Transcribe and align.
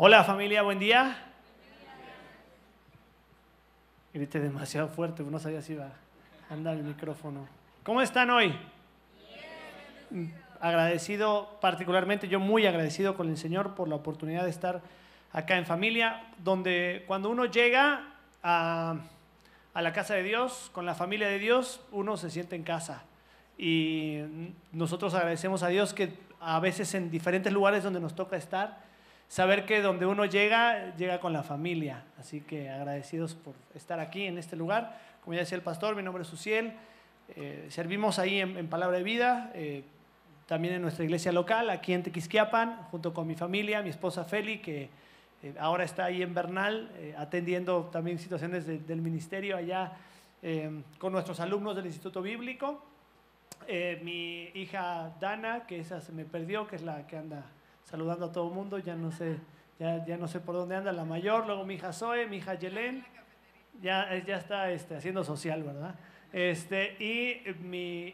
Hola 0.00 0.22
familia, 0.22 0.62
buen 0.62 0.78
día. 0.78 1.16
Grité 4.14 4.38
demasiado 4.38 4.86
fuerte, 4.86 5.24
no 5.24 5.40
sabía 5.40 5.60
si 5.60 5.72
iba 5.72 5.90
a 6.48 6.54
andar 6.54 6.76
el 6.76 6.84
micrófono. 6.84 7.48
¿Cómo 7.82 8.00
están 8.00 8.30
hoy? 8.30 8.54
Agradecido, 10.60 11.58
particularmente 11.60 12.28
yo 12.28 12.38
muy 12.38 12.64
agradecido 12.64 13.16
con 13.16 13.28
el 13.28 13.36
Señor 13.36 13.74
por 13.74 13.88
la 13.88 13.96
oportunidad 13.96 14.44
de 14.44 14.50
estar 14.50 14.82
acá 15.32 15.58
en 15.58 15.66
familia, 15.66 16.22
donde 16.44 17.02
cuando 17.08 17.28
uno 17.28 17.46
llega 17.46 18.04
a 18.44 19.00
la 19.74 19.92
casa 19.92 20.14
de 20.14 20.22
Dios, 20.22 20.70
con 20.72 20.86
la 20.86 20.94
familia 20.94 21.26
de 21.26 21.40
Dios, 21.40 21.80
uno 21.90 22.16
se 22.16 22.30
siente 22.30 22.54
en 22.54 22.62
casa. 22.62 23.02
Y 23.58 24.20
nosotros 24.70 25.14
agradecemos 25.14 25.64
a 25.64 25.68
Dios 25.68 25.92
que 25.92 26.16
a 26.38 26.60
veces 26.60 26.94
en 26.94 27.10
diferentes 27.10 27.52
lugares 27.52 27.82
donde 27.82 27.98
nos 27.98 28.14
toca 28.14 28.36
estar, 28.36 28.86
saber 29.28 29.66
que 29.66 29.82
donde 29.82 30.06
uno 30.06 30.24
llega, 30.24 30.94
llega 30.96 31.20
con 31.20 31.32
la 31.32 31.42
familia. 31.42 32.04
Así 32.18 32.40
que 32.40 32.70
agradecidos 32.70 33.34
por 33.34 33.54
estar 33.74 34.00
aquí 34.00 34.24
en 34.24 34.38
este 34.38 34.56
lugar. 34.56 34.98
Como 35.22 35.34
ya 35.34 35.40
decía 35.40 35.56
el 35.56 35.62
pastor, 35.62 35.94
mi 35.94 36.02
nombre 36.02 36.22
es 36.22 36.28
Suciel. 36.28 36.72
Eh, 37.36 37.66
servimos 37.68 38.18
ahí 38.18 38.40
en, 38.40 38.68
Palabra 38.68 38.96
de 38.96 39.04
Vida, 39.04 39.50
eh, 39.54 39.84
también 40.46 40.74
en 40.74 40.82
nuestra 40.82 41.04
iglesia 41.04 41.30
local, 41.30 41.68
aquí 41.68 41.92
en 41.92 42.02
Tequisquiapan, 42.02 42.84
junto 42.90 43.12
con 43.12 43.26
mi 43.26 43.34
familia, 43.34 43.82
mi 43.82 43.90
esposa 43.90 44.24
Feli, 44.24 44.60
que 44.60 44.88
eh, 45.42 45.54
ahora 45.60 45.84
está 45.84 46.06
ahí 46.06 46.22
en 46.22 46.32
Bernal, 46.32 46.90
atendiendo 47.18 47.90
también 47.92 48.18
situaciones 48.18 48.66
del 48.66 49.02
ministerio 49.02 49.56
allá 49.56 49.92
con 50.98 51.12
nuestros 51.12 51.40
alumnos 51.40 51.76
del 51.76 51.86
Instituto 51.86 52.22
Bíblico. 52.22 52.82
mi 54.02 54.44
hija 54.54 55.12
Dana, 55.20 55.66
que 55.66 55.80
esa 55.80 56.00
se 56.00 56.12
me 56.12 56.24
perdió, 56.24 56.66
que 56.66 56.76
es 56.76 56.82
la 56.82 57.06
que 57.06 57.18
anda 57.18 57.44
saludando 57.88 58.26
a 58.26 58.32
todo 58.32 58.48
el 58.48 58.54
mundo, 58.54 58.78
ya 58.78 58.94
no 58.94 59.10
sé, 59.10 59.38
ya, 59.78 60.16
no 60.18 60.28
sé 60.28 60.40
por 60.40 60.54
dónde 60.54 60.76
anda 60.76 60.92
la 60.92 61.04
mayor, 61.04 61.46
luego 61.46 61.64
mi 61.64 61.74
hija 61.74 61.92
Zoe, 61.92 62.26
mi 62.26 62.36
hija 62.36 62.54
Yelén, 62.54 63.02
ya, 63.80 64.14
ya 64.26 64.36
está 64.36 64.70
este, 64.70 64.96
haciendo 64.96 65.24
social, 65.24 65.62
¿verdad? 65.62 65.94
Este, 66.30 67.02
y 67.02 67.40
mi 67.62 68.08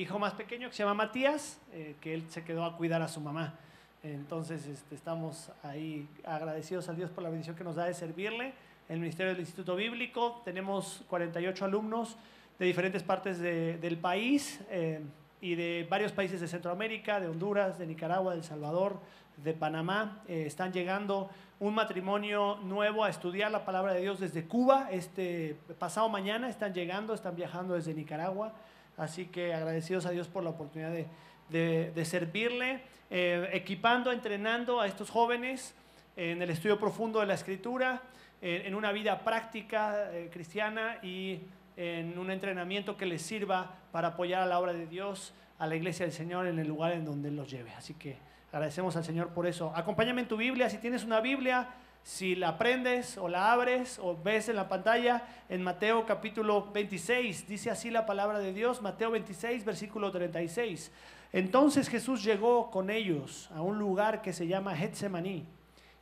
hijo 0.00 0.18
más 0.18 0.32
pequeño 0.32 0.68
que 0.70 0.74
se 0.74 0.82
llama 0.82 0.94
Matías, 0.94 1.60
eh, 1.72 1.96
que 2.00 2.14
él 2.14 2.24
se 2.30 2.42
quedó 2.44 2.64
a 2.64 2.76
cuidar 2.78 3.02
a 3.02 3.08
su 3.08 3.20
mamá. 3.20 3.58
Entonces 4.02 4.66
este, 4.66 4.94
estamos 4.94 5.52
ahí 5.62 6.08
agradecidos 6.24 6.88
a 6.88 6.94
Dios 6.94 7.10
por 7.10 7.22
la 7.22 7.28
bendición 7.28 7.54
que 7.54 7.64
nos 7.64 7.76
da 7.76 7.84
de 7.84 7.92
servirle. 7.92 8.54
El 8.88 9.00
Ministerio 9.00 9.32
del 9.32 9.40
Instituto 9.40 9.76
Bíblico 9.76 10.40
tenemos 10.42 11.04
48 11.08 11.66
alumnos 11.66 12.16
de 12.58 12.64
diferentes 12.64 13.02
partes 13.02 13.38
del 13.38 13.98
país. 13.98 14.62
Eh, 14.70 15.02
y 15.40 15.54
de 15.54 15.86
varios 15.88 16.12
países 16.12 16.40
de 16.40 16.48
Centroamérica, 16.48 17.20
de 17.20 17.28
Honduras, 17.28 17.78
de 17.78 17.86
Nicaragua, 17.86 18.32
de 18.32 18.38
El 18.38 18.44
Salvador, 18.44 19.00
de 19.36 19.54
Panamá. 19.54 20.22
Eh, 20.28 20.44
están 20.46 20.72
llegando 20.72 21.30
un 21.58 21.74
matrimonio 21.74 22.56
nuevo 22.62 23.04
a 23.04 23.10
estudiar 23.10 23.50
la 23.50 23.64
palabra 23.64 23.94
de 23.94 24.02
Dios 24.02 24.20
desde 24.20 24.44
Cuba. 24.44 24.88
Este 24.90 25.56
pasado 25.78 26.08
mañana 26.08 26.48
están 26.48 26.74
llegando, 26.74 27.14
están 27.14 27.36
viajando 27.36 27.74
desde 27.74 27.94
Nicaragua. 27.94 28.52
Así 28.96 29.26
que 29.26 29.54
agradecidos 29.54 30.04
a 30.04 30.10
Dios 30.10 30.28
por 30.28 30.44
la 30.44 30.50
oportunidad 30.50 30.90
de, 30.90 31.90
de, 31.90 32.04
servirle, 32.04 32.82
eh, 33.10 33.48
equipando, 33.52 34.12
entrenando 34.12 34.80
a 34.80 34.86
estos 34.86 35.08
jóvenes 35.08 35.74
en 36.16 36.42
el 36.42 36.50
estudio 36.50 36.78
profundo 36.78 37.20
de 37.20 37.26
la 37.26 37.34
escritura, 37.34 38.02
en 38.42 38.74
una 38.74 38.90
vida 38.90 39.20
práctica 39.20 40.10
eh, 40.12 40.30
cristiana 40.32 40.98
y 41.02 41.40
en 41.76 42.18
un 42.18 42.30
entrenamiento 42.30 42.96
que 42.96 43.06
les 43.06 43.22
sirva 43.22 43.74
para 43.92 44.08
apoyar 44.08 44.42
a 44.42 44.46
la 44.46 44.58
obra 44.58 44.72
de 44.72 44.86
Dios, 44.86 45.34
a 45.58 45.66
la 45.66 45.76
iglesia 45.76 46.06
del 46.06 46.14
Señor 46.14 46.46
en 46.46 46.58
el 46.58 46.68
lugar 46.68 46.92
en 46.92 47.04
donde 47.04 47.28
Él 47.28 47.36
los 47.36 47.50
lleve. 47.50 47.72
Así 47.72 47.94
que 47.94 48.18
agradecemos 48.52 48.96
al 48.96 49.04
Señor 49.04 49.28
por 49.28 49.46
eso. 49.46 49.72
Acompáñame 49.74 50.22
en 50.22 50.28
tu 50.28 50.36
Biblia, 50.36 50.68
si 50.70 50.78
tienes 50.78 51.04
una 51.04 51.20
Biblia, 51.20 51.68
si 52.02 52.34
la 52.34 52.48
aprendes 52.48 53.18
o 53.18 53.28
la 53.28 53.52
abres 53.52 53.98
o 54.02 54.16
ves 54.16 54.48
en 54.48 54.56
la 54.56 54.68
pantalla, 54.68 55.22
en 55.48 55.62
Mateo 55.62 56.06
capítulo 56.06 56.70
26, 56.72 57.46
dice 57.46 57.70
así 57.70 57.90
la 57.90 58.06
palabra 58.06 58.38
de 58.38 58.52
Dios, 58.52 58.80
Mateo 58.80 59.10
26, 59.10 59.64
versículo 59.64 60.10
36. 60.10 60.90
Entonces 61.32 61.88
Jesús 61.88 62.24
llegó 62.24 62.70
con 62.70 62.90
ellos 62.90 63.50
a 63.54 63.60
un 63.62 63.78
lugar 63.78 64.22
que 64.22 64.32
se 64.32 64.46
llama 64.46 64.74
Getsemaní 64.74 65.46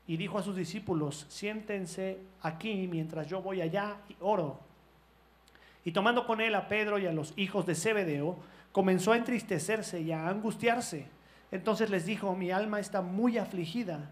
y 0.07 0.17
dijo 0.17 0.39
a 0.39 0.43
sus 0.43 0.57
discípulos, 0.57 1.27
siéntense 1.29 2.19
aquí 2.41 2.89
mientras 2.89 3.27
yo 3.27 3.43
voy 3.43 3.61
allá 3.61 3.97
y 4.09 4.17
oro. 4.21 4.68
Y 5.89 5.93
tomando 5.93 6.27
con 6.27 6.43
él 6.43 6.55
a 6.55 6.69
Pedro 6.69 6.99
y 6.99 7.07
a 7.07 7.13
los 7.13 7.33
hijos 7.39 7.65
de 7.65 7.75
Zebedeo, 7.75 8.37
comenzó 8.73 9.13
a 9.13 9.17
entristecerse 9.17 10.03
y 10.03 10.13
a 10.13 10.29
angustiarse. 10.29 11.07
Entonces 11.51 11.89
les 11.89 12.05
dijo, 12.05 12.37
mi 12.37 12.51
alma 12.51 12.79
está 12.79 13.01
muy 13.01 13.39
afligida 13.39 14.11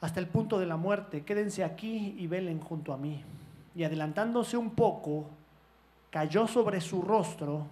hasta 0.00 0.20
el 0.20 0.28
punto 0.28 0.60
de 0.60 0.66
la 0.66 0.76
muerte, 0.76 1.24
quédense 1.24 1.64
aquí 1.64 2.14
y 2.16 2.28
velen 2.28 2.60
junto 2.60 2.92
a 2.92 2.96
mí. 2.96 3.24
Y 3.74 3.82
adelantándose 3.82 4.56
un 4.56 4.70
poco, 4.70 5.26
cayó 6.10 6.46
sobre 6.46 6.80
su 6.80 7.02
rostro 7.02 7.66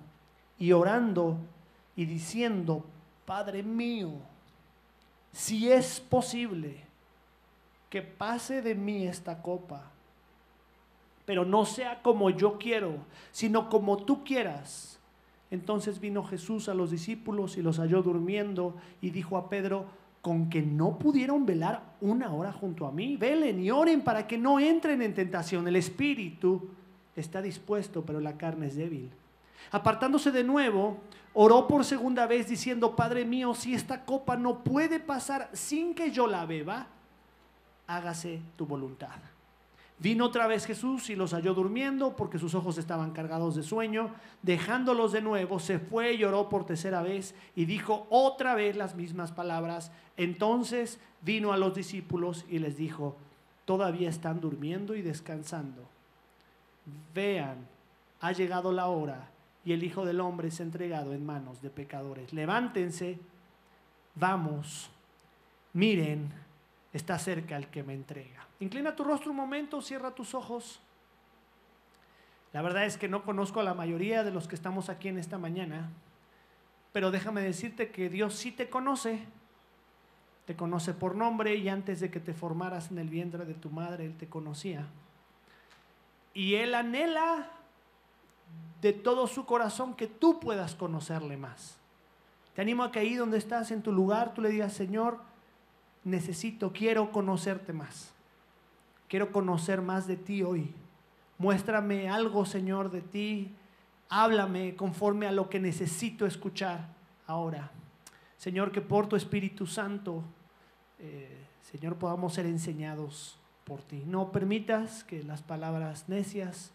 y 0.58 0.72
orando 0.72 1.36
y 1.94 2.04
diciendo, 2.04 2.84
Padre 3.24 3.62
mío, 3.62 4.10
si 5.30 5.70
es 5.70 6.00
posible 6.00 6.78
que 7.88 8.02
pase 8.02 8.60
de 8.60 8.74
mí 8.74 9.06
esta 9.06 9.40
copa 9.40 9.92
pero 11.24 11.44
no 11.44 11.64
sea 11.64 12.02
como 12.02 12.30
yo 12.30 12.58
quiero, 12.58 12.96
sino 13.30 13.68
como 13.68 14.04
tú 14.04 14.24
quieras. 14.24 14.98
Entonces 15.50 16.00
vino 16.00 16.24
Jesús 16.24 16.68
a 16.68 16.74
los 16.74 16.90
discípulos 16.90 17.56
y 17.56 17.62
los 17.62 17.78
halló 17.78 18.02
durmiendo 18.02 18.74
y 19.00 19.10
dijo 19.10 19.36
a 19.36 19.48
Pedro, 19.48 19.86
con 20.22 20.48
que 20.48 20.62
no 20.62 20.98
pudieron 20.98 21.44
velar 21.44 21.82
una 22.00 22.32
hora 22.32 22.52
junto 22.52 22.86
a 22.86 22.92
mí, 22.92 23.16
velen 23.16 23.60
y 23.60 23.70
oren 23.70 24.02
para 24.02 24.26
que 24.26 24.38
no 24.38 24.60
entren 24.60 25.02
en 25.02 25.14
tentación. 25.14 25.66
El 25.66 25.76
espíritu 25.76 26.70
está 27.16 27.42
dispuesto, 27.42 28.02
pero 28.04 28.20
la 28.20 28.38
carne 28.38 28.68
es 28.68 28.76
débil. 28.76 29.10
Apartándose 29.72 30.30
de 30.30 30.44
nuevo, 30.44 30.98
oró 31.34 31.66
por 31.66 31.84
segunda 31.84 32.26
vez 32.26 32.48
diciendo, 32.48 32.94
Padre 32.94 33.24
mío, 33.24 33.54
si 33.54 33.74
esta 33.74 34.04
copa 34.04 34.36
no 34.36 34.62
puede 34.62 35.00
pasar 35.00 35.50
sin 35.52 35.94
que 35.94 36.12
yo 36.12 36.28
la 36.28 36.46
beba, 36.46 36.86
hágase 37.88 38.40
tu 38.56 38.64
voluntad. 38.64 39.18
Vino 40.02 40.24
otra 40.24 40.48
vez 40.48 40.66
Jesús 40.66 41.10
y 41.10 41.14
los 41.14 41.32
halló 41.32 41.54
durmiendo 41.54 42.16
porque 42.16 42.40
sus 42.40 42.56
ojos 42.56 42.76
estaban 42.76 43.12
cargados 43.12 43.54
de 43.54 43.62
sueño. 43.62 44.10
Dejándolos 44.42 45.12
de 45.12 45.22
nuevo, 45.22 45.60
se 45.60 45.78
fue 45.78 46.14
y 46.14 46.18
lloró 46.18 46.48
por 46.48 46.66
tercera 46.66 47.02
vez 47.02 47.36
y 47.54 47.66
dijo 47.66 48.08
otra 48.10 48.56
vez 48.56 48.74
las 48.74 48.96
mismas 48.96 49.30
palabras. 49.30 49.92
Entonces 50.16 50.98
vino 51.20 51.52
a 51.52 51.56
los 51.56 51.76
discípulos 51.76 52.44
y 52.48 52.58
les 52.58 52.76
dijo, 52.76 53.16
todavía 53.64 54.10
están 54.10 54.40
durmiendo 54.40 54.96
y 54.96 55.02
descansando. 55.02 55.84
Vean, 57.14 57.58
ha 58.20 58.32
llegado 58.32 58.72
la 58.72 58.88
hora 58.88 59.30
y 59.64 59.72
el 59.72 59.84
Hijo 59.84 60.04
del 60.04 60.20
Hombre 60.20 60.48
es 60.48 60.58
entregado 60.58 61.12
en 61.12 61.24
manos 61.24 61.62
de 61.62 61.70
pecadores. 61.70 62.32
Levántense, 62.32 63.20
vamos, 64.16 64.90
miren, 65.72 66.28
está 66.92 67.18
cerca 67.18 67.56
el 67.56 67.68
que 67.68 67.82
me 67.82 67.94
entrega. 67.94 68.46
Inclina 68.60 68.94
tu 68.94 69.04
rostro 69.04 69.30
un 69.30 69.36
momento, 69.36 69.80
cierra 69.80 70.14
tus 70.14 70.34
ojos. 70.34 70.80
La 72.52 72.60
verdad 72.60 72.84
es 72.84 72.98
que 72.98 73.08
no 73.08 73.24
conozco 73.24 73.60
a 73.60 73.64
la 73.64 73.74
mayoría 73.74 74.24
de 74.24 74.30
los 74.30 74.46
que 74.46 74.54
estamos 74.54 74.88
aquí 74.88 75.08
en 75.08 75.18
esta 75.18 75.38
mañana, 75.38 75.90
pero 76.92 77.10
déjame 77.10 77.40
decirte 77.40 77.90
que 77.90 78.10
Dios 78.10 78.34
sí 78.34 78.52
te 78.52 78.68
conoce. 78.68 79.24
Te 80.44 80.56
conoce 80.56 80.92
por 80.92 81.14
nombre 81.14 81.54
y 81.54 81.68
antes 81.68 82.00
de 82.00 82.10
que 82.10 82.20
te 82.20 82.34
formaras 82.34 82.90
en 82.90 82.98
el 82.98 83.08
vientre 83.08 83.44
de 83.44 83.54
tu 83.54 83.70
madre, 83.70 84.04
Él 84.04 84.16
te 84.16 84.28
conocía. 84.28 84.86
Y 86.34 86.56
Él 86.56 86.74
anhela 86.74 87.48
de 88.82 88.92
todo 88.92 89.26
su 89.28 89.46
corazón 89.46 89.94
que 89.94 90.08
tú 90.08 90.40
puedas 90.40 90.74
conocerle 90.74 91.36
más. 91.36 91.78
Te 92.54 92.60
animo 92.60 92.82
a 92.82 92.92
que 92.92 92.98
ahí 92.98 93.14
donde 93.14 93.38
estás 93.38 93.70
en 93.70 93.82
tu 93.82 93.92
lugar, 93.92 94.34
tú 94.34 94.42
le 94.42 94.50
digas, 94.50 94.72
Señor, 94.72 95.20
necesito, 96.04 96.72
quiero 96.72 97.12
conocerte 97.12 97.72
más. 97.72 98.12
Quiero 99.08 99.30
conocer 99.30 99.82
más 99.82 100.06
de 100.06 100.16
ti 100.16 100.42
hoy. 100.42 100.72
Muéstrame 101.38 102.08
algo, 102.08 102.46
Señor, 102.46 102.90
de 102.90 103.02
ti. 103.02 103.54
Háblame 104.08 104.74
conforme 104.74 105.26
a 105.26 105.32
lo 105.32 105.48
que 105.48 105.60
necesito 105.60 106.26
escuchar 106.26 106.88
ahora. 107.26 107.70
Señor, 108.36 108.72
que 108.72 108.80
por 108.80 109.08
tu 109.08 109.16
Espíritu 109.16 109.66
Santo, 109.66 110.22
eh, 110.98 111.46
Señor, 111.62 111.96
podamos 111.96 112.34
ser 112.34 112.46
enseñados 112.46 113.38
por 113.64 113.82
ti. 113.82 114.02
No 114.06 114.32
permitas 114.32 115.04
que 115.04 115.22
las 115.22 115.42
palabras 115.42 116.08
necias 116.08 116.72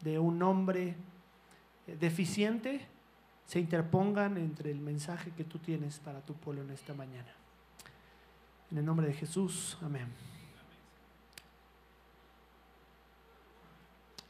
de 0.00 0.18
un 0.18 0.42
hombre 0.42 0.96
eh, 1.86 1.96
deficiente 1.98 2.86
se 3.46 3.60
interpongan 3.60 4.38
entre 4.38 4.70
el 4.70 4.80
mensaje 4.80 5.30
que 5.32 5.44
tú 5.44 5.58
tienes 5.58 5.98
para 5.98 6.20
tu 6.20 6.34
pueblo 6.34 6.62
en 6.62 6.70
esta 6.70 6.94
mañana. 6.94 7.32
En 8.70 8.78
el 8.78 8.84
nombre 8.84 9.06
de 9.06 9.12
Jesús, 9.12 9.78
amén. 9.82 10.06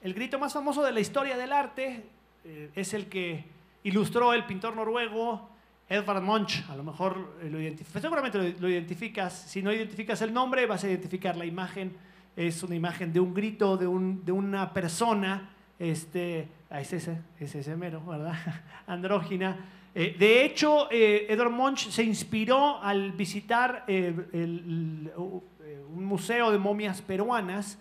El 0.03 0.13
grito 0.13 0.39
más 0.39 0.53
famoso 0.53 0.83
de 0.83 0.93
la 0.93 1.01
historia 1.01 1.37
del 1.37 1.53
arte 1.53 2.05
eh, 2.45 2.71
es 2.75 2.93
el 2.93 3.07
que 3.07 3.45
ilustró 3.85 4.35
el 4.35 4.45
pintor 4.45 4.77
noruego 4.77 5.49
Edvard 5.89 6.23
Munch, 6.23 6.65
a 6.69 6.77
lo 6.77 6.83
mejor 6.83 7.37
lo 7.43 7.61
identificas, 7.61 8.03
seguramente 8.03 8.39
lo, 8.39 8.61
lo, 8.61 8.69
identificas. 8.69 9.33
Si 9.33 9.63
no 9.63 9.73
identificas 9.73 10.21
el 10.23 10.33
nombre, 10.33 10.67
vas 10.67 10.85
a 10.85 10.89
identificar 10.89 11.37
la 11.37 11.47
imagen. 11.47 11.97
Es 12.37 12.63
una 12.63 12.75
imagen 12.75 13.13
de 13.13 13.21
un 13.21 13.33
grito 13.33 13.77
de, 13.77 13.87
un, 13.87 14.25
de 14.25 14.33
una 14.33 14.73
persona, 14.73 15.51
este, 15.79 16.49
ah, 16.69 16.81
es 16.81 16.93
ese, 16.93 17.19
es 17.39 17.55
ese 17.55 17.77
mero, 17.77 18.05
¿verdad? 18.05 18.35
Andrógina. 18.87 19.57
Eh, 19.95 20.17
de 20.19 20.45
hecho, 20.45 20.89
eh, 20.91 21.27
Edvard 21.29 21.53
Munch 21.53 21.89
se 21.91 22.03
inspiró 22.03 22.83
al 22.83 23.13
visitar 23.13 23.85
eh, 23.87 24.13
el, 24.33 25.13
un 25.17 26.05
museo 26.05 26.51
de 26.51 26.59
momias 26.59 27.01
peruanas. 27.01 27.79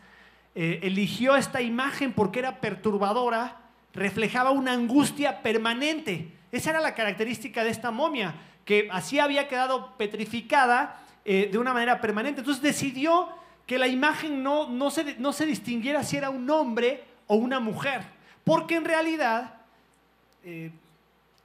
eligió 0.56 1.36
esta 1.36 1.62
imagen 1.62 2.14
porque 2.14 2.38
era 2.38 2.62
perturbadora, 2.62 3.58
reflejaba 3.92 4.52
una 4.52 4.74
angustia 4.74 5.42
permanente. 5.42 6.28
Esa 6.52 6.70
era 6.70 6.80
la 6.80 6.94
característica 6.94 7.64
de 7.64 7.72
esta 7.72 7.90
momia, 7.90 8.36
que 8.64 8.88
así 8.92 9.18
había 9.18 9.48
quedado 9.48 9.98
petrificada 9.98 11.00
de 11.26 11.58
una 11.58 11.74
manera 11.74 12.00
permanente. 12.00 12.42
Entonces 12.42 12.62
decidió 12.62 13.30
que 13.66 13.80
la 13.80 13.88
imagen 13.88 14.44
no, 14.44 14.70
no, 14.70 14.92
se, 14.92 15.16
no 15.18 15.34
se 15.34 15.48
distinguiera 15.48 16.04
si 16.04 16.18
era 16.18 16.30
un 16.30 16.48
hombre 16.52 17.04
o 17.26 17.34
una 17.34 17.60
mujer, 17.60 18.04
porque 18.44 18.76
en 18.76 18.86
realidad 18.86 19.56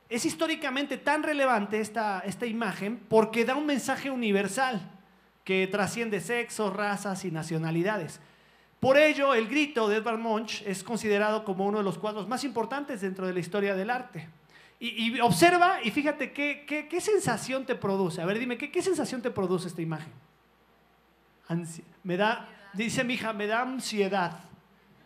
es 0.08 0.24
históricamente 0.24 0.96
tan 0.96 1.22
relevante 1.22 1.80
esta, 1.80 2.20
esta 2.20 2.46
imagen 2.46 2.98
porque 3.08 3.44
da 3.44 3.56
un 3.56 3.66
mensaje 3.66 4.10
universal 4.10 4.90
que 5.44 5.66
trasciende 5.66 6.20
sexos, 6.20 6.74
razas 6.74 7.24
y 7.24 7.30
nacionalidades. 7.30 8.20
Por 8.80 8.96
ello, 8.96 9.34
el 9.34 9.48
grito 9.48 9.88
de 9.88 9.96
Edvard 9.96 10.18
Munch 10.18 10.62
es 10.66 10.84
considerado 10.84 11.44
como 11.44 11.66
uno 11.66 11.78
de 11.78 11.84
los 11.84 11.98
cuadros 11.98 12.28
más 12.28 12.44
importantes 12.44 13.00
dentro 13.00 13.26
de 13.26 13.32
la 13.32 13.40
historia 13.40 13.74
del 13.74 13.90
arte. 13.90 14.28
Y, 14.80 15.18
observa 15.18 15.82
y 15.82 15.90
fíjate 15.90 16.32
qué, 16.32 16.64
qué, 16.88 17.00
sensación 17.00 17.66
te 17.66 17.74
produce. 17.74 18.22
A 18.22 18.26
ver, 18.26 18.38
dime, 18.38 18.56
¿qué, 18.56 18.70
qué 18.70 18.80
sensación 18.80 19.20
te 19.20 19.30
produce 19.30 19.66
esta 19.68 19.82
imagen? 19.82 20.12
me 22.04 22.16
da, 22.16 22.46
dice 22.74 23.02
mi 23.02 23.14
hija, 23.14 23.32
me 23.32 23.46
da 23.46 23.62
ansiedad 23.62 24.47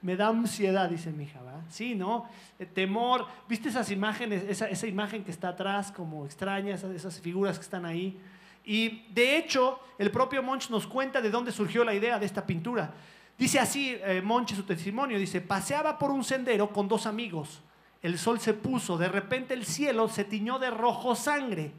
me 0.02 0.16
da 0.16 0.28
ansiedad, 0.28 0.90
dice 0.90 1.10
mi 1.12 1.24
hija. 1.24 1.40
Sí, 1.68 1.94
¿no? 1.94 2.28
Eh, 2.58 2.66
temor, 2.66 3.26
¿viste 3.48 3.68
esas 3.68 3.90
imágenes, 3.90 4.44
esa, 4.48 4.68
esa, 4.68 4.86
imagen 4.86 5.24
que 5.24 5.30
está 5.30 5.48
atrás, 5.48 5.90
como 5.90 6.26
extraña, 6.26 6.74
esas, 6.74 7.20
figuras 7.20 7.58
que 7.58 7.64
están 7.64 7.86
ahí? 7.86 8.18
Y 8.64 9.06
de 9.12 9.38
hecho, 9.38 9.80
el 9.98 10.10
propio 10.10 10.42
Monch 10.42 10.70
nos 10.70 10.86
cuenta 10.86 11.20
de 11.20 11.30
dónde 11.30 11.52
surgió 11.52 11.84
la 11.84 11.94
idea 11.94 12.18
de 12.18 12.26
esta 12.26 12.44
pintura. 12.44 12.92
Dice 13.38 13.58
así, 13.58 13.96
eh, 14.04 14.20
Monch, 14.22 14.54
su 14.54 14.64
testimonio, 14.64 15.18
dice, 15.18 15.40
paseaba 15.40 15.98
por 15.98 16.10
un 16.10 16.22
sendero 16.22 16.72
con 16.72 16.88
dos 16.88 17.06
amigos. 17.06 17.62
El 18.02 18.18
sol 18.18 18.40
se 18.40 18.54
puso, 18.54 18.98
de 18.98 19.08
repente 19.08 19.54
el 19.54 19.64
cielo 19.64 20.08
se 20.08 20.24
tiñó 20.24 20.58
de 20.58 20.70
rojo 20.70 21.14
sangre 21.14 21.72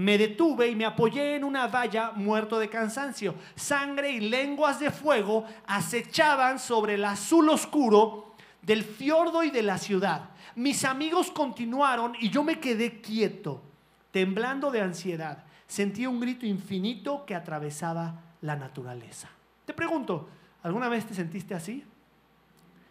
me 0.00 0.16
detuve 0.16 0.68
y 0.68 0.74
me 0.74 0.86
apoyé 0.86 1.36
en 1.36 1.44
una 1.44 1.66
valla 1.66 2.12
muerto 2.12 2.58
de 2.58 2.70
cansancio. 2.70 3.34
Sangre 3.54 4.10
y 4.10 4.20
lenguas 4.20 4.80
de 4.80 4.90
fuego 4.90 5.44
acechaban 5.66 6.58
sobre 6.58 6.94
el 6.94 7.04
azul 7.04 7.50
oscuro 7.50 8.34
del 8.62 8.82
fiordo 8.82 9.42
y 9.42 9.50
de 9.50 9.62
la 9.62 9.76
ciudad. 9.76 10.30
Mis 10.56 10.86
amigos 10.86 11.30
continuaron 11.30 12.14
y 12.18 12.30
yo 12.30 12.42
me 12.42 12.58
quedé 12.60 13.02
quieto, 13.02 13.62
temblando 14.10 14.70
de 14.70 14.80
ansiedad. 14.80 15.44
Sentí 15.66 16.06
un 16.06 16.18
grito 16.18 16.46
infinito 16.46 17.26
que 17.26 17.34
atravesaba 17.34 18.22
la 18.40 18.56
naturaleza. 18.56 19.28
Te 19.66 19.74
pregunto, 19.74 20.30
¿alguna 20.62 20.88
vez 20.88 21.04
te 21.04 21.14
sentiste 21.14 21.54
así? 21.54 21.84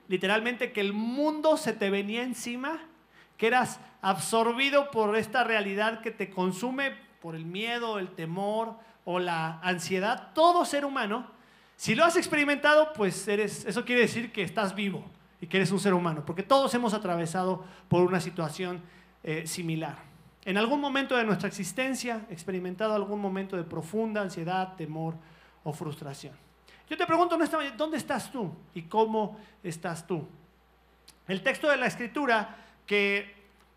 Literalmente 0.07 0.71
que 0.71 0.81
el 0.81 0.93
mundo 0.93 1.57
se 1.57 1.73
te 1.73 1.89
venía 1.89 2.21
encima 2.21 2.79
que 3.39 3.47
eras 3.47 3.79
absorbido 4.01 4.91
por 4.91 5.15
esta 5.15 5.45
realidad 5.45 6.01
que 6.01 6.11
te 6.11 6.29
consume 6.29 6.91
por 7.21 7.35
el 7.35 7.45
miedo, 7.45 7.97
el 7.97 8.09
temor 8.09 8.75
o 9.05 9.17
la 9.17 9.59
ansiedad, 9.61 10.33
todo 10.33 10.65
ser 10.65 10.83
humano, 10.83 11.25
si 11.77 11.95
lo 11.95 12.03
has 12.03 12.17
experimentado, 12.17 12.91
pues 12.91 13.25
eres, 13.29 13.63
eso 13.65 13.85
quiere 13.85 14.01
decir 14.01 14.33
que 14.33 14.43
estás 14.43 14.75
vivo 14.75 15.05
y 15.39 15.47
que 15.47 15.55
eres 15.55 15.71
un 15.71 15.79
ser 15.79 15.93
humano, 15.93 16.25
porque 16.25 16.43
todos 16.43 16.73
hemos 16.73 16.93
atravesado 16.93 17.63
por 17.87 18.03
una 18.03 18.19
situación 18.19 18.81
eh, 19.23 19.47
similar. 19.47 19.97
En 20.43 20.57
algún 20.57 20.81
momento 20.81 21.15
de 21.15 21.23
nuestra 21.23 21.47
existencia, 21.47 22.25
experimentado 22.29 22.93
algún 22.93 23.21
momento 23.21 23.55
de 23.55 23.63
profunda 23.63 24.21
ansiedad, 24.21 24.75
temor 24.75 25.15
o 25.63 25.71
frustración. 25.71 26.33
Yo 26.89 26.97
te 26.97 27.05
pregunto, 27.05 27.37
¿dónde 27.77 27.97
estás 27.97 28.31
tú 28.31 28.51
y 28.73 28.81
cómo 28.81 29.39
estás 29.63 30.05
tú? 30.05 30.27
El 31.25 31.41
texto 31.41 31.69
de 31.69 31.77
la 31.77 31.85
escritura 31.85 32.57
que, 32.89 33.35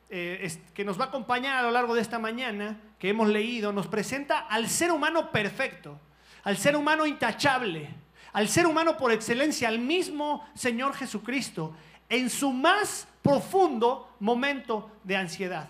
eh, 0.08 0.50
que 0.72 0.86
nos 0.86 0.98
va 0.98 1.04
a 1.04 1.08
acompañar 1.08 1.58
a 1.58 1.62
lo 1.62 1.70
largo 1.70 1.94
de 1.94 2.00
esta 2.00 2.18
mañana, 2.18 2.80
que 2.98 3.10
hemos 3.10 3.28
leído, 3.28 3.70
nos 3.70 3.86
presenta 3.86 4.38
al 4.38 4.70
ser 4.70 4.90
humano 4.90 5.30
perfecto, 5.30 6.00
al 6.44 6.56
ser 6.56 6.76
humano 6.76 7.04
intachable, 7.04 7.90
al 8.32 8.48
ser 8.48 8.66
humano 8.66 8.96
por 8.96 9.12
excelencia, 9.12 9.68
al 9.68 9.80
mismo 9.80 10.48
Señor 10.54 10.94
Jesucristo, 10.94 11.76
en 12.08 12.30
su 12.30 12.52
más 12.52 13.06
profundo 13.20 14.16
momento 14.18 14.90
de 15.04 15.18
ansiedad, 15.18 15.68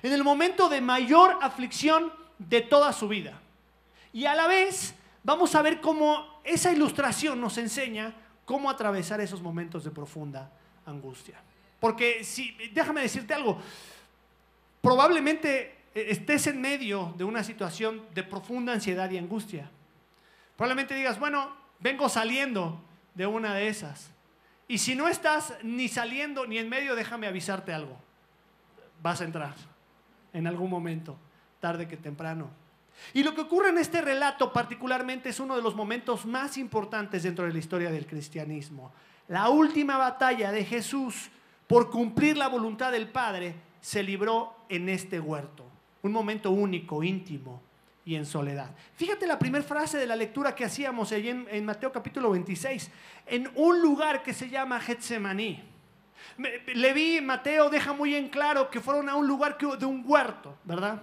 en 0.00 0.12
el 0.12 0.22
momento 0.22 0.68
de 0.68 0.80
mayor 0.80 1.36
aflicción 1.42 2.12
de 2.38 2.60
toda 2.60 2.92
su 2.92 3.08
vida. 3.08 3.40
Y 4.12 4.26
a 4.26 4.36
la 4.36 4.46
vez 4.46 4.94
vamos 5.24 5.52
a 5.56 5.62
ver 5.62 5.80
cómo 5.80 6.40
esa 6.44 6.70
ilustración 6.70 7.40
nos 7.40 7.58
enseña 7.58 8.14
cómo 8.44 8.70
atravesar 8.70 9.20
esos 9.20 9.42
momentos 9.42 9.82
de 9.82 9.90
profunda 9.90 10.52
angustia. 10.86 11.42
Porque 11.84 12.24
si, 12.24 12.56
déjame 12.72 13.02
decirte 13.02 13.34
algo, 13.34 13.60
probablemente 14.80 15.76
eh, 15.94 16.06
estés 16.08 16.46
en 16.46 16.58
medio 16.58 17.12
de 17.18 17.24
una 17.24 17.44
situación 17.44 18.06
de 18.14 18.22
profunda 18.22 18.72
ansiedad 18.72 19.10
y 19.10 19.18
angustia. 19.18 19.70
Probablemente 20.56 20.94
digas, 20.94 21.18
bueno, 21.18 21.54
vengo 21.80 22.08
saliendo 22.08 22.82
de 23.12 23.26
una 23.26 23.54
de 23.54 23.68
esas. 23.68 24.10
Y 24.66 24.78
si 24.78 24.94
no 24.94 25.08
estás 25.08 25.58
ni 25.62 25.88
saliendo 25.88 26.46
ni 26.46 26.56
en 26.56 26.70
medio, 26.70 26.96
déjame 26.96 27.26
avisarte 27.26 27.74
algo. 27.74 27.98
Vas 29.02 29.20
a 29.20 29.24
entrar 29.24 29.54
en 30.32 30.46
algún 30.46 30.70
momento, 30.70 31.18
tarde 31.60 31.86
que 31.86 31.98
temprano. 31.98 32.48
Y 33.12 33.22
lo 33.22 33.34
que 33.34 33.42
ocurre 33.42 33.68
en 33.68 33.76
este 33.76 34.00
relato 34.00 34.54
particularmente 34.54 35.28
es 35.28 35.38
uno 35.38 35.54
de 35.54 35.60
los 35.60 35.74
momentos 35.74 36.24
más 36.24 36.56
importantes 36.56 37.24
dentro 37.24 37.44
de 37.44 37.52
la 37.52 37.58
historia 37.58 37.90
del 37.90 38.06
cristianismo. 38.06 38.90
La 39.28 39.50
última 39.50 39.98
batalla 39.98 40.50
de 40.50 40.64
Jesús 40.64 41.30
por 41.66 41.90
cumplir 41.90 42.36
la 42.36 42.48
voluntad 42.48 42.92
del 42.92 43.08
Padre, 43.08 43.54
se 43.80 44.02
libró 44.02 44.54
en 44.68 44.88
este 44.88 45.20
huerto. 45.20 45.64
Un 46.02 46.12
momento 46.12 46.50
único, 46.50 47.02
íntimo 47.02 47.62
y 48.04 48.14
en 48.16 48.26
soledad. 48.26 48.70
Fíjate 48.96 49.26
la 49.26 49.38
primera 49.38 49.64
frase 49.64 49.96
de 49.98 50.06
la 50.06 50.16
lectura 50.16 50.54
que 50.54 50.64
hacíamos 50.64 51.12
allí 51.12 51.30
en, 51.30 51.64
Mateo 51.64 51.90
capítulo 51.90 52.30
26, 52.30 52.90
en 53.26 53.50
un 53.54 53.80
lugar 53.80 54.22
que 54.22 54.34
se 54.34 54.48
llama 54.48 54.80
Getsemaní. 54.80 55.62
Leví, 56.74 57.20
Mateo 57.20 57.70
deja 57.70 57.92
muy 57.92 58.14
en 58.14 58.28
claro 58.28 58.70
que 58.70 58.80
fueron 58.80 59.08
a 59.08 59.14
un 59.14 59.26
lugar 59.26 59.56
de 59.58 59.86
un 59.86 60.02
huerto, 60.06 60.56
¿verdad? 60.64 61.02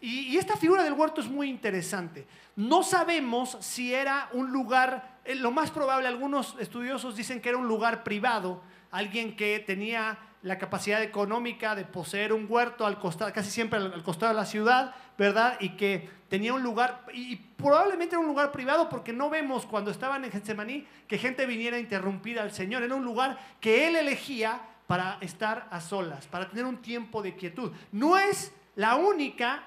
Y, 0.00 0.32
y, 0.32 0.36
esta 0.36 0.56
figura 0.56 0.82
del 0.82 0.94
huerto 0.94 1.20
es 1.20 1.28
muy 1.28 1.48
interesante. 1.48 2.26
No 2.56 2.82
sabemos 2.82 3.56
si 3.60 3.94
era 3.94 4.28
un 4.32 4.50
lugar, 4.50 5.20
eh, 5.24 5.36
lo 5.36 5.52
más 5.52 5.70
probable, 5.70 6.08
algunos 6.08 6.56
estudiosos 6.58 7.14
dicen 7.14 7.40
que 7.40 7.50
era 7.50 7.58
un 7.58 7.68
lugar 7.68 8.02
privado, 8.02 8.62
alguien 8.92 9.34
que 9.34 9.58
tenía 9.58 10.18
la 10.42 10.58
capacidad 10.58 11.02
económica 11.02 11.74
de 11.74 11.84
poseer 11.84 12.32
un 12.32 12.46
huerto 12.48 12.84
al 12.84 12.98
costado, 12.98 13.32
casi 13.32 13.50
siempre 13.50 13.78
al, 13.78 14.02
costado 14.02 14.32
de 14.32 14.38
la 14.38 14.46
ciudad, 14.46 14.94
¿verdad? 15.16 15.56
Y 15.60 15.70
que 15.70 16.08
tenía 16.28 16.52
un 16.52 16.62
lugar, 16.62 17.04
y 17.12 17.36
probablemente 17.36 18.14
era 18.14 18.20
un 18.20 18.26
lugar 18.26 18.50
privado 18.50 18.88
porque 18.88 19.12
no 19.12 19.30
vemos 19.30 19.66
cuando 19.66 19.90
estaban 19.90 20.24
en 20.24 20.32
Getsemaní 20.32 20.86
que 21.06 21.18
gente 21.18 21.46
viniera 21.46 21.76
a 21.76 21.80
interrumpir 21.80 22.40
al 22.40 22.52
Señor. 22.52 22.82
Era 22.82 22.94
un 22.94 23.04
lugar 23.04 23.38
que 23.60 23.86
Él 23.86 23.96
elegía 23.96 24.60
para 24.86 25.18
estar 25.20 25.68
a 25.70 25.80
solas, 25.80 26.26
para 26.26 26.48
tener 26.48 26.64
un 26.64 26.82
tiempo 26.82 27.22
de 27.22 27.36
quietud. 27.36 27.72
No 27.92 28.18
es 28.18 28.52
la 28.74 28.96
única 28.96 29.64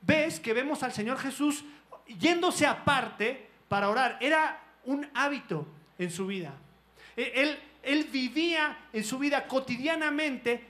vez 0.00 0.40
que 0.40 0.54
vemos 0.54 0.82
al 0.82 0.92
Señor 0.92 1.18
Jesús 1.18 1.64
yéndose 2.18 2.66
aparte 2.66 3.48
para 3.68 3.90
orar. 3.90 4.16
Era 4.20 4.60
un 4.84 5.06
hábito 5.14 5.66
en 5.98 6.10
su 6.10 6.26
vida. 6.26 6.54
E, 7.16 7.32
él 7.34 7.58
él 7.82 8.04
vivía 8.04 8.76
en 8.92 9.04
su 9.04 9.18
vida 9.18 9.46
cotidianamente 9.46 10.66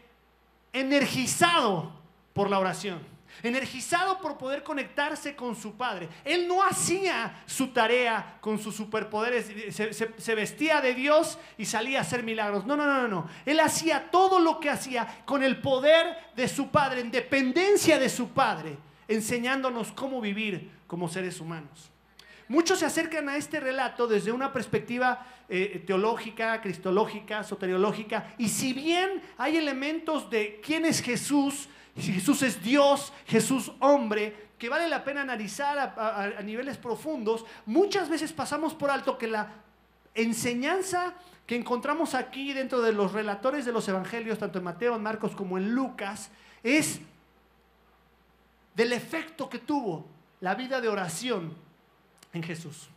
energizado 0.73 1.93
por 2.33 2.49
la 2.49 2.59
oración, 2.59 3.01
energizado 3.43 4.21
por 4.21 4.39
poder 4.39 4.63
conectarse 4.63 5.35
con 5.35 5.57
su 5.57 5.75
Padre. 5.75 6.09
Él 6.25 6.47
no 6.47 6.63
hacía 6.63 7.43
su 7.47 7.69
tarea 7.69 8.39
con 8.41 8.59
sus 8.59 8.77
superpoderes, 8.77 9.75
se, 9.75 10.35
vestía 10.35 10.81
de 10.81 10.95
Dios 10.95 11.39
y 11.59 11.65
salía 11.65 11.99
a 11.99 12.03
hacer 12.03 12.23
milagros. 12.23 12.65
No, 12.67 12.77
no, 12.77 12.87
no, 12.87 13.09
no. 13.09 13.29
Él 13.45 13.61
hacía 13.61 14.11
todo 14.11 14.39
lo 14.39 14.61
que 14.61 14.71
hacía 14.71 15.23
con 15.25 15.43
el 15.43 15.61
poder 15.61 16.17
de 16.37 16.49
su 16.49 16.69
Padre, 16.69 17.01
en 17.01 17.11
dependencia 17.11 17.99
de 17.99 18.09
su 18.09 18.29
Padre, 18.29 18.77
enseñándonos 19.09 19.93
cómo 19.93 20.21
vivir 20.21 20.71
como 20.87 21.09
seres 21.09 21.41
humanos. 21.41 21.90
Muchos 22.51 22.81
se 22.81 22.85
acercan 22.85 23.31
a 23.31 23.37
este 23.37 23.61
relato 23.61 24.07
desde 24.07 24.31
una 24.31 24.53
perspectiva 24.53 25.25
eh, 25.49 25.83
teológica, 25.87 26.61
cristológica, 26.61 27.45
soteriológica, 27.45 28.35
y 28.37 28.49
si 28.49 28.75
bien 28.75 29.23
hay 29.39 29.57
elementos 29.57 30.29
de 30.29 30.61
quién 30.63 30.85
es 30.85 31.01
Jesús 31.01 31.69
si 31.97 32.13
Jesús 32.13 32.43
es 32.43 32.63
Dios, 32.63 33.13
Jesús 33.27 33.73
hombre, 33.81 34.51
que 34.59 34.69
vale 34.69 34.89
la 34.89 35.05
pena 35.05 35.23
analizar 35.23 35.79
a, 35.79 36.43
niveles 36.43 36.77
profundos, 36.77 37.45
muchas 37.67 38.09
veces 38.09 38.33
pasamos 38.33 38.75
por 38.75 38.91
alto 38.91 39.19
que 39.19 39.27
la 39.27 39.53
enseñanza 40.15 41.15
que 41.47 41.57
encontramos 41.57 42.15
aquí 42.15 42.53
dentro 42.53 42.81
de 42.81 42.93
los 42.93 43.13
relatores 43.13 43.65
de 43.65 43.73
los 43.73 43.89
evangelios, 43.89 44.39
tanto 44.39 44.59
en 44.59 44.65
Mateo, 44.65 44.97
en 44.97 45.03
Marcos 45.03 45.33
como 45.35 45.59
en 45.59 45.75
Lucas, 45.75 46.31
es 46.63 47.01
del 48.75 48.93
efecto 48.93 49.49
que 49.49 49.59
tuvo 49.59 50.07
la 50.41 50.55
vida 50.55 50.81
de 50.81 50.89
oración 50.89 51.55
en 52.33 52.43
Jesús. 52.43 52.89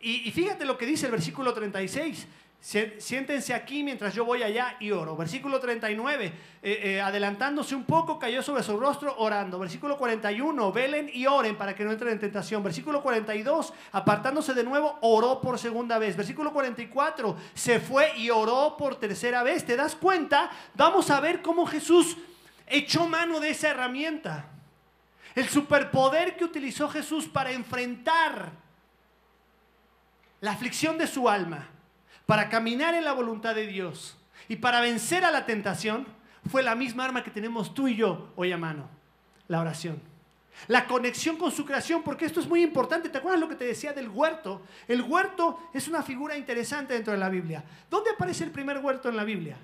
Y, 0.00 0.30
fíjate 0.32 0.66
lo 0.66 0.76
que 0.76 0.84
dice 0.84 1.06
el 1.06 1.12
versículo 1.12 1.54
36. 1.54 2.26
Siéntense 2.60 3.54
aquí 3.54 3.82
mientras 3.82 4.14
yo 4.14 4.26
voy 4.26 4.42
allá 4.42 4.76
y 4.80 4.90
oro. 4.90 5.16
Versículo 5.16 5.60
39, 5.60 6.26
eh, 6.26 6.32
eh, 6.62 7.00
adelantándose 7.00 7.74
un 7.74 7.84
poco, 7.84 8.18
cayó 8.18 8.42
sobre 8.42 8.62
su 8.62 8.78
rostro 8.78 9.14
orando. 9.18 9.58
Versículo 9.58 9.96
41, 9.96 10.72
velen 10.72 11.10
y 11.12 11.26
oren 11.26 11.56
para 11.56 11.74
que 11.74 11.84
no 11.84 11.92
entren 11.92 12.12
en 12.12 12.20
tentación. 12.20 12.62
Versículo 12.62 13.02
42, 13.02 13.72
apartándose 13.92 14.52
de 14.52 14.64
nuevo, 14.64 14.98
oró 15.00 15.40
por 15.40 15.58
segunda 15.58 15.98
vez. 15.98 16.16
Versículo 16.16 16.52
44, 16.52 17.36
se 17.54 17.80
fue 17.80 18.12
y 18.18 18.28
oró 18.28 18.76
por 18.78 18.96
tercera 18.96 19.42
vez. 19.42 19.64
¿Te 19.64 19.76
das 19.76 19.94
cuenta? 19.94 20.50
Vamos 20.74 21.10
a 21.10 21.20
ver 21.20 21.40
cómo 21.40 21.64
Jesús 21.64 22.18
echó 22.66 23.08
mano 23.08 23.40
de 23.40 23.50
esa 23.50 23.70
herramienta. 23.70 24.53
El 25.34 25.48
superpoder 25.48 26.36
que 26.36 26.44
utilizó 26.44 26.88
Jesús 26.88 27.26
para 27.26 27.50
enfrentar 27.50 28.52
la 30.40 30.52
aflicción 30.52 30.98
de 30.98 31.06
su 31.06 31.28
alma 31.28 31.68
para 32.26 32.48
caminar 32.48 32.94
en 32.94 33.04
la 33.04 33.12
voluntad 33.12 33.54
de 33.54 33.66
Dios 33.66 34.16
y 34.48 34.56
para 34.56 34.80
vencer 34.80 35.24
a 35.24 35.30
la 35.30 35.46
tentación 35.46 36.06
fue 36.50 36.62
la 36.62 36.74
misma 36.74 37.04
arma 37.04 37.24
que 37.24 37.30
tenemos 37.30 37.74
tú 37.74 37.88
y 37.88 37.96
yo 37.96 38.32
hoy 38.36 38.52
a 38.52 38.58
mano, 38.58 38.88
la 39.48 39.60
oración. 39.60 40.00
La 40.68 40.86
conexión 40.86 41.36
con 41.36 41.50
su 41.50 41.64
creación, 41.64 42.02
porque 42.04 42.26
esto 42.26 42.38
es 42.38 42.46
muy 42.46 42.62
importante. 42.62 43.08
¿Te 43.08 43.18
acuerdas 43.18 43.40
lo 43.40 43.48
que 43.48 43.56
te 43.56 43.64
decía 43.64 43.92
del 43.92 44.08
huerto? 44.08 44.62
El 44.86 45.02
huerto 45.02 45.58
es 45.74 45.88
una 45.88 46.02
figura 46.02 46.36
interesante 46.36 46.94
dentro 46.94 47.12
de 47.12 47.18
la 47.18 47.28
Biblia. 47.28 47.64
¿Dónde 47.90 48.10
aparece 48.10 48.44
el 48.44 48.52
primer 48.52 48.78
huerto 48.78 49.08
en 49.08 49.16
la 49.16 49.24
Biblia? 49.24 49.56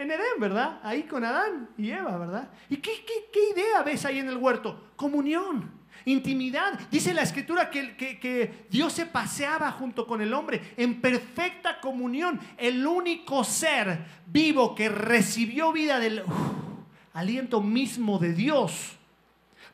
En 0.00 0.10
Edén, 0.10 0.40
¿verdad? 0.40 0.80
Ahí 0.82 1.02
con 1.02 1.22
Adán 1.26 1.68
y 1.76 1.90
Eva, 1.90 2.16
¿verdad? 2.16 2.48
¿Y 2.70 2.78
qué, 2.78 3.04
idea 3.52 3.82
ves 3.82 4.06
ahí 4.06 4.18
en 4.18 4.30
el 4.30 4.38
huerto? 4.38 4.92
Comunión 4.96 5.78
intimidad. 6.06 6.80
Dice 6.90 7.12
la 7.12 7.20
escritura 7.20 7.68
que, 7.68 7.94
que, 7.94 8.64
Dios 8.70 8.94
se 8.94 9.04
paseaba 9.04 9.70
junto 9.72 10.06
con 10.06 10.22
el 10.22 10.32
hombre 10.32 10.72
en 10.78 11.02
perfecta 11.02 11.78
comunión. 11.80 12.40
El 12.56 12.86
único 12.86 13.44
ser 13.44 14.06
vivo 14.26 14.74
que 14.74 14.88
recibió 14.88 15.70
vida 15.70 15.98
del 15.98 16.22
aliento 17.12 17.60
mismo 17.60 18.18
de 18.18 18.32
Dios. 18.32 18.96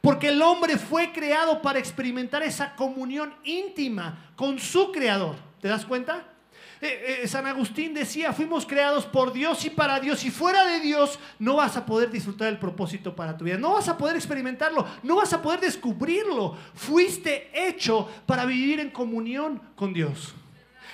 Porque 0.01 0.31
el 0.31 0.43
hombre 0.43 0.77
fue 0.77 1.13
creado 1.13 1.63
para 1.63 1.79
experimentar 1.79 2.43
esa 2.43 2.75
comunión 2.75 3.33
íntima 3.45 4.33
con 4.35 4.59
su 4.59 4.91
creador. 4.91 5.37
¿Te 5.61 5.69
das 5.69 5.87
cuenta? 5.87 6.36
Eh, 6.81 7.21
eh, 7.23 7.29
San 7.29 7.47
Agustín 7.47 7.95
decía, 7.95 8.33
fuimos 8.35 8.67
creados 8.67 9.07
por 9.07 9.33
Dios 9.33 9.65
y 9.65 9.71
para 9.71 9.99
Dios, 9.99 10.25
y 10.25 10.31
fuera 10.31 10.65
de 10.67 10.81
Dios 10.81 11.19
no 11.39 11.57
vas 11.57 11.77
a 11.77 11.87
poder 11.87 12.11
disfrutar 12.11 12.49
el 12.49 12.59
propósito 12.59 13.17
para 13.17 13.37
tu 13.37 13.45
vida, 13.47 13.57
no 13.57 13.75
vas 13.75 13.89
a 13.89 13.97
poder 13.97 14.17
experimentarlo, 14.17 14.87
no 15.03 15.17
vas 15.17 15.33
a 15.33 15.41
poder 15.41 15.61
descubrirlo. 15.61 16.57
Fuiste 16.75 17.51
hecho 17.55 18.09
para 18.27 18.45
vivir 18.45 18.81
en 18.81 18.91
comunión 18.91 19.61
con 19.75 19.95
Dios. 19.95 20.35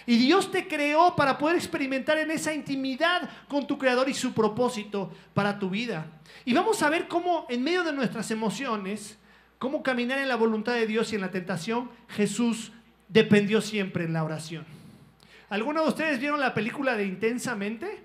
Y 0.07 0.17
Dios 0.17 0.51
te 0.51 0.67
creó 0.67 1.15
para 1.17 1.39
poder 1.39 1.57
experimentar 1.57 2.19
en 2.19 2.31
esa 2.31 2.53
intimidad 2.53 3.29
con 3.49 3.67
tu 3.67 3.79
Creador 3.79 4.09
y 4.09 4.15
su 4.15 4.33
propósito 4.33 5.12
para 5.35 5.59
tu 5.59 5.71
vida. 5.71 6.07
Y 6.45 6.55
vamos 6.55 6.83
a 6.83 6.91
ver 6.91 7.09
cómo 7.09 7.47
en 7.49 7.62
medio 7.62 7.85
de 7.85 7.93
nuestras 7.93 8.31
emociones, 8.31 9.19
cómo 9.59 9.83
caminar 9.83 10.19
en 10.19 10.29
la 10.29 10.37
voluntad 10.37 10.75
de 10.75 10.87
Dios 10.87 11.12
y 11.12 11.17
en 11.17 11.21
la 11.21 11.31
tentación, 11.31 11.91
Jesús 12.09 12.73
dependió 13.09 13.61
siempre 13.61 14.05
en 14.05 14.12
la 14.12 14.25
oración. 14.25 14.82
¿Alguno 15.52 15.82
de 15.82 15.88
ustedes 15.88 16.18
vieron 16.18 16.40
la 16.40 16.54
película 16.54 16.97
de 16.97 17.04
Intensamente? 17.04 18.02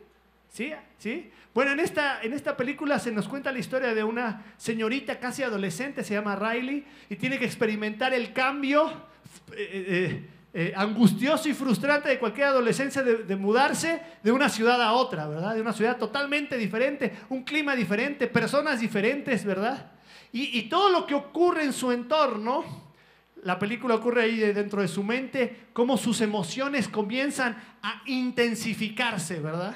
¿Sí? 0.52 0.74
¿Sí? 0.98 1.32
Bueno, 1.54 1.72
en 1.72 1.80
esta, 1.80 2.22
en 2.22 2.34
esta 2.34 2.58
película 2.58 3.00
se 3.00 3.10
nos 3.10 3.30
cuenta 3.30 3.54
la 3.54 3.60
historia 3.60 3.96
de 3.96 4.04
una 4.04 4.44
señorita 4.58 5.18
casi 5.22 5.44
adolescente, 5.44 6.04
se 6.04 6.14
llama 6.14 6.36
Riley, 6.36 6.84
y 7.10 7.16
tiene 7.16 7.40
que 7.40 7.46
experimentar 7.46 8.14
el 8.14 8.34
cambio 8.34 8.90
eh, 9.54 9.56
eh, 9.56 10.30
eh, 10.54 10.74
angustioso 10.76 11.48
y 11.48 11.54
frustrante 11.54 12.10
de 12.10 12.20
cualquier 12.20 12.48
adolescencia 12.48 13.02
de, 13.02 13.36
mudarse 13.38 14.02
de 14.24 14.34
una 14.34 14.50
ciudad 14.50 14.82
a 14.82 14.92
otra, 14.92 15.26
¿verdad? 15.30 15.56
De 15.56 15.62
una 15.62 15.72
ciudad 15.72 15.96
totalmente 15.96 16.58
diferente, 16.58 17.14
un 17.30 17.44
clima 17.46 17.78
diferente, 17.78 18.28
personas 18.28 18.82
diferentes, 18.82 19.46
¿verdad? 19.46 19.94
Y, 20.34 20.60
y 20.60 20.64
todo 20.64 20.90
lo 20.90 21.08
que 21.08 21.16
ocurre 21.16 21.64
en 21.64 21.72
su 21.72 21.94
entorno 21.94 22.87
la 23.44 23.60
película 23.60 23.96
ocurre 23.96 24.24
ahí 24.24 24.38
dentro 24.38 24.82
de 24.82 24.88
su 24.88 25.04
mente, 25.04 25.68
cómo 25.74 25.98
sus 25.98 26.22
emociones 26.22 26.88
comienzan 26.88 27.58
a 27.82 28.02
intensificarse, 28.06 29.40
¿verdad? 29.40 29.76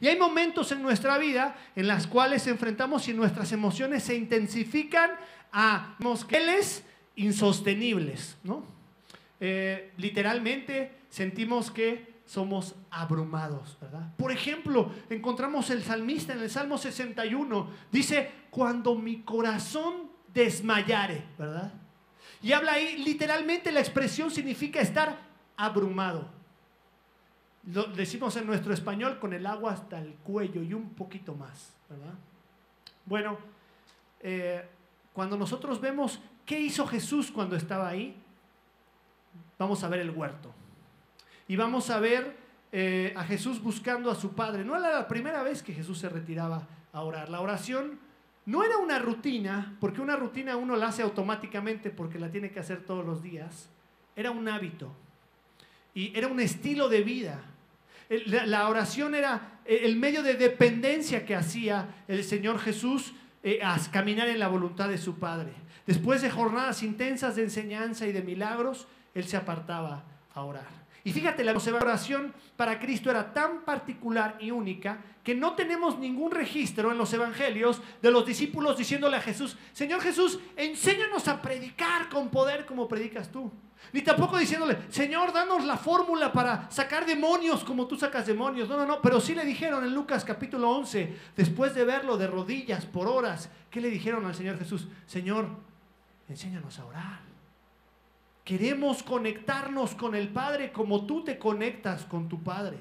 Y 0.00 0.06
hay 0.06 0.18
momentos 0.18 0.70
en 0.72 0.82
nuestra 0.82 1.18
vida 1.18 1.56
en 1.74 1.88
las 1.88 2.06
cuales 2.06 2.46
enfrentamos 2.46 3.08
y 3.08 3.14
nuestras 3.14 3.52
emociones 3.52 4.04
se 4.04 4.14
intensifican 4.14 5.10
a 5.52 5.96
niveles 5.98 6.84
insostenibles, 7.16 8.36
¿no? 8.44 8.64
Eh, 9.40 9.92
literalmente 9.96 10.98
sentimos 11.08 11.70
que 11.70 12.18
somos 12.26 12.74
abrumados, 12.90 13.78
¿verdad? 13.80 14.14
Por 14.16 14.30
ejemplo, 14.30 14.92
encontramos 15.08 15.70
el 15.70 15.82
salmista 15.82 16.34
en 16.34 16.40
el 16.40 16.50
Salmo 16.50 16.76
61, 16.76 17.70
dice, 17.90 18.30
cuando 18.50 18.94
mi 18.94 19.22
corazón 19.22 20.10
desmayare, 20.32 21.24
¿verdad? 21.38 21.72
Y 22.42 22.52
habla 22.52 22.72
ahí, 22.72 22.98
literalmente 22.98 23.72
la 23.72 23.80
expresión 23.80 24.30
significa 24.30 24.80
estar 24.80 25.18
abrumado. 25.56 26.28
Lo 27.72 27.84
decimos 27.84 28.36
en 28.36 28.46
nuestro 28.46 28.72
español 28.72 29.18
con 29.18 29.32
el 29.32 29.46
agua 29.46 29.72
hasta 29.72 29.98
el 29.98 30.14
cuello 30.14 30.62
y 30.62 30.72
un 30.72 30.90
poquito 30.90 31.34
más, 31.34 31.74
¿verdad? 31.88 32.14
Bueno, 33.04 33.38
eh, 34.20 34.64
cuando 35.12 35.36
nosotros 35.36 35.80
vemos 35.80 36.20
qué 36.46 36.60
hizo 36.60 36.86
Jesús 36.86 37.30
cuando 37.30 37.56
estaba 37.56 37.88
ahí, 37.88 38.16
vamos 39.58 39.82
a 39.82 39.88
ver 39.88 40.00
el 40.00 40.10
huerto. 40.10 40.54
Y 41.48 41.56
vamos 41.56 41.90
a 41.90 41.98
ver 41.98 42.36
eh, 42.70 43.12
a 43.16 43.24
Jesús 43.24 43.60
buscando 43.60 44.10
a 44.10 44.14
su 44.14 44.34
Padre. 44.34 44.64
No 44.64 44.76
era 44.76 44.92
la 44.92 45.08
primera 45.08 45.42
vez 45.42 45.62
que 45.62 45.74
Jesús 45.74 45.98
se 45.98 46.08
retiraba 46.08 46.66
a 46.92 47.02
orar. 47.02 47.28
La 47.28 47.40
oración 47.40 47.98
no 48.48 48.64
era 48.64 48.78
una 48.78 48.98
rutina, 48.98 49.76
porque 49.78 50.00
una 50.00 50.16
rutina 50.16 50.56
uno 50.56 50.74
la 50.74 50.86
hace 50.86 51.02
automáticamente 51.02 51.90
porque 51.90 52.18
la 52.18 52.30
tiene 52.30 52.50
que 52.50 52.60
hacer 52.60 52.82
todos 52.82 53.04
los 53.04 53.22
días. 53.22 53.68
Era 54.16 54.30
un 54.30 54.48
hábito. 54.48 54.90
Y 55.92 56.16
era 56.16 56.28
un 56.28 56.40
estilo 56.40 56.88
de 56.88 57.02
vida. 57.02 57.42
La 58.46 58.70
oración 58.70 59.14
era 59.14 59.60
el 59.66 59.96
medio 59.96 60.22
de 60.22 60.32
dependencia 60.32 61.26
que 61.26 61.36
hacía 61.36 62.04
el 62.08 62.24
Señor 62.24 62.58
Jesús 62.58 63.12
eh, 63.42 63.60
a 63.62 63.78
caminar 63.92 64.28
en 64.28 64.38
la 64.38 64.48
voluntad 64.48 64.88
de 64.88 64.96
su 64.96 65.18
Padre. 65.18 65.52
Después 65.86 66.22
de 66.22 66.30
jornadas 66.30 66.82
intensas 66.82 67.36
de 67.36 67.42
enseñanza 67.42 68.06
y 68.06 68.12
de 68.12 68.22
milagros, 68.22 68.88
Él 69.12 69.24
se 69.24 69.36
apartaba 69.36 70.04
a 70.32 70.42
orar. 70.42 70.87
Y 71.08 71.12
fíjate, 71.12 71.42
la 71.42 71.54
oración 71.80 72.34
para 72.54 72.78
Cristo 72.78 73.10
era 73.10 73.32
tan 73.32 73.64
particular 73.64 74.36
y 74.40 74.50
única 74.50 74.98
que 75.24 75.34
no 75.34 75.54
tenemos 75.54 75.98
ningún 75.98 76.30
registro 76.30 76.92
en 76.92 76.98
los 76.98 77.10
evangelios 77.14 77.80
de 78.02 78.10
los 78.10 78.26
discípulos 78.26 78.76
diciéndole 78.76 79.16
a 79.16 79.22
Jesús, 79.22 79.56
Señor 79.72 80.02
Jesús, 80.02 80.38
enséñanos 80.54 81.26
a 81.26 81.40
predicar 81.40 82.10
con 82.10 82.28
poder 82.28 82.66
como 82.66 82.86
predicas 82.86 83.32
tú. 83.32 83.50
Ni 83.94 84.02
tampoco 84.02 84.36
diciéndole, 84.36 84.76
Señor, 84.90 85.32
danos 85.32 85.64
la 85.64 85.78
fórmula 85.78 86.30
para 86.30 86.70
sacar 86.70 87.06
demonios 87.06 87.64
como 87.64 87.86
tú 87.86 87.96
sacas 87.96 88.26
demonios. 88.26 88.68
No, 88.68 88.76
no, 88.76 88.84
no, 88.84 89.00
pero 89.00 89.18
sí 89.18 89.34
le 89.34 89.46
dijeron 89.46 89.84
en 89.84 89.94
Lucas 89.94 90.26
capítulo 90.26 90.68
11, 90.72 91.16
después 91.34 91.74
de 91.74 91.86
verlo 91.86 92.18
de 92.18 92.26
rodillas 92.26 92.84
por 92.84 93.08
horas, 93.08 93.48
¿qué 93.70 93.80
le 93.80 93.88
dijeron 93.88 94.26
al 94.26 94.34
Señor 94.34 94.58
Jesús? 94.58 94.86
Señor, 95.06 95.48
enséñanos 96.28 96.78
a 96.78 96.84
orar. 96.84 97.27
Queremos 98.48 99.02
conectarnos 99.02 99.94
con 99.94 100.14
el 100.14 100.28
Padre 100.28 100.72
como 100.72 101.04
tú 101.04 101.22
te 101.22 101.38
conectas 101.38 102.06
con 102.06 102.30
tu 102.30 102.42
Padre. 102.42 102.78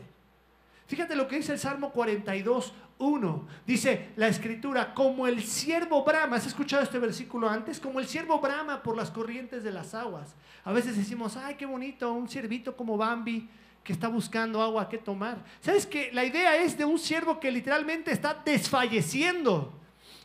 Fíjate 0.86 1.14
lo 1.14 1.28
que 1.28 1.36
dice 1.36 1.52
el 1.52 1.60
Salmo 1.60 1.92
42, 1.92 2.72
1. 3.00 3.48
Dice 3.66 4.08
la 4.16 4.30
escritura, 4.30 4.94
como 4.94 5.28
el 5.28 5.44
siervo 5.44 6.06
brama, 6.06 6.38
¿has 6.38 6.48
escuchado 6.48 6.84
este 6.84 7.00
versículo 7.00 7.50
antes? 7.50 7.82
Como 7.82 8.00
el 8.00 8.08
siervo 8.08 8.40
brama 8.40 8.82
por 8.82 8.96
las 8.96 9.12
corrientes 9.12 9.62
de 9.66 9.74
las 9.74 9.94
aguas. 9.94 10.36
A 10.64 10.72
veces 10.72 10.96
decimos, 10.96 11.36
ay, 11.36 11.56
qué 11.56 11.66
bonito, 11.66 12.14
un 12.14 12.30
siervito 12.30 12.78
como 12.78 12.96
Bambi 12.96 13.50
que 13.84 13.92
está 13.92 14.08
buscando 14.08 14.62
agua 14.62 14.88
que 14.88 14.98
tomar. 14.98 15.44
¿Sabes 15.60 15.86
que 15.86 16.12
La 16.14 16.24
idea 16.24 16.56
es 16.56 16.78
de 16.78 16.86
un 16.86 16.98
siervo 16.98 17.42
que 17.42 17.52
literalmente 17.52 18.14
está 18.14 18.42
desfalleciendo, 18.46 19.74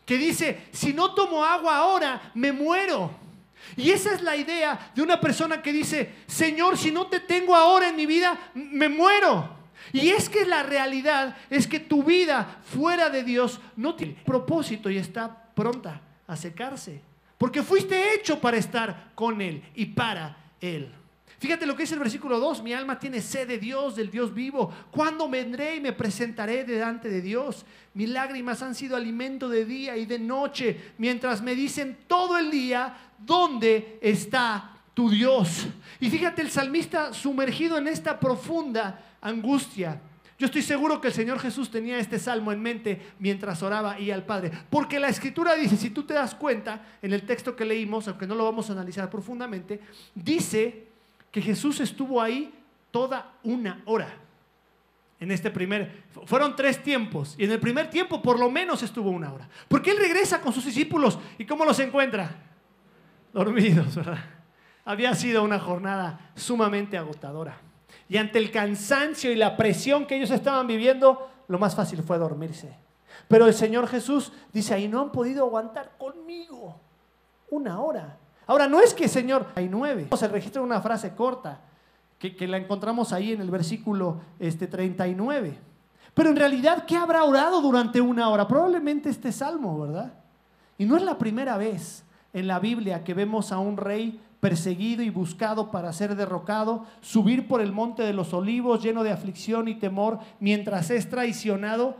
que 0.06 0.18
dice, 0.18 0.68
si 0.70 0.92
no 0.92 1.14
tomo 1.16 1.44
agua 1.44 1.78
ahora, 1.78 2.30
me 2.32 2.52
muero. 2.52 3.31
Y 3.76 3.90
esa 3.90 4.14
es 4.14 4.22
la 4.22 4.36
idea 4.36 4.92
de 4.94 5.02
una 5.02 5.20
persona 5.20 5.62
que 5.62 5.72
dice, 5.72 6.14
Señor, 6.26 6.76
si 6.76 6.90
no 6.90 7.06
te 7.06 7.20
tengo 7.20 7.54
ahora 7.54 7.88
en 7.88 7.96
mi 7.96 8.06
vida, 8.06 8.38
me 8.54 8.88
muero. 8.88 9.62
Y 9.92 10.10
es 10.10 10.28
que 10.28 10.44
la 10.44 10.62
realidad 10.62 11.36
es 11.50 11.66
que 11.66 11.80
tu 11.80 12.02
vida 12.02 12.60
fuera 12.64 13.10
de 13.10 13.24
Dios 13.24 13.60
no 13.76 13.94
tiene 13.94 14.16
propósito 14.24 14.90
y 14.90 14.98
está 14.98 15.50
pronta 15.54 16.00
a 16.26 16.36
secarse. 16.36 17.00
Porque 17.38 17.62
fuiste 17.62 18.14
hecho 18.14 18.40
para 18.40 18.56
estar 18.56 19.10
con 19.14 19.40
Él 19.40 19.62
y 19.74 19.86
para 19.86 20.36
Él. 20.60 20.92
Fíjate 21.42 21.66
lo 21.66 21.74
que 21.74 21.82
dice 21.82 21.94
el 21.94 22.00
versículo 22.00 22.38
2, 22.38 22.62
mi 22.62 22.72
alma 22.72 23.00
tiene 23.00 23.20
sed 23.20 23.48
de 23.48 23.58
Dios, 23.58 23.96
del 23.96 24.12
Dios 24.12 24.32
vivo. 24.32 24.72
¿Cuándo 24.92 25.28
vendré 25.28 25.74
y 25.74 25.80
me 25.80 25.92
presentaré 25.92 26.62
delante 26.62 27.08
de 27.08 27.20
Dios? 27.20 27.66
Mis 27.94 28.08
lágrimas 28.08 28.62
han 28.62 28.76
sido 28.76 28.94
alimento 28.94 29.48
de 29.48 29.64
día 29.64 29.96
y 29.96 30.06
de 30.06 30.20
noche, 30.20 30.92
mientras 30.98 31.42
me 31.42 31.56
dicen 31.56 31.98
todo 32.06 32.38
el 32.38 32.48
día, 32.52 32.96
¿dónde 33.24 33.98
está 34.00 34.78
tu 34.94 35.10
Dios? 35.10 35.66
Y 36.00 36.10
fíjate 36.10 36.42
el 36.42 36.50
salmista 36.50 37.12
sumergido 37.12 37.78
en 37.78 37.88
esta 37.88 38.18
profunda 38.18 39.16
angustia. 39.20 40.00
Yo 40.38 40.46
estoy 40.46 40.62
seguro 40.62 41.00
que 41.00 41.06
el 41.06 41.14
Señor 41.14 41.38
Jesús 41.38 41.70
tenía 41.70 41.98
este 41.98 42.18
salmo 42.18 42.50
en 42.50 42.60
mente 42.60 43.00
mientras 43.20 43.62
oraba 43.62 44.00
y 44.00 44.10
al 44.10 44.24
Padre. 44.24 44.50
Porque 44.70 44.98
la 44.98 45.08
escritura 45.08 45.54
dice, 45.54 45.76
si 45.76 45.90
tú 45.90 46.02
te 46.02 46.14
das 46.14 46.34
cuenta, 46.34 46.84
en 47.00 47.12
el 47.12 47.22
texto 47.22 47.54
que 47.54 47.64
leímos, 47.64 48.08
aunque 48.08 48.26
no 48.26 48.34
lo 48.34 48.44
vamos 48.44 48.68
a 48.68 48.72
analizar 48.72 49.08
profundamente, 49.08 49.80
dice 50.16 50.88
que 51.30 51.40
Jesús 51.40 51.78
estuvo 51.78 52.20
ahí 52.20 52.52
toda 52.90 53.34
una 53.44 53.82
hora. 53.84 54.12
En 55.20 55.30
este 55.30 55.52
primer, 55.52 56.02
fueron 56.26 56.56
tres 56.56 56.82
tiempos. 56.82 57.36
Y 57.38 57.44
en 57.44 57.52
el 57.52 57.60
primer 57.60 57.88
tiempo 57.88 58.20
por 58.20 58.40
lo 58.40 58.50
menos 58.50 58.82
estuvo 58.82 59.10
una 59.10 59.32
hora. 59.32 59.48
Porque 59.68 59.92
Él 59.92 59.98
regresa 59.98 60.40
con 60.40 60.52
sus 60.52 60.64
discípulos. 60.64 61.20
¿Y 61.38 61.46
cómo 61.46 61.64
los 61.64 61.78
encuentra? 61.78 62.51
Dormidos, 63.32 63.96
¿verdad? 63.96 64.18
Había 64.84 65.14
sido 65.14 65.42
una 65.42 65.58
jornada 65.58 66.32
sumamente 66.34 66.98
agotadora. 66.98 67.56
Y 68.08 68.16
ante 68.16 68.38
el 68.38 68.50
cansancio 68.50 69.30
y 69.30 69.36
la 69.36 69.56
presión 69.56 70.06
que 70.06 70.16
ellos 70.16 70.30
estaban 70.30 70.66
viviendo, 70.66 71.30
lo 71.48 71.58
más 71.58 71.74
fácil 71.74 72.02
fue 72.02 72.18
dormirse. 72.18 72.76
Pero 73.28 73.46
el 73.46 73.54
Señor 73.54 73.86
Jesús 73.86 74.32
dice, 74.52 74.74
ahí 74.74 74.88
no 74.88 75.00
han 75.00 75.12
podido 75.12 75.44
aguantar 75.44 75.92
conmigo 75.98 76.80
una 77.50 77.80
hora. 77.80 78.18
Ahora, 78.46 78.66
no 78.66 78.80
es 78.80 78.92
que 78.92 79.08
Señor, 79.08 79.46
hay 79.54 79.68
nueve. 79.68 80.08
Se 80.16 80.28
registra 80.28 80.60
una 80.62 80.80
frase 80.80 81.14
corta 81.14 81.60
que, 82.18 82.34
que, 82.34 82.46
la 82.46 82.56
encontramos 82.56 83.12
ahí 83.12 83.32
en 83.32 83.40
el 83.40 83.50
versículo 83.50 84.20
este, 84.38 84.66
39. 84.66 85.58
Pero 86.14 86.30
en 86.30 86.36
realidad, 86.36 86.84
¿qué 86.86 86.96
habrá 86.96 87.24
orado 87.24 87.60
durante 87.60 88.00
una 88.00 88.28
hora? 88.28 88.46
Probablemente 88.46 89.08
este 89.08 89.32
salmo, 89.32 89.80
¿verdad? 89.80 90.12
Y 90.76 90.84
no 90.84 90.96
es 90.96 91.02
la 91.02 91.16
primera 91.16 91.56
vez 91.56 92.04
en 92.32 92.46
la 92.46 92.58
Biblia 92.58 93.04
que 93.04 93.14
vemos 93.14 93.52
a 93.52 93.58
un 93.58 93.76
rey 93.76 94.20
perseguido 94.40 95.04
y 95.04 95.10
buscado 95.10 95.70
para 95.70 95.92
ser 95.92 96.16
derrocado, 96.16 96.84
subir 97.00 97.46
por 97.46 97.60
el 97.60 97.70
monte 97.70 98.02
de 98.02 98.12
los 98.12 98.34
olivos 98.34 98.82
lleno 98.82 99.04
de 99.04 99.12
aflicción 99.12 99.68
y 99.68 99.76
temor 99.76 100.18
mientras 100.40 100.90
es 100.90 101.08
traicionado 101.08 101.96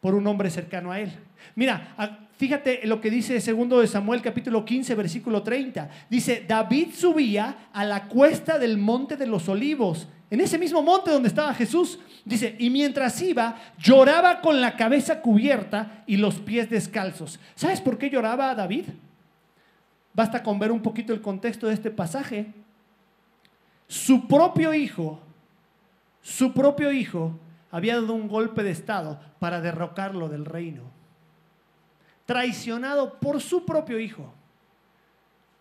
por 0.00 0.14
un 0.14 0.26
hombre 0.26 0.50
cercano 0.50 0.90
a 0.90 1.00
él. 1.00 1.12
Mira, 1.54 1.94
fíjate 2.36 2.80
lo 2.84 3.00
que 3.00 3.10
dice 3.10 3.40
segundo 3.40 3.80
de 3.80 3.86
Samuel 3.86 4.22
capítulo 4.22 4.64
15 4.64 4.94
versículo 4.96 5.42
30. 5.42 5.88
Dice, 6.10 6.44
David 6.48 6.88
subía 6.94 7.68
a 7.72 7.84
la 7.84 8.08
cuesta 8.08 8.58
del 8.58 8.78
monte 8.78 9.16
de 9.16 9.26
los 9.26 9.48
olivos, 9.48 10.08
en 10.30 10.40
ese 10.40 10.58
mismo 10.58 10.82
monte 10.82 11.10
donde 11.10 11.28
estaba 11.28 11.54
Jesús. 11.54 11.98
Dice, 12.24 12.56
y 12.58 12.70
mientras 12.70 13.22
iba, 13.22 13.56
lloraba 13.78 14.40
con 14.40 14.60
la 14.60 14.76
cabeza 14.76 15.20
cubierta 15.20 16.02
y 16.06 16.16
los 16.16 16.36
pies 16.36 16.68
descalzos. 16.68 17.38
¿Sabes 17.54 17.80
por 17.80 17.98
qué 17.98 18.10
lloraba 18.10 18.54
David? 18.54 18.86
Basta 20.18 20.42
con 20.42 20.58
ver 20.58 20.72
un 20.72 20.82
poquito 20.82 21.12
el 21.12 21.20
contexto 21.20 21.68
de 21.68 21.74
este 21.74 21.92
pasaje. 21.92 22.52
Su 23.86 24.26
propio 24.26 24.74
hijo, 24.74 25.20
su 26.20 26.52
propio 26.52 26.90
hijo 26.90 27.38
había 27.70 27.94
dado 27.94 28.14
un 28.14 28.26
golpe 28.26 28.64
de 28.64 28.72
estado 28.72 29.20
para 29.38 29.60
derrocarlo 29.60 30.28
del 30.28 30.44
reino. 30.44 30.82
Traicionado 32.26 33.20
por 33.20 33.40
su 33.40 33.64
propio 33.64 34.00
hijo. 34.00 34.34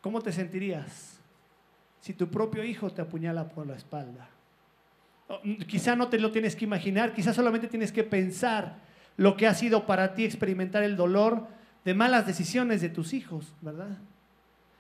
¿Cómo 0.02 0.22
te 0.22 0.32
sentirías 0.32 1.20
si 2.02 2.14
tu 2.14 2.28
propio 2.28 2.64
hijo 2.64 2.90
te 2.90 3.04
apuñala 3.04 3.48
por 3.50 3.68
la 3.68 3.76
espalda? 3.76 4.28
Quizá 5.68 5.96
no 5.96 6.08
te 6.08 6.18
lo 6.18 6.32
tienes 6.32 6.56
que 6.56 6.66
imaginar, 6.66 7.14
quizá 7.14 7.32
solamente 7.32 7.68
tienes 7.68 7.92
que 7.92 8.04
pensar 8.04 8.80
lo 9.18 9.38
que 9.38 9.46
ha 9.46 9.54
sido 9.54 9.86
para 9.86 10.16
ti 10.16 10.26
experimentar 10.26 10.82
el 10.82 10.98
dolor 10.98 11.46
de 11.86 11.94
malas 11.94 12.26
decisiones 12.26 12.82
de 12.82 12.90
tus 12.90 13.14
hijos, 13.14 13.54
¿verdad? 13.62 14.00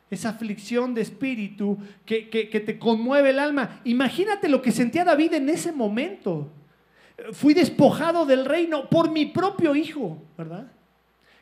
Esa 0.09 0.29
aflicción 0.29 0.93
de 0.93 1.01
espíritu 1.01 1.77
que, 2.05 2.63
te 2.65 2.79
conmueve 2.79 3.31
el 3.31 3.39
alma. 3.39 3.81
Imagínate 3.83 4.47
lo 4.47 4.61
que 4.61 4.71
sentía 4.71 5.03
David 5.03 5.33
en 5.33 5.49
ese 5.49 5.71
momento. 5.71 6.51
Fui 7.33 7.53
despojado 7.53 8.25
del 8.25 8.45
reino 8.45 8.89
por 8.89 9.11
mi 9.11 9.25
propio 9.25 9.75
hijo, 9.75 10.21
¿verdad? 10.37 10.71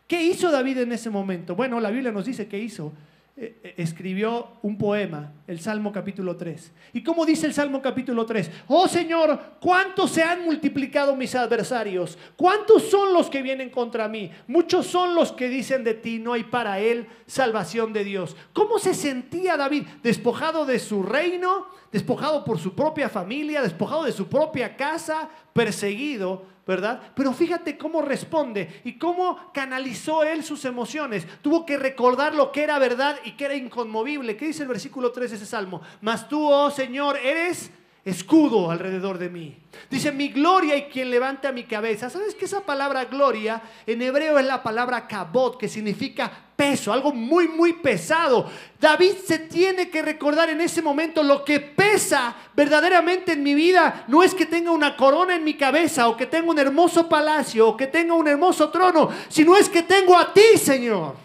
¿Qué 0.07 0.23
hizo 0.23 0.51
David 0.51 0.79
en 0.79 0.91
ese 0.91 1.09
momento? 1.09 1.55
Bueno, 1.55 1.79
la 1.79 1.91
Biblia 1.91 2.11
nos 2.11 2.25
dice 2.25 2.47
qué 2.47 2.59
hizo. 2.59 2.93
Eh, 3.37 3.59
eh, 3.63 3.73
escribió 3.79 4.47
un 4.61 4.77
poema, 4.77 5.33
el 5.45 5.59
Salmo 5.59 5.91
capítulo 5.91 6.37
3. 6.37 6.71
¿Y 6.93 7.03
cómo 7.03 7.25
dice 7.25 7.45
el 7.45 7.53
Salmo 7.53 7.81
capítulo 7.81 8.25
3? 8.25 8.49
Oh 8.67 8.87
Señor, 8.87 9.57
¿cuántos 9.59 10.11
se 10.11 10.23
han 10.23 10.45
multiplicado 10.45 11.17
mis 11.17 11.35
adversarios? 11.35 12.17
¿Cuántos 12.37 12.83
son 12.83 13.13
los 13.13 13.29
que 13.29 13.41
vienen 13.41 13.71
contra 13.71 14.07
mí? 14.07 14.31
Muchos 14.47 14.87
son 14.87 15.15
los 15.15 15.33
que 15.33 15.49
dicen 15.49 15.83
de 15.83 15.95
ti, 15.95 16.17
no 16.17 16.31
hay 16.31 16.45
para 16.45 16.79
él 16.79 17.07
salvación 17.25 17.91
de 17.91 18.05
Dios. 18.05 18.37
¿Cómo 18.53 18.79
se 18.79 18.93
sentía 18.93 19.57
David? 19.57 19.83
Despojado 20.01 20.65
de 20.65 20.79
su 20.79 21.03
reino, 21.03 21.67
despojado 21.95 22.43
por 22.43 22.59
su 22.59 22.75
propia 22.75 23.07
familia, 23.07 23.61
despojado 23.61 24.03
de 24.03 24.11
su 24.11 24.27
propia 24.27 24.75
casa, 24.75 25.29
perseguido 25.53 26.43
¿verdad? 26.67 26.99
Pero 27.15 27.31
fíjate 27.31 27.77
cómo 27.77 28.01
responde 28.01 28.81
y 28.83 28.97
cómo 28.97 29.51
canalizó 29.53 30.23
él 30.23 30.43
sus 30.43 30.65
emociones. 30.65 31.25
Tuvo 31.41 31.65
que 31.65 31.77
recordar 31.77 32.33
lo 32.33 32.51
que 32.51 32.63
era 32.63 32.79
verdad 32.79 33.17
y 33.23 33.33
que 33.33 33.45
era 33.45 33.55
inconmovible. 33.55 34.35
¿Qué 34.35 34.47
dice 34.47 34.63
el 34.63 34.69
versículo 34.69 35.11
3 35.11 35.29
de 35.29 35.37
ese 35.37 35.45
salmo? 35.45 35.81
Mas 36.01 36.27
tú, 36.27 36.43
oh 36.51 36.71
Señor, 36.71 37.17
eres 37.17 37.71
escudo 38.03 38.71
alrededor 38.71 39.17
de 39.17 39.29
mí. 39.29 39.57
Dice, 39.89 40.11
mi 40.11 40.29
gloria 40.29 40.75
y 40.75 40.83
quien 40.85 41.11
levanta 41.11 41.51
mi 41.51 41.63
cabeza. 41.63 42.09
¿Sabes 42.09 42.35
que 42.35 42.45
esa 42.45 42.65
palabra 42.65 43.05
gloria 43.05 43.61
en 43.85 44.01
hebreo 44.01 44.39
es 44.39 44.45
la 44.45 44.63
palabra 44.63 45.07
kabot, 45.07 45.57
que 45.57 45.67
significa 45.67 46.44
peso, 46.55 46.91
algo 46.91 47.11
muy, 47.11 47.47
muy 47.47 47.73
pesado? 47.73 48.49
David 48.79 49.13
se 49.25 49.39
tiene 49.39 49.89
que 49.89 50.01
recordar 50.01 50.49
en 50.49 50.61
ese 50.61 50.81
momento 50.81 51.23
lo 51.23 51.43
que 51.43 51.59
pesa 51.59 52.35
verdaderamente 52.55 53.33
en 53.33 53.43
mi 53.43 53.53
vida. 53.53 54.05
No 54.07 54.23
es 54.23 54.33
que 54.33 54.45
tenga 54.45 54.71
una 54.71 54.95
corona 54.95 55.35
en 55.35 55.43
mi 55.43 55.55
cabeza 55.55 56.07
o 56.07 56.17
que 56.17 56.25
tenga 56.25 56.49
un 56.49 56.59
hermoso 56.59 57.09
palacio 57.09 57.67
o 57.67 57.77
que 57.77 57.87
tenga 57.87 58.13
un 58.13 58.27
hermoso 58.27 58.69
trono, 58.69 59.09
sino 59.29 59.55
es 59.55 59.69
que 59.69 59.83
tengo 59.83 60.17
a 60.17 60.33
ti, 60.33 60.57
Señor. 60.57 61.15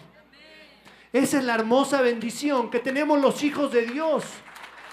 Esa 1.13 1.39
es 1.39 1.43
la 1.43 1.55
hermosa 1.55 2.01
bendición 2.01 2.69
que 2.69 2.79
tenemos 2.79 3.19
los 3.19 3.43
hijos 3.43 3.71
de 3.71 3.85
Dios 3.85 4.23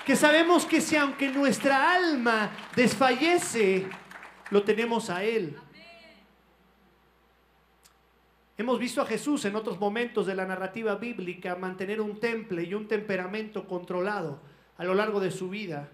que 0.08 0.16
sabemos 0.16 0.64
que 0.64 0.80
si 0.80 0.96
aunque 0.96 1.28
nuestra 1.28 1.92
alma 1.92 2.50
desfallece, 2.74 3.86
lo 4.48 4.62
tenemos 4.62 5.10
a 5.10 5.22
Él. 5.22 5.54
Hemos 8.58 8.78
visto 8.78 9.00
a 9.00 9.06
Jesús 9.06 9.44
en 9.46 9.56
otros 9.56 9.80
momentos 9.80 10.26
de 10.26 10.34
la 10.34 10.44
narrativa 10.44 10.96
bíblica 10.96 11.56
mantener 11.56 12.00
un 12.00 12.20
temple 12.20 12.64
y 12.64 12.74
un 12.74 12.86
temperamento 12.86 13.66
controlado 13.66 14.40
a 14.76 14.84
lo 14.84 14.94
largo 14.94 15.20
de 15.20 15.30
su 15.30 15.48
vida 15.48 15.88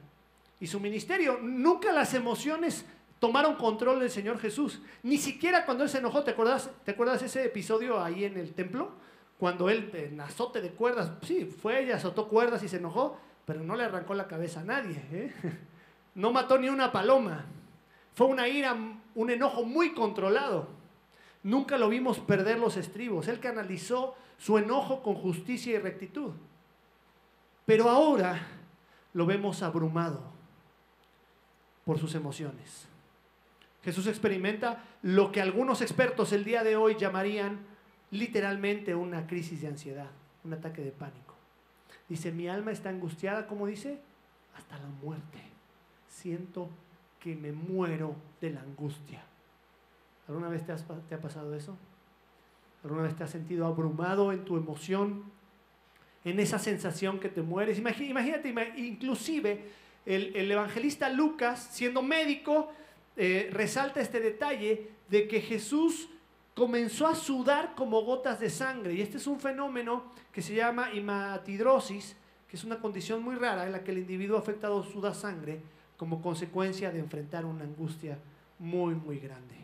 y 0.58 0.66
su 0.66 0.80
ministerio. 0.80 1.38
Nunca 1.40 1.92
las 1.92 2.14
emociones 2.14 2.84
tomaron 3.20 3.54
control 3.54 4.00
del 4.00 4.10
Señor 4.10 4.38
Jesús. 4.40 4.80
Ni 5.04 5.18
siquiera 5.18 5.64
cuando 5.64 5.84
Él 5.84 5.90
se 5.90 5.98
enojó, 5.98 6.24
¿te 6.24 6.32
acuerdas, 6.32 6.70
¿te 6.84 6.90
acuerdas 6.90 7.22
ese 7.22 7.44
episodio 7.44 8.02
ahí 8.02 8.24
en 8.24 8.36
el 8.38 8.54
templo? 8.54 8.92
Cuando 9.38 9.68
Él 9.68 9.90
en 9.92 10.20
azote 10.20 10.60
de 10.60 10.70
cuerdas, 10.70 11.12
sí, 11.22 11.44
fue 11.44 11.82
ella, 11.82 11.96
azotó 11.96 12.28
cuerdas 12.28 12.62
y 12.64 12.68
se 12.68 12.78
enojó 12.78 13.18
pero 13.44 13.62
no 13.62 13.76
le 13.76 13.84
arrancó 13.84 14.14
la 14.14 14.26
cabeza 14.26 14.60
a 14.60 14.64
nadie. 14.64 15.02
¿eh? 15.12 15.32
No 16.14 16.32
mató 16.32 16.58
ni 16.58 16.68
una 16.68 16.92
paloma. 16.92 17.44
Fue 18.14 18.28
una 18.28 18.46
ira, 18.46 18.76
un 19.16 19.30
enojo 19.30 19.64
muy 19.64 19.94
controlado. 19.94 20.68
Nunca 21.44 21.76
lo 21.76 21.90
vimos 21.90 22.18
perder 22.18 22.58
los 22.58 22.76
estribos. 22.76 23.28
Él 23.28 23.38
canalizó 23.38 24.16
su 24.38 24.58
enojo 24.58 25.02
con 25.02 25.14
justicia 25.14 25.74
y 25.74 25.78
rectitud. 25.78 26.32
Pero 27.66 27.88
ahora 27.88 28.46
lo 29.12 29.26
vemos 29.26 29.62
abrumado 29.62 30.22
por 31.84 31.98
sus 31.98 32.14
emociones. 32.14 32.88
Jesús 33.82 34.06
experimenta 34.06 34.82
lo 35.02 35.30
que 35.30 35.42
algunos 35.42 35.82
expertos 35.82 36.32
el 36.32 36.44
día 36.44 36.64
de 36.64 36.76
hoy 36.76 36.96
llamarían 36.96 37.58
literalmente 38.10 38.94
una 38.94 39.26
crisis 39.26 39.60
de 39.60 39.68
ansiedad, 39.68 40.10
un 40.44 40.54
ataque 40.54 40.80
de 40.80 40.92
pánico. 40.92 41.34
Dice, 42.08 42.32
mi 42.32 42.48
alma 42.48 42.72
está 42.72 42.88
angustiada, 42.88 43.46
¿cómo 43.46 43.66
dice? 43.66 44.00
Hasta 44.56 44.78
la 44.78 44.88
muerte. 45.02 45.40
Siento 46.08 46.70
que 47.20 47.36
me 47.36 47.52
muero 47.52 48.16
de 48.40 48.50
la 48.50 48.60
angustia. 48.60 49.22
¿Alguna 50.28 50.48
vez 50.48 50.64
te, 50.64 50.72
ha 50.72 51.20
pasado 51.20 51.54
eso? 51.54 51.76
¿Alguna 52.82 53.02
vez 53.02 53.16
te 53.16 53.24
has 53.24 53.30
sentido 53.30 53.66
abrumado 53.66 54.32
en 54.32 54.44
tu 54.44 54.56
emoción? 54.56 55.24
En 56.24 56.40
esa 56.40 56.58
sensación 56.58 57.20
que 57.20 57.28
te 57.28 57.42
mueres. 57.42 57.78
Imagínate, 57.78 58.54
inclusive 58.76 59.64
el, 60.06 60.34
el 60.34 60.50
evangelista 60.50 61.10
Lucas, 61.10 61.68
siendo 61.70 62.00
médico, 62.02 62.72
eh, 63.16 63.48
resalta 63.52 64.00
este 64.00 64.20
detalle 64.20 64.90
de 65.08 65.28
que 65.28 65.40
Jesús 65.40 66.08
comenzó 66.54 67.06
a 67.06 67.14
sudar 67.14 67.74
como 67.74 68.02
gotas 68.02 68.40
de 68.40 68.50
sangre. 68.50 68.94
Y 68.94 69.02
este 69.02 69.18
es 69.18 69.26
un 69.26 69.38
fenómeno 69.38 70.04
que 70.32 70.42
se 70.42 70.54
llama 70.54 70.90
hematidrosis, 70.92 72.16
que 72.48 72.56
es 72.56 72.64
una 72.64 72.80
condición 72.80 73.22
muy 73.22 73.36
rara 73.36 73.66
en 73.66 73.72
la 73.72 73.84
que 73.84 73.90
el 73.90 73.98
individuo 73.98 74.38
afectado 74.38 74.82
suda 74.82 75.14
sangre 75.14 75.60
como 75.96 76.20
consecuencia 76.20 76.90
de 76.90 76.98
enfrentar 76.98 77.44
una 77.44 77.64
angustia 77.64 78.18
muy, 78.58 78.94
muy 78.94 79.18
grande. 79.18 79.63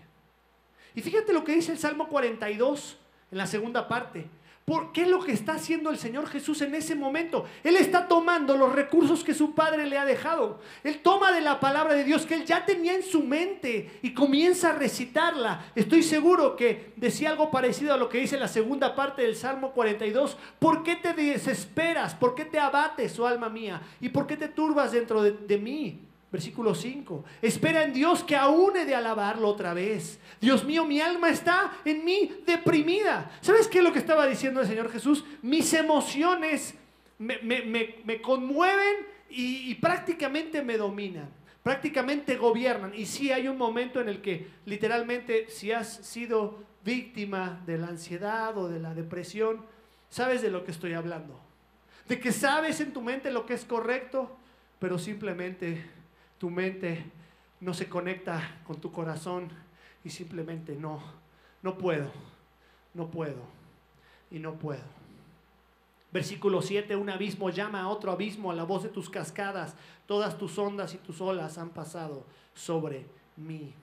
Y 0.94 1.02
fíjate 1.02 1.32
lo 1.32 1.44
que 1.44 1.54
dice 1.54 1.72
el 1.72 1.78
Salmo 1.78 2.08
42 2.08 2.96
en 3.30 3.38
la 3.38 3.46
segunda 3.46 3.88
parte. 3.88 4.26
¿Por 4.70 4.92
qué 4.92 5.04
lo 5.04 5.18
que 5.18 5.32
está 5.32 5.54
haciendo 5.54 5.90
el 5.90 5.98
Señor 5.98 6.28
Jesús 6.28 6.62
en 6.62 6.76
ese 6.76 6.94
momento? 6.94 7.44
Él 7.64 7.74
está 7.74 8.06
tomando 8.06 8.56
los 8.56 8.72
recursos 8.72 9.24
que 9.24 9.34
su 9.34 9.52
Padre 9.52 9.84
le 9.86 9.98
ha 9.98 10.04
dejado. 10.04 10.60
Él 10.84 11.00
toma 11.02 11.32
de 11.32 11.40
la 11.40 11.58
palabra 11.58 11.94
de 11.94 12.04
Dios 12.04 12.24
que 12.24 12.34
él 12.34 12.44
ya 12.44 12.64
tenía 12.64 12.94
en 12.94 13.02
su 13.02 13.24
mente 13.24 13.98
y 14.00 14.14
comienza 14.14 14.70
a 14.70 14.74
recitarla. 14.74 15.72
Estoy 15.74 16.04
seguro 16.04 16.54
que 16.54 16.92
decía 16.94 17.30
algo 17.30 17.50
parecido 17.50 17.92
a 17.92 17.96
lo 17.96 18.08
que 18.08 18.18
dice 18.18 18.38
la 18.38 18.46
segunda 18.46 18.94
parte 18.94 19.22
del 19.22 19.34
Salmo 19.34 19.72
42. 19.72 20.36
¿Por 20.60 20.84
qué 20.84 20.94
te 20.94 21.14
desesperas? 21.14 22.14
¿Por 22.14 22.36
qué 22.36 22.44
te 22.44 22.60
abates, 22.60 23.18
oh 23.18 23.26
alma 23.26 23.48
mía? 23.48 23.82
¿Y 24.00 24.10
por 24.10 24.28
qué 24.28 24.36
te 24.36 24.46
turbas 24.46 24.92
dentro 24.92 25.20
de, 25.20 25.32
de 25.32 25.58
mí? 25.58 25.98
Versículo 26.32 26.74
5. 26.74 27.24
Espera 27.42 27.82
en 27.82 27.92
Dios 27.92 28.22
que 28.22 28.36
aún 28.36 28.76
he 28.76 28.84
de 28.84 28.94
alabarlo 28.94 29.48
otra 29.48 29.74
vez. 29.74 30.20
Dios 30.40 30.64
mío, 30.64 30.84
mi 30.84 31.00
alma 31.00 31.28
está 31.28 31.72
en 31.84 32.04
mí 32.04 32.30
deprimida. 32.46 33.30
¿Sabes 33.40 33.66
qué 33.66 33.78
es 33.78 33.84
lo 33.84 33.92
que 33.92 33.98
estaba 33.98 34.26
diciendo 34.26 34.60
el 34.60 34.68
Señor 34.68 34.92
Jesús? 34.92 35.24
Mis 35.42 35.72
emociones 35.74 36.74
me, 37.18 38.22
conmueven 38.22 38.96
y, 39.28 39.70
y, 39.70 39.74
prácticamente 39.74 40.62
me 40.62 40.76
dominan. 40.76 41.28
Prácticamente 41.64 42.36
gobiernan. 42.36 42.94
Y 42.94 43.06
sí 43.06 43.32
hay 43.32 43.48
un 43.48 43.58
momento 43.58 44.00
en 44.00 44.08
el 44.08 44.22
que 44.22 44.46
literalmente 44.66 45.46
si 45.48 45.72
has 45.72 45.96
sido 46.06 46.62
víctima 46.84 47.60
de 47.66 47.76
la 47.76 47.88
ansiedad 47.88 48.56
o 48.56 48.68
de 48.68 48.78
la 48.78 48.94
depresión, 48.94 49.64
sabes 50.08 50.42
de 50.42 50.50
lo 50.50 50.64
que 50.64 50.70
estoy 50.70 50.94
hablando. 50.94 51.40
De 52.08 52.20
que 52.20 52.30
sabes 52.32 52.80
en 52.80 52.92
tu 52.92 53.02
mente 53.02 53.30
lo 53.30 53.46
que 53.46 53.54
es 53.54 53.64
correcto, 53.64 54.36
pero 54.78 54.98
simplemente 54.98 55.84
tu 56.40 56.48
mente 56.48 57.04
no 57.60 57.74
se 57.74 57.90
conecta 57.90 58.62
con 58.66 58.80
tu 58.80 58.90
corazón 58.90 59.50
y 60.02 60.08
simplemente 60.08 60.74
no, 60.74 61.02
no 61.62 61.76
puedo, 61.76 62.10
no 62.94 63.10
puedo 63.10 63.42
y 64.30 64.38
no 64.38 64.54
puedo. 64.54 64.80
Versículo 66.10 66.62
7, 66.62 66.96
un 66.96 67.10
abismo 67.10 67.50
llama 67.50 67.82
a 67.82 67.88
otro 67.88 68.10
abismo 68.10 68.50
a 68.50 68.54
la 68.54 68.64
voz 68.64 68.82
de 68.82 68.88
tus 68.88 69.10
cascadas, 69.10 69.76
todas 70.06 70.38
tus 70.38 70.58
ondas 70.58 70.94
y 70.94 70.96
tus 70.96 71.20
olas 71.20 71.58
han 71.58 71.68
pasado 71.68 72.24
sobre 72.54 73.04
mí. 73.36 73.74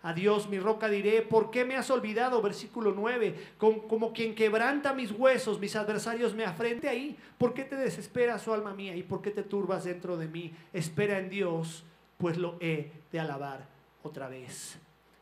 Adiós, 0.00 0.48
mi 0.48 0.60
roca 0.60 0.88
diré, 0.88 1.20
¿por 1.22 1.50
qué 1.50 1.64
me 1.64 1.76
has 1.76 1.90
olvidado? 1.90 2.40
Versículo 2.42 2.92
9, 2.94 3.54
como, 3.58 3.88
como 3.88 4.12
quien 4.12 4.36
quebranta 4.36 4.92
mis 4.92 5.10
huesos, 5.10 5.58
mis 5.58 5.74
adversarios 5.74 6.32
me 6.32 6.44
afrente 6.44 6.88
ahí. 6.88 7.18
¿Por 7.38 7.54
qué 7.54 7.64
te 7.64 7.74
desesperas, 7.74 8.46
oh 8.46 8.54
alma 8.54 8.72
mía? 8.72 8.94
¿Y 8.94 9.02
por 9.02 9.20
qué 9.20 9.32
te 9.32 9.42
turbas 9.42 9.82
dentro 9.82 10.16
de 10.16 10.28
mí? 10.28 10.54
Espera 10.72 11.18
en 11.18 11.28
Dios 11.28 11.84
pues 12.18 12.36
lo 12.36 12.56
he 12.60 12.92
de 13.12 13.20
alabar 13.20 13.66
otra 14.02 14.28
vez. 14.28 14.78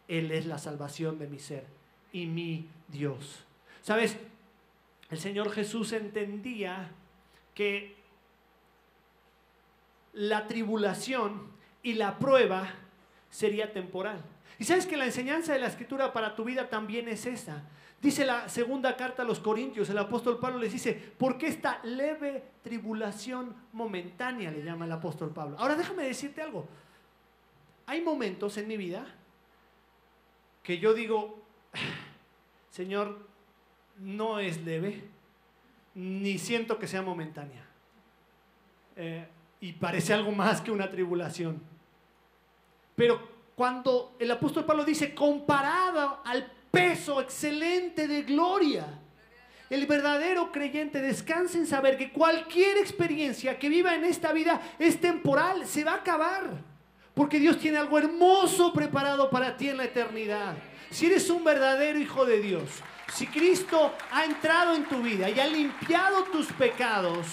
Él 0.09 0.31
es 0.31 0.47
la 0.47 0.59
salvación 0.59 1.19
de 1.19 1.27
mi 1.27 1.39
ser 1.39 1.67
y 2.13 2.27
mi 2.27 2.69
Dios. 2.89 3.45
¿Sabes? 3.83 4.17
El 5.11 5.19
Señor 5.19 5.51
Jesús 5.51 5.93
entendía 5.93 6.91
que 7.55 7.97
la 10.13 10.47
tribulación 10.47 11.51
y 11.83 11.95
la 11.95 12.19
prueba 12.19 12.69
sería 13.31 13.73
temporal. 13.73 14.23
Y 14.59 14.65
sabes 14.65 14.87
que 14.87 14.97
la 14.97 15.07
enseñanza 15.07 15.53
de 15.53 15.59
la 15.59 15.67
escritura 15.67 16.13
para 16.13 16.37
tu 16.37 16.45
vida 16.45 16.69
también 16.69 17.09
es 17.09 17.27
esa. 17.27 17.63
Dice 18.03 18.27
la 18.27 18.49
segunda 18.49 18.97
carta 18.97 19.23
a 19.23 19.25
los 19.25 19.39
Corintios, 19.39 19.89
el 19.89 19.97
apóstol 19.97 20.41
Pablo 20.41 20.59
les 20.59 20.73
dice, 20.73 20.93
¿por 20.93 21.39
qué 21.39 21.47
esta 21.47 21.79
leve 21.85 22.43
tribulación 22.61 23.55
momentánea? 23.73 24.51
Le 24.51 24.65
llama 24.65 24.87
el 24.87 24.93
apóstol 24.93 25.31
Pablo. 25.31 25.57
Ahora 25.57 25.77
déjame 25.77 26.03
decirte 26.03 26.43
algo. 26.43 26.67
Hay 27.87 28.01
momentos 28.01 28.59
en 28.59 28.67
mi 28.67 28.77
vida 28.77 29.07
que 30.65 30.79
yo 30.79 30.95
digo, 30.95 31.45
Señor, 32.71 33.25
no 33.99 34.41
es 34.41 34.61
leve, 34.65 35.05
ni 35.95 36.39
siento 36.39 36.81
que 36.81 36.89
sea 36.89 37.03
momentánea. 37.03 37.65
Eh, 38.97 39.29
y 39.61 39.75
parece 39.75 40.13
algo 40.13 40.33
más 40.33 40.61
que 40.61 40.73
una 40.73 40.91
tribulación. 40.91 41.63
Pero 42.97 43.21
cuando 43.55 44.17
el 44.19 44.29
apóstol 44.29 44.65
Pablo 44.65 44.85
dice, 44.85 45.15
comparado 45.15 46.21
al 46.25 46.51
peso 46.73 47.21
excelente 47.21 48.09
de 48.09 48.23
gloria, 48.23 48.87
el 49.71 49.87
verdadero 49.87 50.51
creyente 50.51 51.01
descansa 51.01 51.59
en 51.59 51.67
saber 51.67 51.97
que 51.97 52.11
cualquier 52.11 52.79
experiencia 52.79 53.59
que 53.59 53.69
viva 53.69 53.95
en 53.95 54.05
esta 54.05 54.33
vida 54.33 54.61
es 54.79 55.01
temporal, 55.01 55.67
se 55.67 55.85
va 55.85 55.93
a 55.93 55.97
acabar. 55.97 56.43
Porque 57.15 57.39
Dios 57.39 57.59
tiene 57.59 57.79
algo 57.79 57.99
hermoso 57.99 58.73
preparado 58.73 59.31
para 59.31 59.57
ti 59.57 59.69
en 59.69 59.77
la 59.77 59.85
eternidad. 59.85 60.57
Si 60.91 61.07
eres 61.07 61.29
un 61.31 61.45
verdadero 61.45 61.99
hijo 61.99 62.25
de 62.25 62.41
Dios, 62.41 62.71
si 63.13 63.27
Cristo 63.27 63.95
ha 64.11 64.25
entrado 64.25 64.75
en 64.75 64.85
tu 64.85 65.03
vida 65.03 65.29
y 65.31 65.39
ha 65.41 65.47
limpiado 65.47 66.25
tus 66.25 66.47
pecados, 66.53 67.27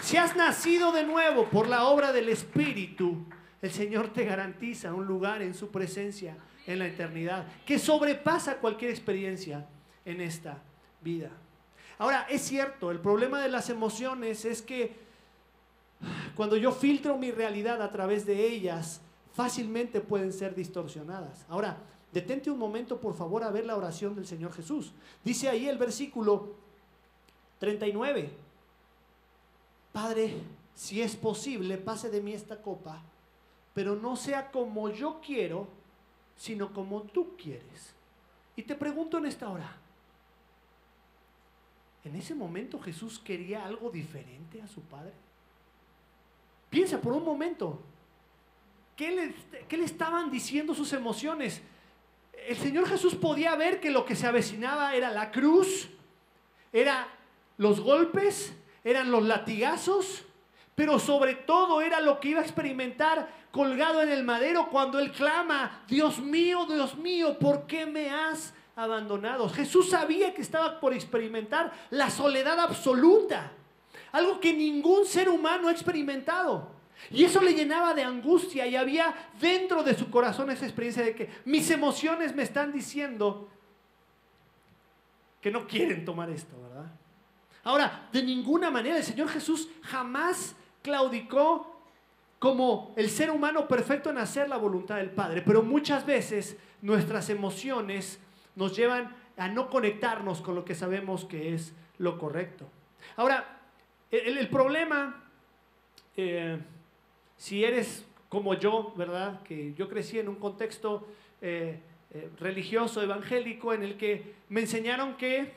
si 0.00 0.16
has 0.16 0.34
nacido 0.36 0.92
de 0.92 1.04
nuevo 1.04 1.46
por 1.46 1.68
la 1.68 1.84
obra 1.84 2.12
del 2.12 2.28
Espíritu, 2.28 3.26
el 3.60 3.70
Señor 3.70 4.12
te 4.12 4.24
garantiza 4.24 4.94
un 4.94 5.06
lugar 5.06 5.42
en 5.42 5.54
su 5.54 5.70
presencia 5.70 6.36
en 6.66 6.78
la 6.78 6.86
eternidad 6.86 7.46
que 7.66 7.78
sobrepasa 7.78 8.58
cualquier 8.58 8.90
experiencia 8.90 9.66
en 10.04 10.20
esta 10.20 10.58
vida. 11.00 11.30
Ahora, 11.98 12.26
es 12.28 12.42
cierto, 12.42 12.90
el 12.90 13.00
problema 13.00 13.40
de 13.40 13.48
las 13.48 13.70
emociones 13.70 14.44
es 14.44 14.62
que 14.62 14.96
cuando 16.34 16.56
yo 16.56 16.72
filtro 16.72 17.16
mi 17.16 17.30
realidad 17.30 17.80
a 17.82 17.90
través 17.90 18.26
de 18.26 18.46
ellas, 18.46 19.00
fácilmente 19.34 20.00
pueden 20.00 20.32
ser 20.32 20.54
distorsionadas. 20.54 21.44
Ahora, 21.48 21.78
detente 22.12 22.50
un 22.50 22.58
momento, 22.58 23.00
por 23.00 23.14
favor, 23.14 23.44
a 23.44 23.50
ver 23.50 23.66
la 23.66 23.76
oración 23.76 24.14
del 24.14 24.26
Señor 24.26 24.52
Jesús. 24.52 24.92
Dice 25.24 25.48
ahí 25.48 25.68
el 25.68 25.78
versículo 25.78 26.54
39. 27.58 28.30
Padre, 29.92 30.34
si 30.74 31.02
es 31.02 31.14
posible, 31.16 31.76
pase 31.78 32.10
de 32.10 32.20
mí 32.20 32.32
esta 32.32 32.60
copa, 32.60 33.02
pero 33.74 33.94
no 33.94 34.16
sea 34.16 34.50
como 34.50 34.88
yo 34.88 35.20
quiero, 35.24 35.68
sino 36.36 36.72
como 36.72 37.02
tú 37.02 37.36
quieres. 37.36 37.94
Y 38.56 38.62
te 38.62 38.74
pregunto 38.74 39.18
en 39.18 39.26
esta 39.26 39.48
hora, 39.48 39.76
¿en 42.04 42.16
ese 42.16 42.34
momento 42.34 42.78
Jesús 42.80 43.18
quería 43.18 43.64
algo 43.64 43.90
diferente 43.90 44.60
a 44.60 44.68
su 44.68 44.80
Padre? 44.82 45.12
Piensa 46.68 47.00
por 47.00 47.12
un 47.12 47.24
momento, 47.24 47.80
¿qué 48.96 49.10
le, 49.10 49.76
le 49.76 49.84
estaban 49.84 50.30
diciendo 50.30 50.74
sus 50.74 50.92
emociones? 50.92 51.62
El 52.48 52.56
Señor 52.56 52.88
Jesús 52.88 53.14
podía 53.14 53.54
ver 53.56 53.80
que 53.80 53.90
lo 53.90 54.04
que 54.04 54.16
se 54.16 54.26
avecinaba 54.26 54.94
era 54.94 55.10
la 55.10 55.30
cruz, 55.30 55.88
eran 56.72 57.06
los 57.58 57.80
golpes, 57.80 58.54
eran 58.84 59.10
los 59.10 59.22
latigazos, 59.22 60.24
pero 60.74 60.98
sobre 60.98 61.34
todo 61.34 61.80
era 61.82 62.00
lo 62.00 62.18
que 62.18 62.30
iba 62.30 62.40
a 62.40 62.44
experimentar 62.44 63.41
colgado 63.52 64.02
en 64.02 64.10
el 64.10 64.24
madero 64.24 64.68
cuando 64.70 64.98
él 64.98 65.12
clama, 65.12 65.84
Dios 65.86 66.18
mío, 66.18 66.66
Dios 66.66 66.96
mío, 66.96 67.38
¿por 67.38 67.66
qué 67.66 67.86
me 67.86 68.10
has 68.10 68.52
abandonado? 68.74 69.48
Jesús 69.48 69.90
sabía 69.90 70.34
que 70.34 70.42
estaba 70.42 70.80
por 70.80 70.92
experimentar 70.92 71.72
la 71.90 72.10
soledad 72.10 72.58
absoluta 72.58 73.52
algo 74.12 74.38
que 74.40 74.52
ningún 74.52 75.06
ser 75.06 75.28
humano 75.28 75.68
ha 75.68 75.72
experimentado. 75.72 76.70
Y 77.10 77.24
eso 77.24 77.40
le 77.40 77.54
llenaba 77.54 77.94
de 77.94 78.04
angustia 78.04 78.66
y 78.66 78.76
había 78.76 79.12
dentro 79.40 79.82
de 79.82 79.96
su 79.96 80.10
corazón 80.10 80.50
esa 80.50 80.66
experiencia 80.66 81.02
de 81.02 81.14
que 81.14 81.30
mis 81.44 81.68
emociones 81.70 82.34
me 82.34 82.44
están 82.44 82.72
diciendo 82.72 83.48
que 85.40 85.50
no 85.50 85.66
quieren 85.66 86.04
tomar 86.04 86.30
esto, 86.30 86.54
¿verdad? 86.62 86.92
Ahora, 87.64 88.08
de 88.12 88.22
ninguna 88.22 88.70
manera 88.70 88.98
el 88.98 89.02
Señor 89.02 89.28
Jesús 89.28 89.68
jamás 89.82 90.54
claudicó 90.82 91.71
como 92.42 92.92
el 92.96 93.08
ser 93.08 93.30
humano 93.30 93.68
perfecto 93.68 94.10
en 94.10 94.18
hacer 94.18 94.48
la 94.48 94.56
voluntad 94.56 94.96
del 94.96 95.10
Padre, 95.10 95.42
pero 95.42 95.62
muchas 95.62 96.04
veces 96.04 96.56
nuestras 96.80 97.30
emociones 97.30 98.18
nos 98.56 98.76
llevan 98.76 99.14
a 99.36 99.46
no 99.46 99.70
conectarnos 99.70 100.40
con 100.40 100.56
lo 100.56 100.64
que 100.64 100.74
sabemos 100.74 101.24
que 101.24 101.54
es 101.54 101.72
lo 101.98 102.18
correcto. 102.18 102.66
Ahora, 103.14 103.60
el, 104.10 104.48
problema, 104.48 105.22
eh, 106.16 106.58
si 107.36 107.62
eres 107.62 108.04
como 108.28 108.54
yo, 108.54 108.92
¿verdad? 108.96 109.40
Que 109.44 109.72
yo 109.74 109.88
crecí 109.88 110.18
en 110.18 110.28
un 110.28 110.34
contexto 110.34 111.06
eh, 111.40 111.78
eh, 112.10 112.28
religioso, 112.40 113.00
evangélico, 113.02 113.72
en 113.72 113.84
el 113.84 113.96
que 113.96 114.34
me 114.48 114.62
enseñaron 114.62 115.16
que 115.16 115.52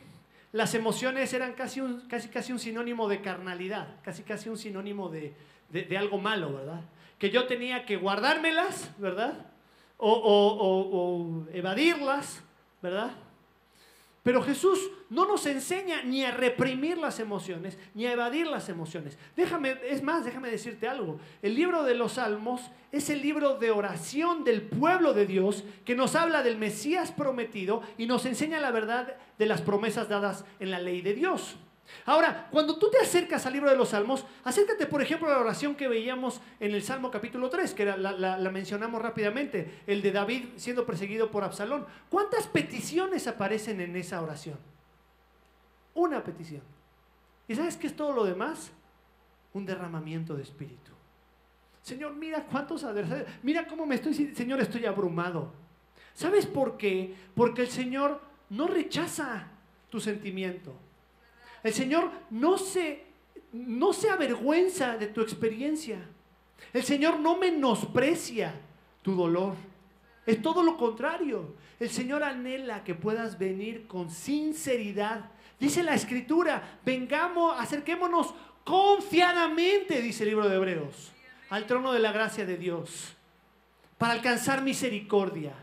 las 0.51 0.75
emociones 0.75 1.33
eran 1.33 1.53
casi 1.53 1.81
un, 1.81 2.01
casi, 2.01 2.29
casi 2.29 2.51
un 2.51 2.59
sinónimo 2.59 3.09
de 3.09 3.21
carnalidad, 3.21 3.95
casi 4.03 4.21
casi 4.21 4.49
un 4.49 4.57
sinónimo 4.59 5.09
de, 5.09 5.33
de, 5.69 5.97
algo 5.97 6.17
malo, 6.17 6.53
¿verdad? 6.53 6.81
Que 7.17 7.29
yo 7.29 7.45
tenía 7.47 7.85
que 7.85 7.97
guardármelas, 7.97 8.91
¿verdad? 8.97 9.45
o, 9.97 11.45
evadirlas, 11.53 12.41
¿verdad? 12.81 13.11
Pero 14.25 14.41
Jesús 14.41 14.79
no 15.11 15.27
nos 15.27 15.45
enseña 15.45 16.01
ni 16.01 16.23
a 16.23 16.31
reprimir 16.31 16.97
las 16.97 17.19
emociones, 17.19 17.77
ni 17.93 18.07
a 18.07 18.13
evadir 18.13 18.47
las 18.47 18.69
emociones. 18.69 19.19
Déjame, 19.35 19.77
es 19.87 20.01
más, 20.01 20.25
déjame 20.25 20.49
decirte 20.49 20.87
algo. 20.87 21.19
El 21.43 21.53
libro 21.53 21.83
de 21.83 21.93
los 21.93 22.13
Salmos 22.13 22.71
es 22.91 23.11
el 23.11 23.21
libro 23.21 23.59
de 23.59 23.69
oración 23.69 24.43
del 24.43 24.63
pueblo 24.63 25.13
de 25.13 25.27
Dios 25.27 25.63
que 25.85 25.95
nos 25.95 26.15
habla 26.15 26.41
del 26.41 26.57
Mesías 26.57 27.11
prometido 27.11 27.83
y 27.99 28.07
nos 28.07 28.25
enseña 28.25 28.59
la 28.59 28.71
verdad 28.71 29.15
de 29.37 29.45
las 29.45 29.61
promesas 29.61 30.09
dadas 30.09 30.43
en 30.59 30.71
la 30.71 30.79
ley 30.79 31.01
de 31.01 31.13
Dios. 31.13 31.57
Ahora, 32.05 32.47
cuando 32.51 32.77
tú 32.77 32.89
te 32.89 32.99
acercas 32.99 33.45
al 33.45 33.53
libro 33.53 33.69
de 33.69 33.75
los 33.75 33.89
Salmos, 33.89 34.25
acércate, 34.43 34.85
por 34.85 35.01
ejemplo, 35.01 35.27
a 35.27 35.31
la 35.31 35.39
oración 35.39 35.75
que 35.75 35.87
veíamos 35.87 36.41
en 36.59 36.73
el 36.73 36.83
Salmo 36.83 37.11
capítulo 37.11 37.49
3, 37.49 37.73
que 37.73 37.85
la, 37.85 38.49
mencionamos 38.51 39.01
rápidamente, 39.01 39.81
el 39.87 40.01
de 40.01 40.11
David 40.11 40.45
siendo 40.55 40.85
perseguido 40.85 41.31
por 41.31 41.43
Absalón. 41.43 41.85
¿Cuántas 42.09 42.47
peticiones 42.47 43.27
aparecen 43.27 43.81
en 43.81 43.95
esa 43.95 44.21
oración? 44.21 44.57
Una 45.93 46.23
petición. 46.23 46.61
¿Y 47.47 47.55
sabes 47.55 47.77
qué 47.77 47.87
es 47.87 47.95
todo 47.95 48.13
lo 48.13 48.23
demás? 48.23 48.71
Un 49.53 49.65
derramamiento 49.65 50.35
de 50.35 50.43
espíritu. 50.43 50.91
Señor, 51.81 52.13
mira 52.15 52.43
cuántos 52.45 52.83
adversarios, 52.83 53.27
mira 53.43 53.67
cómo 53.67 53.85
me 53.85 53.95
estoy, 53.95 54.13
Señor, 54.13 54.59
estoy 54.59 54.85
abrumado. 54.85 55.51
¿Sabes 56.15 56.45
por 56.45 56.77
qué? 56.77 57.15
Porque 57.35 57.61
el 57.61 57.69
Señor 57.69 58.21
no 58.49 58.67
rechaza 58.67 59.47
tu 59.89 59.99
sentimiento. 59.99 60.75
El 61.65 61.73
Señor 61.73 62.11
no 62.29 62.59
se, 62.59 63.01
no 63.51 63.91
se 63.91 64.11
avergüenza 64.11 64.97
de 64.97 65.07
tu 65.07 65.21
experiencia. 65.21 65.97
El 66.71 66.83
Señor 66.83 67.19
no 67.19 67.37
menosprecia 67.37 68.53
tu 69.01 69.15
dolor. 69.15 69.55
Es 70.27 70.43
todo 70.43 70.61
lo 70.61 70.77
contrario. 70.77 71.55
El 71.79 71.89
Señor 71.89 72.23
anhela 72.23 72.83
que 72.83 72.93
puedas 72.93 73.39
venir 73.39 73.87
con 73.87 74.11
sinceridad. 74.11 75.31
Dice 75.59 75.81
la 75.81 75.95
Escritura, 75.95 76.77
vengamos, 76.85 77.59
acerquémonos 77.59 78.35
confiadamente, 78.63 80.03
dice 80.03 80.21
el 80.21 80.29
libro 80.29 80.47
de 80.47 80.57
Hebreos, 80.57 81.13
al 81.49 81.65
trono 81.65 81.93
de 81.93 81.99
la 81.99 82.11
gracia 82.11 82.45
de 82.45 82.57
Dios, 82.57 83.15
para 83.97 84.13
alcanzar 84.13 84.61
misericordia. 84.61 85.53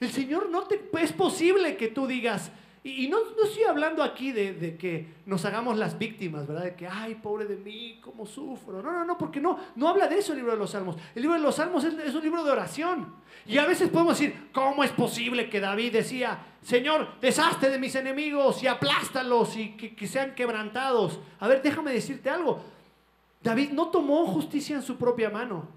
El 0.00 0.10
Señor 0.10 0.48
no 0.48 0.62
te... 0.62 0.80
Es 0.98 1.12
posible 1.12 1.76
que 1.76 1.88
tú 1.88 2.06
digas, 2.06 2.50
y, 2.82 3.08
no, 3.08 3.18
estoy 3.44 3.64
hablando 3.64 4.02
aquí 4.02 4.32
de, 4.32 4.76
que 4.78 5.06
nos 5.26 5.44
hagamos 5.44 5.76
las 5.76 5.98
víctimas, 5.98 6.46
¿verdad? 6.46 6.64
De 6.64 6.74
que, 6.74 6.86
ay, 6.86 7.14
pobre 7.16 7.44
de 7.44 7.56
mí, 7.56 8.00
cómo 8.02 8.24
sufro. 8.24 8.82
No, 8.82 8.90
no, 8.90 9.04
no, 9.04 9.18
porque 9.18 9.38
no, 9.38 9.58
no 9.76 9.86
habla 9.86 10.08
de 10.08 10.18
eso 10.18 10.32
el 10.32 10.38
libro 10.38 10.52
de 10.52 10.58
los 10.58 10.70
Salmos. 10.70 10.96
El 11.14 11.20
libro 11.20 11.36
de 11.36 11.42
los 11.42 11.56
Salmos 11.56 11.84
es, 11.84 12.14
un 12.14 12.22
libro 12.22 12.42
de 12.42 12.50
oración. 12.50 13.14
Y 13.44 13.58
a 13.58 13.66
veces 13.66 13.90
podemos 13.90 14.18
decir, 14.18 14.48
¿cómo 14.52 14.82
es 14.82 14.92
posible 14.92 15.50
que 15.50 15.60
David 15.60 15.92
decía, 15.92 16.38
Señor, 16.62 17.08
deshazte 17.20 17.68
de 17.68 17.78
mis 17.78 17.94
enemigos 17.96 18.62
y 18.62 18.66
aplástalos 18.66 19.56
y 19.58 19.72
que, 19.72 19.94
que 19.94 20.06
sean 20.06 20.34
quebrantados? 20.34 21.20
A 21.38 21.48
ver, 21.48 21.60
déjame 21.60 21.92
decirte 21.92 22.30
algo. 22.30 22.64
David 23.42 23.72
no 23.72 23.88
tomó 23.88 24.26
justicia 24.26 24.76
en 24.76 24.82
su 24.82 24.96
propia 24.96 25.28
mano. 25.28 25.68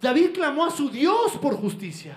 David 0.00 0.30
clamó 0.34 0.64
a 0.64 0.70
su 0.72 0.90
Dios 0.90 1.36
por 1.40 1.54
justicia 1.54 2.16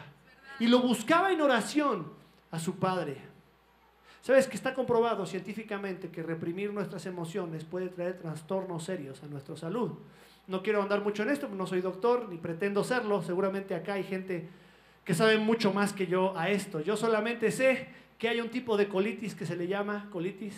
y 0.59 0.65
lo 0.65 0.79
buscaba 0.79 1.31
en 1.31 1.41
oración 1.41 2.11
a 2.49 2.57
su 2.57 2.75
Padre. 2.77 3.30
Sabes 4.21 4.47
que 4.47 4.55
está 4.55 4.73
comprobado 4.75 5.25
científicamente 5.25 6.09
que 6.09 6.21
reprimir 6.21 6.71
nuestras 6.71 7.05
emociones 7.07 7.63
puede 7.63 7.89
traer 7.89 8.19
trastornos 8.19 8.83
serios 8.83 9.23
a 9.23 9.27
nuestra 9.27 9.55
salud. 9.57 9.93
No 10.47 10.61
quiero 10.61 10.81
andar 10.81 11.01
mucho 11.01 11.23
en 11.23 11.29
esto, 11.29 11.49
no 11.49 11.65
soy 11.65 11.81
doctor 11.81 12.29
ni 12.29 12.37
pretendo 12.37 12.83
serlo. 12.83 13.23
Seguramente 13.23 13.73
acá 13.73 13.93
hay 13.93 14.03
gente 14.03 14.47
que 15.03 15.15
sabe 15.15 15.37
mucho 15.37 15.73
más 15.73 15.91
que 15.93 16.05
yo 16.05 16.37
a 16.37 16.49
esto. 16.49 16.81
Yo 16.81 16.95
solamente 16.95 17.51
sé 17.51 17.87
que 18.19 18.29
hay 18.29 18.39
un 18.39 18.49
tipo 18.49 18.77
de 18.77 18.87
colitis 18.87 19.33
que 19.33 19.47
se 19.47 19.55
le 19.55 19.67
llama 19.67 20.07
colitis 20.11 20.55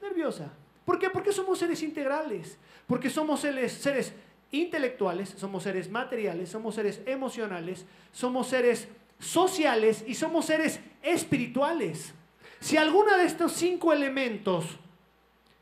nerviosa. 0.00 0.50
¿Por 0.86 0.98
qué? 0.98 1.10
Porque 1.10 1.32
somos 1.32 1.58
seres 1.58 1.82
integrales, 1.82 2.56
porque 2.86 3.10
somos 3.10 3.40
seres, 3.40 3.72
seres 3.72 4.14
intelectuales, 4.50 5.28
somos 5.36 5.62
seres 5.62 5.90
materiales, 5.90 6.48
somos 6.48 6.74
seres 6.74 7.02
emocionales, 7.04 7.84
somos 8.12 8.48
seres 8.48 8.88
sociales 9.18 10.02
y 10.06 10.14
somos 10.14 10.46
seres 10.46 10.80
espirituales. 11.02 12.14
Si 12.60 12.76
alguno 12.76 13.16
de 13.16 13.24
estos 13.24 13.52
cinco 13.52 13.92
elementos 13.92 14.64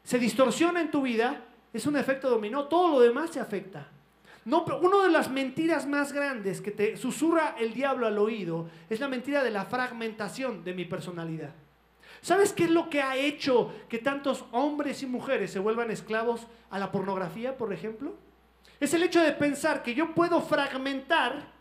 se 0.03 0.19
distorsiona 0.19 0.81
en 0.81 0.91
tu 0.91 1.03
vida, 1.03 1.43
es 1.73 1.87
un 1.87 1.97
efecto 1.97 2.31
dominó, 2.31 2.65
todo 2.65 2.89
lo 2.93 3.01
demás 3.01 3.31
se 3.31 3.41
afecta. 3.41 3.89
No, 4.45 4.65
una 4.65 5.03
de 5.03 5.11
las 5.11 5.29
mentiras 5.29 5.87
más 5.87 6.13
grandes 6.13 6.61
que 6.61 6.71
te 6.71 6.97
susurra 6.97 7.57
el 7.59 7.75
diablo 7.75 8.07
al 8.07 8.17
oído 8.17 8.69
es 8.89 9.01
la 9.01 9.09
mentira 9.09 9.43
de 9.43 9.51
la 9.51 9.65
fragmentación 9.65 10.63
de 10.63 10.73
mi 10.73 10.85
personalidad. 10.85 11.51
¿Sabes 12.23 12.53
qué 12.53 12.65
es 12.65 12.71
lo 12.71 12.89
que 12.89 13.03
ha 13.03 13.17
hecho 13.17 13.73
que 13.89 13.99
tantos 13.99 14.45
hombres 14.53 15.03
y 15.03 15.07
mujeres 15.07 15.51
se 15.51 15.59
vuelvan 15.59 15.91
esclavos 15.91 16.47
a 16.71 16.79
la 16.79 16.93
pornografía, 16.93 17.57
por 17.57 17.73
ejemplo? 17.73 18.15
Es 18.79 18.95
el 18.95 19.03
hecho 19.03 19.21
de 19.21 19.33
pensar 19.33 19.83
que 19.83 19.95
yo 19.95 20.15
puedo 20.15 20.41
fragmentar 20.41 21.53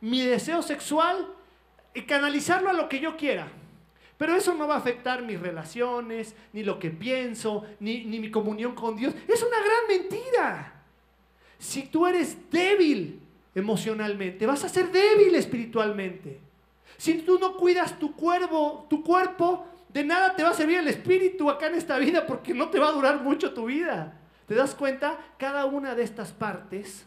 mi 0.00 0.22
deseo 0.22 0.62
sexual 0.62 1.26
y 1.94 2.02
canalizarlo 2.02 2.70
a 2.70 2.74
lo 2.74 2.88
que 2.88 3.00
yo 3.00 3.16
quiera. 3.16 3.48
Pero 4.20 4.36
eso 4.36 4.54
no 4.54 4.68
va 4.68 4.74
a 4.74 4.78
afectar 4.78 5.22
mis 5.22 5.40
relaciones, 5.40 6.34
ni 6.52 6.62
lo 6.62 6.78
que 6.78 6.90
pienso, 6.90 7.64
ni, 7.80 8.04
mi 8.04 8.30
comunión 8.30 8.74
con 8.74 8.94
Dios. 8.94 9.14
Es 9.26 9.42
una 9.42 9.56
gran 9.56 9.88
mentira. 9.88 10.82
Si 11.58 11.84
tú 11.84 12.06
eres 12.06 12.36
débil 12.50 13.18
emocionalmente, 13.54 14.44
vas 14.44 14.62
a 14.62 14.68
ser 14.68 14.92
débil 14.92 15.34
espiritualmente. 15.36 16.38
Si 16.98 17.14
tú 17.22 17.38
no 17.38 17.56
cuidas 17.56 17.98
tu 17.98 18.14
cuerpo, 18.14 18.86
tu 18.90 19.02
cuerpo, 19.02 19.66
de 19.88 20.04
nada 20.04 20.36
te 20.36 20.42
va 20.42 20.50
a 20.50 20.54
servir 20.54 20.80
el 20.80 20.88
espíritu 20.88 21.48
acá 21.48 21.68
en 21.68 21.76
esta 21.76 21.96
vida 21.96 22.26
porque 22.26 22.52
no 22.52 22.68
te 22.68 22.78
va 22.78 22.90
a 22.90 22.92
durar 22.92 23.22
mucho 23.22 23.54
tu 23.54 23.64
vida. 23.64 24.20
¿Te 24.46 24.54
das 24.54 24.74
cuenta? 24.74 25.18
Cada 25.38 25.64
una 25.64 25.94
de 25.94 26.02
estas 26.02 26.30
partes 26.30 27.06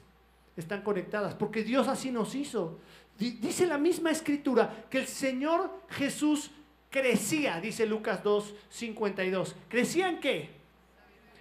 están 0.57 0.81
conectadas 0.81 1.35
porque 1.35 1.63
Dios 1.63 1.87
así 1.87 2.09
nos 2.09 2.33
hizo. 2.33 2.79
Dice 3.19 3.67
la 3.67 3.77
misma 3.77 4.09
escritura 4.09 4.87
que 4.89 4.97
el 4.97 5.05
Señor 5.05 5.69
Jesús 5.89 6.49
crecía, 6.93 7.59
dice 7.59 7.87
Lucas 7.87 8.23
2, 8.23 8.53
52. 8.69 9.55
¿Crecía 9.67 10.09
en 10.09 10.19
qué? 10.19 10.51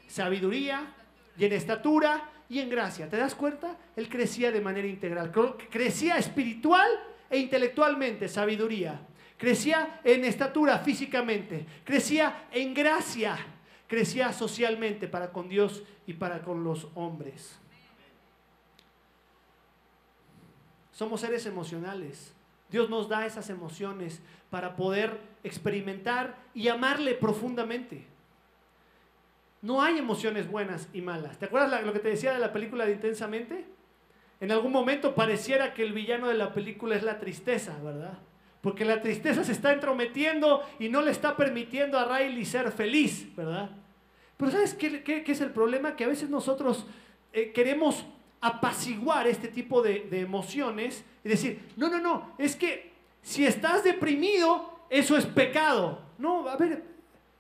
Sabiduría 0.09 0.95
y 1.37 1.45
en 1.45 1.53
estatura 1.53 2.31
y 2.49 2.61
en 2.61 2.71
gracia. 2.71 3.09
¿Te 3.09 3.19
das 3.19 3.35
cuenta? 3.35 3.77
Él 3.95 4.09
crecía 4.09 4.51
de 4.51 4.63
manera 4.63 4.89
integral. 4.89 5.31
Crecía 5.71 6.17
espiritual 6.17 6.89
e 7.29 7.39
intelectualmente, 7.39 8.29
sabiduría. 8.29 8.99
Crecía 9.37 10.01
en 10.03 10.25
estatura 10.25 10.79
físicamente. 10.79 11.67
Crecía 11.85 12.49
en 12.51 12.73
gracia. 12.73 13.37
Crecía 13.87 14.33
socialmente 14.33 15.07
para 15.07 15.33
con 15.33 15.51
Dios 15.51 15.83
y 16.07 16.15
para 16.15 16.41
con 16.41 16.65
los 16.65 16.89
hombres. 16.95 17.59
Somos 20.93 21.21
seres 21.21 21.45
emocionales. 21.45 22.33
Dios 22.71 22.89
nos 22.89 23.07
da 23.07 23.27
esas 23.27 23.51
emociones 23.51 24.23
para 24.49 24.77
poder 24.77 25.32
experimentar 25.45 26.37
y 26.55 26.69
amarle 26.69 27.15
profundamente. 27.15 28.07
No 29.61 29.81
hay 29.81 29.99
emociones 29.99 30.51
buenas 30.51 30.89
y 30.93 31.01
malas. 31.01 31.39
¿Te 31.39 31.47
acuerdas 31.47 31.85
lo 31.85 31.93
que 31.93 32.01
te 32.01 32.09
decía 32.09 32.33
de 32.33 32.41
la 32.41 32.53
película 32.53 32.85
de 32.85 32.93
Intensamente? 32.93 33.65
En 34.41 34.51
algún 34.51 34.73
momento 34.73 35.15
pareciera 35.15 35.73
que 35.73 35.85
el 35.85 35.93
villano 35.93 36.29
de 36.29 36.35
la 36.35 36.53
película 36.53 36.97
es 36.97 37.05
la 37.05 37.21
tristeza, 37.21 37.79
¿verdad? 37.83 38.19
Porque 38.61 38.85
la 38.85 39.01
tristeza 39.01 39.45
se 39.45 39.53
está 39.53 39.73
entrometiendo 39.73 40.65
y 40.81 40.89
no 40.89 41.01
le 41.01 41.13
está 41.13 41.37
permitiendo 41.37 41.97
a 41.97 42.19
Riley 42.19 42.45
ser 42.45 42.73
feliz, 42.73 43.35
¿verdad? 43.37 43.71
Pero 44.37 44.51
¿sabes 44.51 44.75
qué, 44.75 45.25
es 45.25 45.41
el 45.41 45.51
problema? 45.51 45.95
Que 45.95 46.03
a 46.03 46.09
veces 46.09 46.29
nosotros 46.29 46.87
eh, 47.33 47.53
queremos 47.53 48.05
apaciguar 48.41 49.29
este 49.29 49.47
tipo 49.47 49.81
de, 49.83 50.09
emociones 50.11 51.05
y 51.23 51.29
decir, 51.29 51.61
no, 51.77 51.89
no, 51.89 52.01
no, 52.01 52.35
es 52.39 52.57
que 52.57 52.91
si 53.23 53.47
estás 53.47 53.85
deprimido, 53.85 54.72
eso 54.93 55.17
es 55.17 55.25
pecado. 55.25 56.01
No, 56.19 56.47
a 56.47 56.57
ver, 56.57 56.85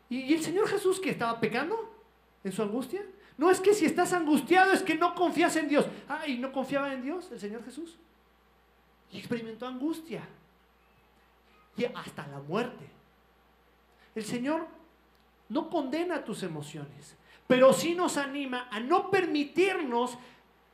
¿y, 0.08 0.32
el 0.32 0.42
Señor 0.42 0.66
Jesús 0.66 0.98
que 0.98 1.10
estaba 1.10 1.38
pecando 1.38 1.94
en 2.42 2.50
su 2.50 2.62
angustia? 2.62 3.04
No 3.36 3.50
es 3.50 3.60
que 3.60 3.74
si 3.74 3.84
estás 3.84 4.14
angustiado 4.14 4.72
es 4.72 4.82
que 4.82 4.94
no 4.94 5.14
confías 5.14 5.54
en 5.56 5.68
Dios. 5.68 5.84
Ay, 6.08 6.38
¿no 6.38 6.50
confiaba 6.50 6.94
en 6.94 7.02
Dios 7.02 7.30
el 7.30 7.38
Señor 7.38 7.62
Jesús? 7.62 7.98
Y 9.10 9.18
experimentó 9.18 9.66
angustia. 9.66 10.26
Y 11.76 11.84
hasta 11.84 12.26
la 12.28 12.40
muerte. 12.40 12.88
El 14.14 14.24
Señor 14.24 14.66
no 15.50 15.68
condena 15.68 16.24
tus 16.24 16.42
emociones, 16.42 17.16
pero 17.46 17.74
sí 17.74 17.94
nos 17.94 18.16
anima 18.16 18.68
a 18.70 18.80
no 18.80 19.10
permitirnos 19.10 20.16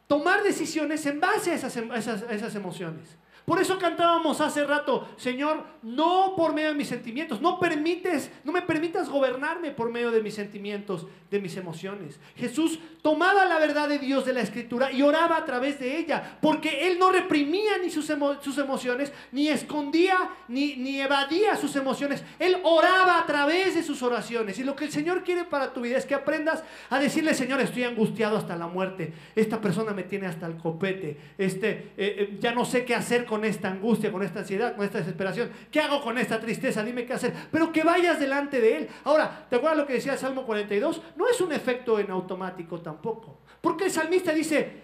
tomar 0.06 0.44
decisiones 0.44 1.04
en 1.06 1.18
base 1.18 1.50
a 1.50 1.54
esas, 1.54 1.76
em, 1.76 1.92
esas, 1.92 2.54
emociones. 2.54 3.16
Por 3.48 3.58
eso 3.58 3.78
cantábamos 3.78 4.42
hace 4.42 4.62
rato, 4.66 5.08
Señor, 5.16 5.64
no 5.82 6.34
por 6.36 6.52
medio 6.52 6.68
de 6.68 6.74
mis 6.74 6.88
sentimientos, 6.88 7.40
no 7.40 7.58
permites, 7.58 8.30
no 8.44 8.52
me 8.52 8.60
permitas 8.60 9.08
gobernarme 9.08 9.70
por 9.70 9.90
medio 9.90 10.10
de 10.10 10.20
mis 10.20 10.34
sentimientos, 10.34 11.06
de 11.30 11.40
mis 11.40 11.56
emociones. 11.56 12.20
Jesús 12.36 12.78
tomaba 13.00 13.46
la 13.46 13.58
verdad 13.58 13.88
de 13.88 13.98
Dios 13.98 14.26
de 14.26 14.34
la 14.34 14.42
Escritura 14.42 14.92
y 14.92 15.00
oraba 15.00 15.38
a 15.38 15.46
través 15.46 15.80
de 15.80 15.96
ella, 15.96 16.36
porque 16.42 16.88
Él 16.88 16.98
no 16.98 17.10
reprimía 17.10 17.78
ni 17.82 17.88
sus, 17.88 18.12
sus 18.42 18.58
emociones, 18.58 19.14
ni 19.32 19.48
escondía, 19.48 20.28
ni, 20.48 20.76
ni 20.76 21.00
evadía 21.00 21.56
sus 21.56 21.74
emociones. 21.74 22.22
Él 22.38 22.58
oraba 22.64 23.18
a 23.18 23.24
través 23.24 23.74
de 23.74 23.82
sus 23.82 24.02
oraciones. 24.02 24.58
Y 24.58 24.64
lo 24.64 24.76
que 24.76 24.84
el 24.84 24.92
Señor 24.92 25.24
quiere 25.24 25.44
para 25.44 25.72
tu 25.72 25.80
vida 25.80 25.96
es 25.96 26.04
que 26.04 26.14
aprendas 26.14 26.64
a 26.90 26.98
decirle, 26.98 27.32
Señor, 27.32 27.62
estoy 27.62 27.84
angustiado 27.84 28.36
hasta 28.36 28.56
la 28.56 28.66
muerte. 28.66 29.14
Esta 29.34 29.58
persona 29.58 29.94
me 29.94 30.02
tiene 30.02 30.26
hasta 30.26 30.46
el 30.46 30.58
copete. 30.58 31.16
Este, 31.38 31.70
eh, 31.70 31.94
eh, 31.96 32.36
ya 32.40 32.52
no 32.52 32.66
sé 32.66 32.84
qué 32.84 32.94
hacer 32.94 33.24
con 33.24 33.37
esta 33.44 33.70
angustia, 33.70 34.12
con 34.12 34.22
esta 34.22 34.40
ansiedad, 34.40 34.76
con 34.76 34.84
esta 34.84 34.98
desesperación. 34.98 35.50
¿Qué 35.70 35.80
hago 35.80 36.00
con 36.00 36.18
esta 36.18 36.40
tristeza? 36.40 36.82
Dime 36.82 37.04
qué 37.06 37.12
hacer. 37.12 37.32
Pero 37.50 37.72
que 37.72 37.84
vayas 37.84 38.18
delante 38.18 38.60
de 38.60 38.76
Él. 38.76 38.88
Ahora, 39.04 39.46
¿te 39.48 39.56
acuerdas 39.56 39.78
lo 39.78 39.86
que 39.86 39.94
decía 39.94 40.12
el 40.12 40.18
Salmo 40.18 40.44
42? 40.44 41.02
No 41.16 41.28
es 41.28 41.40
un 41.40 41.52
efecto 41.52 41.98
en 41.98 42.10
automático 42.10 42.80
tampoco. 42.80 43.38
Porque 43.60 43.84
el 43.84 43.90
salmista 43.90 44.32
dice, 44.32 44.82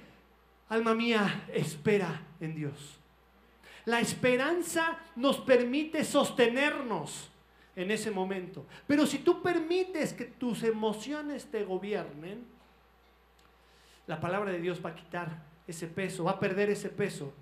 alma 0.68 0.94
mía, 0.94 1.44
espera 1.52 2.22
en 2.40 2.54
Dios. 2.54 2.98
La 3.86 4.00
esperanza 4.00 4.98
nos 5.16 5.38
permite 5.38 6.04
sostenernos 6.04 7.30
en 7.76 7.90
ese 7.90 8.10
momento. 8.10 8.66
Pero 8.86 9.06
si 9.06 9.18
tú 9.18 9.42
permites 9.42 10.12
que 10.12 10.24
tus 10.24 10.62
emociones 10.62 11.46
te 11.46 11.64
gobiernen, 11.64 12.46
la 14.06 14.20
palabra 14.20 14.52
de 14.52 14.60
Dios 14.60 14.84
va 14.84 14.90
a 14.90 14.94
quitar 14.94 15.42
ese 15.66 15.86
peso, 15.86 16.24
va 16.24 16.32
a 16.32 16.40
perder 16.40 16.70
ese 16.70 16.88
peso. 16.88 17.32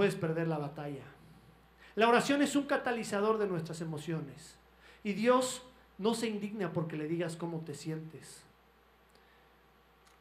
Puedes 0.00 0.14
perder 0.14 0.48
la 0.48 0.56
batalla. 0.56 1.04
La 1.94 2.08
oración 2.08 2.40
es 2.40 2.56
un 2.56 2.62
catalizador 2.62 3.36
de 3.36 3.46
nuestras 3.46 3.82
emociones. 3.82 4.56
Y 5.04 5.12
Dios 5.12 5.60
no 5.98 6.14
se 6.14 6.26
indigna 6.26 6.72
porque 6.72 6.96
le 6.96 7.06
digas 7.06 7.36
cómo 7.36 7.60
te 7.60 7.74
sientes. 7.74 8.40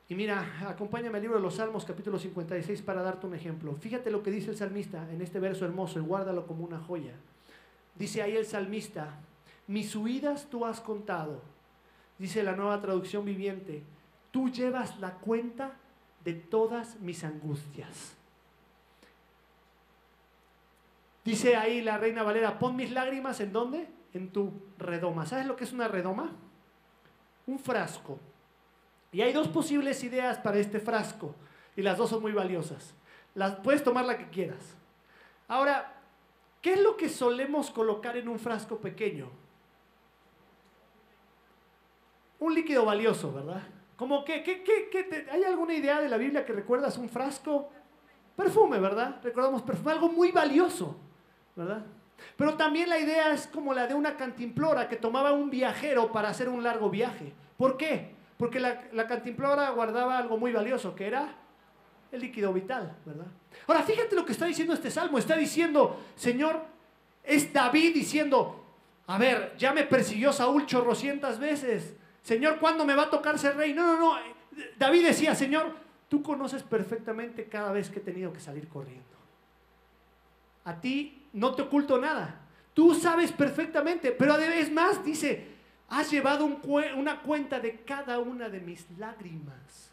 Y 0.10 0.16
mira, 0.16 0.68
acompáñame 0.68 1.16
al 1.16 1.22
libro 1.22 1.38
de 1.38 1.44
los 1.44 1.56
Salmos, 1.56 1.86
capítulo 1.86 2.20
56, 2.20 2.82
para 2.82 3.02
darte 3.02 3.26
un 3.26 3.36
ejemplo. 3.36 3.74
Fíjate 3.74 4.12
lo 4.12 4.22
que 4.22 4.32
dice 4.32 4.52
el 4.52 4.58
salmista 4.58 5.10
en 5.14 5.22
este 5.22 5.40
verso 5.40 5.64
hermoso 5.64 5.98
y 5.98 6.02
guárdalo 6.02 6.46
como 6.46 6.66
una 6.66 6.80
joya. 6.80 7.14
Dice 7.96 8.22
ahí 8.22 8.36
el 8.36 8.46
salmista, 8.46 9.18
mis 9.68 9.96
huidas 9.96 10.50
tú 10.50 10.66
has 10.66 10.82
contado. 10.82 11.42
Dice 12.18 12.44
la 12.44 12.54
nueva 12.54 12.82
traducción 12.82 13.24
viviente, 13.24 13.84
tú 14.32 14.50
llevas 14.50 15.00
la 15.00 15.14
cuenta 15.14 15.72
de 16.26 16.34
todas 16.34 17.00
mis 17.00 17.24
angustias. 17.24 18.19
Dice 21.24 21.56
ahí 21.56 21.82
la 21.82 21.98
reina 21.98 22.24
Valera, 22.24 22.58
pon 22.60 22.76
mis 22.76 22.92
lágrimas 22.92 23.40
en 23.40 23.52
dónde? 23.54 23.90
En 24.14 24.32
tu 24.32 24.54
redoma. 24.78 25.26
¿Sabes 25.26 25.46
lo 25.46 25.56
que 25.56 25.64
es 25.64 25.74
una 25.74 25.88
redoma? 25.88 26.32
Un 27.46 27.60
frasco. 27.60 28.20
Y 29.12 29.22
hay 29.22 29.34
dos 29.34 29.48
posibles 29.48 30.04
ideas 30.04 30.38
para 30.38 30.58
este 30.58 30.80
frasco. 30.80 31.36
Y 31.76 31.82
las 31.82 31.98
dos 31.98 32.10
son 32.10 32.22
muy 32.22 32.32
valiosas. 32.32 32.94
Las, 33.36 33.56
puedes 33.56 33.84
tomar 33.84 34.06
la 34.06 34.18
que 34.18 34.30
quieras. 34.30 34.76
Ahora, 35.48 36.02
¿qué 36.62 36.74
es 36.74 36.82
lo 36.82 36.98
que 36.98 37.10
solemos 37.10 37.72
colocar 37.72 38.18
en 38.18 38.28
un 38.28 38.40
frasco 38.40 38.78
pequeño? 38.78 39.30
un 42.40 42.54
líquido 42.54 42.86
valioso, 42.86 43.32
¿verdad? 43.34 43.62
Como 43.96 44.24
que, 44.24 44.64
¿hay 45.32 45.44
alguna 45.44 45.74
idea 45.74 46.00
de 46.00 46.08
la 46.08 46.18
Biblia 46.18 46.46
que 46.46 46.54
recuerdas 46.54 46.98
un 46.98 47.10
frasco? 47.10 47.70
Perfume, 48.36 48.80
¿verdad? 48.80 49.20
Recordamos 49.22 49.62
perfume, 49.62 49.92
algo 49.92 50.10
muy 50.10 50.32
valioso, 50.32 50.96
Pero 52.36 52.56
también 52.56 52.90
la 52.90 53.00
idea 53.00 53.34
es 53.34 53.48
como 53.48 53.74
la 53.74 53.88
de 53.88 53.94
una 53.94 54.16
cantimplora 54.18 54.88
que 54.88 54.96
tomaba 54.96 55.32
un 55.32 55.50
viajero 55.50 56.12
para 56.12 56.30
hacer 56.30 56.50
un 56.50 56.64
largo 56.64 56.90
viaje. 56.90 57.34
¿Por 57.58 57.78
qué? 57.78 58.16
Porque 58.38 58.60
la, 58.60 58.84
la 58.94 59.08
cantimplora 59.08 59.70
guardaba 59.72 60.18
algo 60.18 60.38
muy 60.38 60.52
valioso, 60.52 60.96
que 60.96 61.08
era 61.08 61.36
el 62.12 62.22
líquido 62.22 62.54
vital, 62.54 62.96
¿verdad? 63.06 63.28
Ahora, 63.68 63.84
fíjate 63.84 64.16
lo 64.16 64.26
que 64.26 64.32
está 64.32 64.46
diciendo 64.46 64.74
este 64.74 64.90
salmo. 64.90 65.18
Está 65.18 65.36
diciendo, 65.36 66.00
Señor, 66.16 66.64
es 67.24 67.52
David 67.52 67.94
diciendo, 67.94 68.64
a 69.08 69.18
ver, 69.18 69.56
ya 69.58 69.74
me 69.74 69.84
persiguió 69.84 70.32
Saúl 70.32 70.66
chorrocientas 70.66 71.40
veces. 71.40 71.96
Señor, 72.22 72.60
¿cuándo 72.60 72.86
me 72.86 72.96
va 72.96 73.04
a 73.04 73.10
tocar 73.10 73.38
ser 73.38 73.56
rey? 73.56 73.74
No, 73.74 73.86
no, 73.86 74.00
no. 74.00 74.20
David 74.78 75.06
decía, 75.06 75.36
Señor, 75.36 75.74
tú 76.10 76.22
conoces 76.24 76.64
perfectamente 76.64 77.46
cada 77.46 77.72
vez 77.72 77.90
que 77.90 78.00
he 78.00 78.04
tenido 78.04 78.34
que 78.34 78.40
salir 78.40 78.68
corriendo. 78.68 79.06
A 80.66 80.80
ti 80.80 81.19
no 81.34 81.56
te 81.56 81.64
oculto 81.64 82.00
nada. 82.00 82.42
Tú 82.74 82.94
sabes 82.96 83.32
perfectamente, 83.32 84.12
pero 84.12 84.38
vez 84.38 84.72
más 84.72 85.04
dice, 85.04 85.48
has 85.90 86.12
llevado 86.12 86.46
una 86.46 87.22
cuenta 87.22 87.60
de 87.60 87.82
cada 87.82 88.20
una 88.20 88.50
de 88.50 88.60
mis 88.60 88.86
lágrimas. 88.98 89.92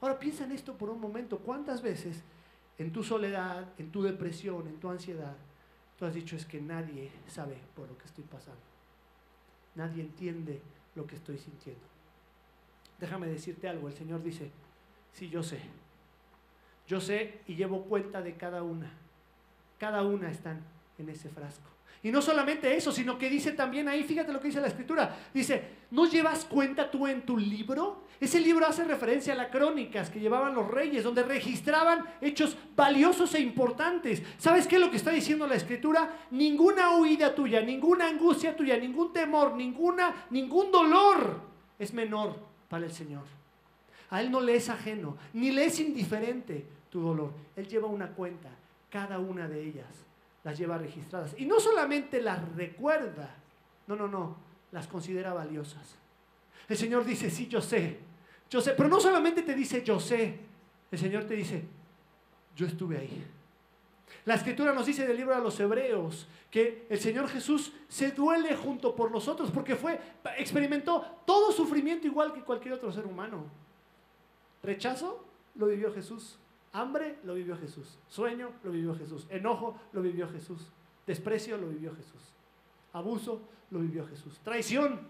Ahora 0.00 0.18
piensa 0.18 0.44
en 0.44 0.52
esto 0.52 0.74
por 0.76 0.90
un 0.90 1.00
momento. 1.00 1.38
¿Cuántas 1.38 1.82
veces 1.82 2.22
en 2.78 2.92
tu 2.92 3.02
soledad, 3.02 3.66
en 3.78 3.90
tu 3.90 4.02
depresión, 4.02 4.66
en 4.66 4.78
tu 4.78 4.88
ansiedad, 4.88 5.36
tú 5.98 6.06
has 6.06 6.14
dicho 6.14 6.36
es 6.36 6.46
que 6.46 6.60
nadie 6.60 7.10
sabe 7.26 7.58
por 7.74 7.88
lo 7.88 7.98
que 7.98 8.06
estoy 8.06 8.24
pasando? 8.24 8.60
Nadie 9.74 10.02
entiende 10.02 10.60
lo 10.94 11.06
que 11.06 11.16
estoy 11.16 11.38
sintiendo. 11.38 11.82
Déjame 12.98 13.26
decirte 13.26 13.68
algo, 13.68 13.88
el 13.88 13.94
Señor 13.94 14.22
dice, 14.22 14.50
sí, 15.12 15.28
yo 15.28 15.42
sé, 15.42 15.60
yo 16.86 17.00
sé 17.00 17.40
y 17.46 17.54
llevo 17.54 17.84
cuenta 17.84 18.20
de 18.20 18.36
cada 18.36 18.62
una. 18.62 18.92
Cada 19.80 20.02
una 20.02 20.30
están 20.30 20.60
en 20.98 21.08
ese 21.08 21.30
frasco. 21.30 21.70
Y 22.02 22.12
no 22.12 22.22
solamente 22.22 22.76
eso, 22.76 22.92
sino 22.92 23.18
que 23.18 23.28
dice 23.28 23.52
también 23.52 23.88
ahí, 23.88 24.04
fíjate 24.04 24.32
lo 24.32 24.40
que 24.40 24.48
dice 24.48 24.60
la 24.60 24.68
escritura, 24.68 25.16
dice, 25.34 25.62
¿no 25.90 26.06
llevas 26.06 26.44
cuenta 26.44 26.90
tú 26.90 27.06
en 27.06 27.22
tu 27.22 27.36
libro? 27.36 28.04
Ese 28.20 28.40
libro 28.40 28.66
hace 28.66 28.84
referencia 28.84 29.32
a 29.32 29.36
las 29.36 29.48
crónicas 29.48 30.10
que 30.10 30.20
llevaban 30.20 30.54
los 30.54 30.70
reyes, 30.70 31.02
donde 31.02 31.22
registraban 31.22 32.04
hechos 32.20 32.56
valiosos 32.76 33.34
e 33.34 33.40
importantes. 33.40 34.22
¿Sabes 34.36 34.66
qué 34.66 34.76
es 34.76 34.82
lo 34.82 34.90
que 34.90 34.98
está 34.98 35.10
diciendo 35.10 35.46
la 35.46 35.54
escritura? 35.54 36.26
Ninguna 36.30 36.96
huida 36.96 37.34
tuya, 37.34 37.62
ninguna 37.62 38.06
angustia 38.06 38.54
tuya, 38.54 38.76
ningún 38.76 39.14
temor, 39.14 39.54
ninguna, 39.54 40.26
ningún 40.28 40.70
dolor 40.70 41.40
es 41.78 41.94
menor 41.94 42.36
para 42.68 42.84
el 42.84 42.92
Señor. 42.92 43.24
A 44.10 44.20
Él 44.20 44.30
no 44.30 44.40
le 44.40 44.56
es 44.56 44.68
ajeno, 44.68 45.16
ni 45.32 45.50
le 45.50 45.64
es 45.64 45.80
indiferente 45.80 46.66
tu 46.90 47.00
dolor. 47.00 47.32
Él 47.56 47.66
lleva 47.66 47.88
una 47.88 48.08
cuenta, 48.08 48.50
cada 48.90 49.18
una 49.18 49.48
de 49.48 49.62
ellas 49.62 49.86
las 50.44 50.58
lleva 50.58 50.78
registradas. 50.78 51.34
Y 51.38 51.46
no 51.46 51.60
solamente 51.60 52.20
las 52.20 52.40
recuerda, 52.54 53.34
no, 53.86 53.96
no, 53.96 54.08
no, 54.08 54.36
las 54.72 54.86
considera 54.86 55.32
valiosas. 55.32 55.96
El 56.68 56.76
Señor 56.76 57.04
dice, 57.04 57.30
sí, 57.30 57.48
yo 57.48 57.60
sé, 57.60 57.98
yo 58.48 58.60
sé, 58.60 58.72
pero 58.76 58.88
no 58.88 59.00
solamente 59.00 59.42
te 59.42 59.54
dice, 59.54 59.82
yo 59.82 59.98
sé, 59.98 60.38
el 60.90 60.98
Señor 60.98 61.24
te 61.24 61.34
dice, 61.34 61.64
yo 62.56 62.66
estuve 62.66 62.98
ahí. 62.98 63.24
La 64.24 64.34
escritura 64.34 64.72
nos 64.72 64.86
dice 64.86 65.06
del 65.06 65.16
libro 65.16 65.34
de 65.34 65.40
los 65.40 65.58
Hebreos 65.60 66.26
que 66.50 66.86
el 66.90 66.98
Señor 66.98 67.28
Jesús 67.28 67.72
se 67.88 68.10
duele 68.10 68.56
junto 68.56 68.94
por 68.94 69.10
nosotros 69.10 69.50
porque 69.52 69.76
fue 69.76 70.00
experimentó 70.36 71.22
todo 71.24 71.52
sufrimiento 71.52 72.06
igual 72.06 72.32
que 72.32 72.42
cualquier 72.42 72.74
otro 72.74 72.92
ser 72.92 73.06
humano. 73.06 73.44
Rechazo 74.62 75.24
lo 75.54 75.66
vivió 75.66 75.92
Jesús. 75.94 76.39
Hambre 76.72 77.18
lo 77.24 77.34
vivió 77.34 77.56
Jesús. 77.56 77.98
Sueño 78.08 78.52
lo 78.62 78.70
vivió 78.70 78.94
Jesús. 78.94 79.26
Enojo 79.28 79.78
lo 79.92 80.02
vivió 80.02 80.28
Jesús. 80.28 80.66
Desprecio 81.06 81.56
lo 81.56 81.68
vivió 81.68 81.94
Jesús. 81.94 82.20
Abuso 82.92 83.42
lo 83.70 83.80
vivió 83.80 84.06
Jesús. 84.06 84.38
Traición 84.44 85.00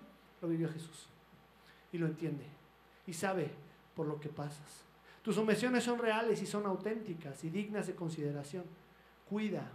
lo 0.40 0.48
vivió 0.48 0.68
Jesús. 0.70 1.08
Y 1.92 1.98
lo 1.98 2.06
entiende. 2.06 2.46
Y 3.06 3.12
sabe 3.12 3.50
por 3.94 4.06
lo 4.06 4.18
que 4.20 4.28
pasas. 4.28 4.84
Tus 5.22 5.36
omisiones 5.36 5.84
son 5.84 5.98
reales 5.98 6.40
y 6.40 6.46
son 6.46 6.64
auténticas 6.64 7.44
y 7.44 7.50
dignas 7.50 7.86
de 7.86 7.94
consideración. 7.94 8.64
Cuida. 9.28 9.70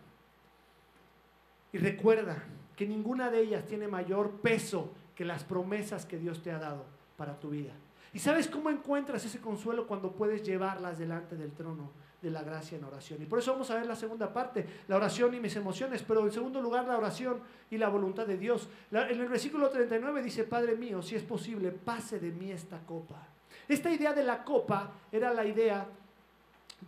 Y 1.72 1.78
recuerda 1.78 2.44
que 2.76 2.88
ninguna 2.88 3.30
de 3.30 3.42
ellas 3.42 3.66
tiene 3.68 3.88
mayor 3.88 4.42
peso 4.42 4.92
que 5.16 5.26
las 5.26 5.44
promesas 5.44 6.06
que 6.06 6.18
Dios 6.18 6.42
te 6.42 6.52
ha 6.52 6.58
dado 6.58 6.86
para 7.16 7.40
tu 7.40 7.50
vida. 7.50 7.74
¿Y 8.16 8.20
sabes 8.20 8.48
cómo 8.48 8.70
encuentras 8.70 9.26
ese 9.26 9.42
consuelo 9.42 9.86
cuando 9.86 10.14
puedes 10.14 10.42
llevarlas 10.42 10.98
delante 10.98 11.36
del 11.36 11.52
trono 11.52 11.92
de 12.22 12.30
la 12.30 12.44
gracia 12.44 12.78
en 12.78 12.86
oración? 12.86 13.22
Y 13.22 13.26
por 13.26 13.40
eso 13.40 13.52
vamos 13.52 13.70
a 13.72 13.76
ver 13.76 13.86
la 13.86 13.96
segunda 13.98 14.32
parte, 14.32 14.66
la 14.88 14.96
oración 14.96 15.34
y 15.34 15.42
mis 15.42 15.54
emociones, 15.58 16.02
pero 16.02 16.24
en 16.24 16.32
segundo 16.32 16.62
lugar 16.62 16.88
la 16.88 16.98
oración 16.98 17.42
y 17.70 17.78
la 17.78 17.90
voluntad 17.90 18.26
de 18.26 18.38
Dios. 18.38 18.70
en 18.90 19.20
el 19.20 19.28
versículo 19.28 19.70
39 19.70 20.24
dice, 20.24 20.46
Padre 20.46 20.78
mío, 20.78 21.02
si 21.02 21.16
es 21.16 21.24
posible, 21.24 21.72
pase 21.72 22.18
de 22.22 22.32
mí 22.32 22.52
esta 22.52 22.80
copa. 22.86 23.22
Esta 23.68 23.92
idea 23.92 24.14
de 24.14 24.24
la 24.24 24.46
copa 24.46 24.94
era 25.12 25.34
la 25.34 25.46
idea 25.46 25.86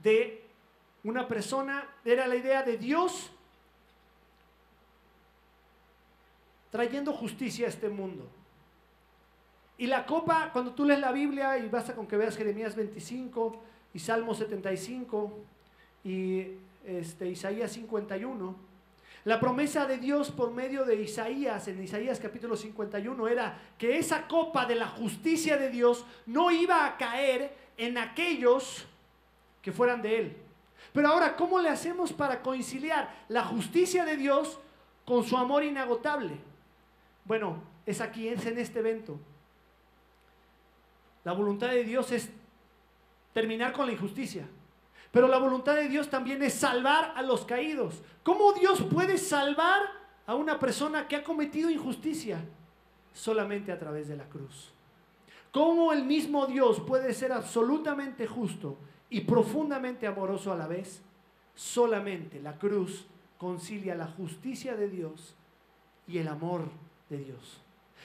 de 0.01 0.45
una 1.03 1.27
persona, 1.27 1.89
era 2.05 2.25
la 2.25 2.37
idea 2.37 2.63
de 2.63 2.77
Dios 2.77 3.31
trayendo 6.71 7.11
justicia 7.11 7.65
a 7.65 7.69
este 7.69 7.89
mundo. 7.89 8.29
Y 9.77 9.87
la 9.87 10.05
copa, 10.05 10.49
cuando 10.51 10.73
tú 10.73 10.85
lees 10.85 10.99
la 10.99 11.11
Biblia 11.11 11.57
y 11.57 11.69
basta 11.69 11.93
con 11.93 12.07
que 12.07 12.17
veas 12.17 12.35
Jeremías 12.35 12.75
25 12.75 13.61
y 13.93 13.99
Salmo 13.99 14.33
75 14.33 15.31
y 16.03 16.47
este, 16.85 17.29
Isaías 17.29 17.71
51, 17.73 18.55
la 19.25 19.39
promesa 19.39 19.85
de 19.85 19.97
Dios 19.97 20.31
por 20.31 20.51
medio 20.51 20.85
de 20.85 20.95
Isaías, 20.95 21.67
en 21.67 21.83
Isaías 21.83 22.19
capítulo 22.19 22.55
51, 22.55 23.27
era 23.27 23.59
que 23.77 23.97
esa 23.99 24.25
copa 24.27 24.65
de 24.65 24.75
la 24.75 24.87
justicia 24.87 25.57
de 25.57 25.69
Dios 25.69 26.05
no 26.25 26.49
iba 26.49 26.85
a 26.85 26.97
caer 26.97 27.53
en 27.77 27.97
aquellos 27.97 28.85
que 29.61 29.71
fueran 29.71 30.01
de 30.01 30.19
Él. 30.19 30.37
Pero 30.93 31.09
ahora, 31.09 31.35
¿cómo 31.35 31.59
le 31.59 31.69
hacemos 31.69 32.13
para 32.13 32.41
conciliar 32.41 33.13
la 33.27 33.43
justicia 33.43 34.05
de 34.05 34.17
Dios 34.17 34.59
con 35.05 35.23
su 35.23 35.37
amor 35.37 35.63
inagotable? 35.63 36.37
Bueno, 37.25 37.61
es 37.85 38.01
aquí, 38.01 38.29
es 38.29 38.45
en 38.45 38.57
este 38.57 38.79
evento. 38.79 39.19
La 41.27 41.33
voluntad 41.33 41.67
de 41.67 41.83
Dios 41.83 42.09
es 42.13 42.29
terminar 43.33 43.73
con 43.73 43.85
la 43.85 43.91
injusticia. 43.91 44.47
Pero 45.11 45.27
la 45.27 45.37
voluntad 45.37 45.75
de 45.75 45.89
Dios 45.89 46.09
también 46.09 46.41
es 46.41 46.53
salvar 46.53 47.11
a 47.17 47.21
los 47.21 47.43
caídos. 47.43 48.01
¿Cómo 48.23 48.53
Dios 48.53 48.81
puede 48.83 49.17
salvar 49.17 49.81
a 50.25 50.35
una 50.35 50.57
persona 50.57 51.05
que 51.05 51.17
ha 51.17 51.25
cometido 51.25 51.69
injusticia? 51.69 52.39
Solamente 53.11 53.73
a 53.73 53.77
través 53.77 54.07
de 54.07 54.15
la 54.15 54.23
cruz. 54.23 54.71
¿Cómo 55.51 55.91
el 55.91 56.05
mismo 56.05 56.45
Dios 56.45 56.79
puede 56.79 57.13
ser 57.13 57.33
absolutamente 57.33 58.25
justo 58.25 58.77
y 59.09 59.19
profundamente 59.19 60.07
amoroso 60.07 60.53
a 60.53 60.55
la 60.55 60.67
vez? 60.67 61.01
Solamente 61.55 62.39
la 62.39 62.57
cruz 62.57 63.05
concilia 63.37 63.95
la 63.95 64.07
justicia 64.07 64.77
de 64.77 64.87
Dios 64.87 65.35
y 66.07 66.19
el 66.19 66.29
amor 66.29 66.69
de 67.09 67.17
Dios. 67.17 67.59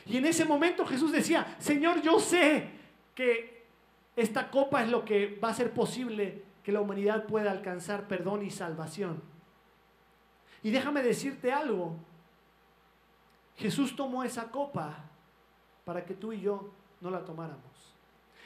Y 0.06 0.16
en 0.16 0.26
ese 0.26 0.44
momento 0.44 0.84
Jesús 0.84 1.12
decía, 1.12 1.54
Señor, 1.60 2.02
yo 2.02 2.18
sé 2.18 2.81
que 3.14 3.66
esta 4.16 4.50
copa 4.50 4.82
es 4.82 4.90
lo 4.90 5.04
que 5.04 5.38
va 5.42 5.50
a 5.50 5.54
ser 5.54 5.72
posible 5.72 6.42
que 6.62 6.72
la 6.72 6.80
humanidad 6.80 7.26
pueda 7.26 7.50
alcanzar 7.50 8.08
perdón 8.08 8.44
y 8.44 8.50
salvación. 8.50 9.22
Y 10.62 10.70
déjame 10.70 11.02
decirte 11.02 11.50
algo. 11.50 11.96
Jesús 13.56 13.96
tomó 13.96 14.22
esa 14.24 14.50
copa 14.50 15.04
para 15.84 16.04
que 16.04 16.14
tú 16.14 16.32
y 16.32 16.40
yo 16.40 16.70
no 17.00 17.10
la 17.10 17.24
tomáramos. 17.24 17.94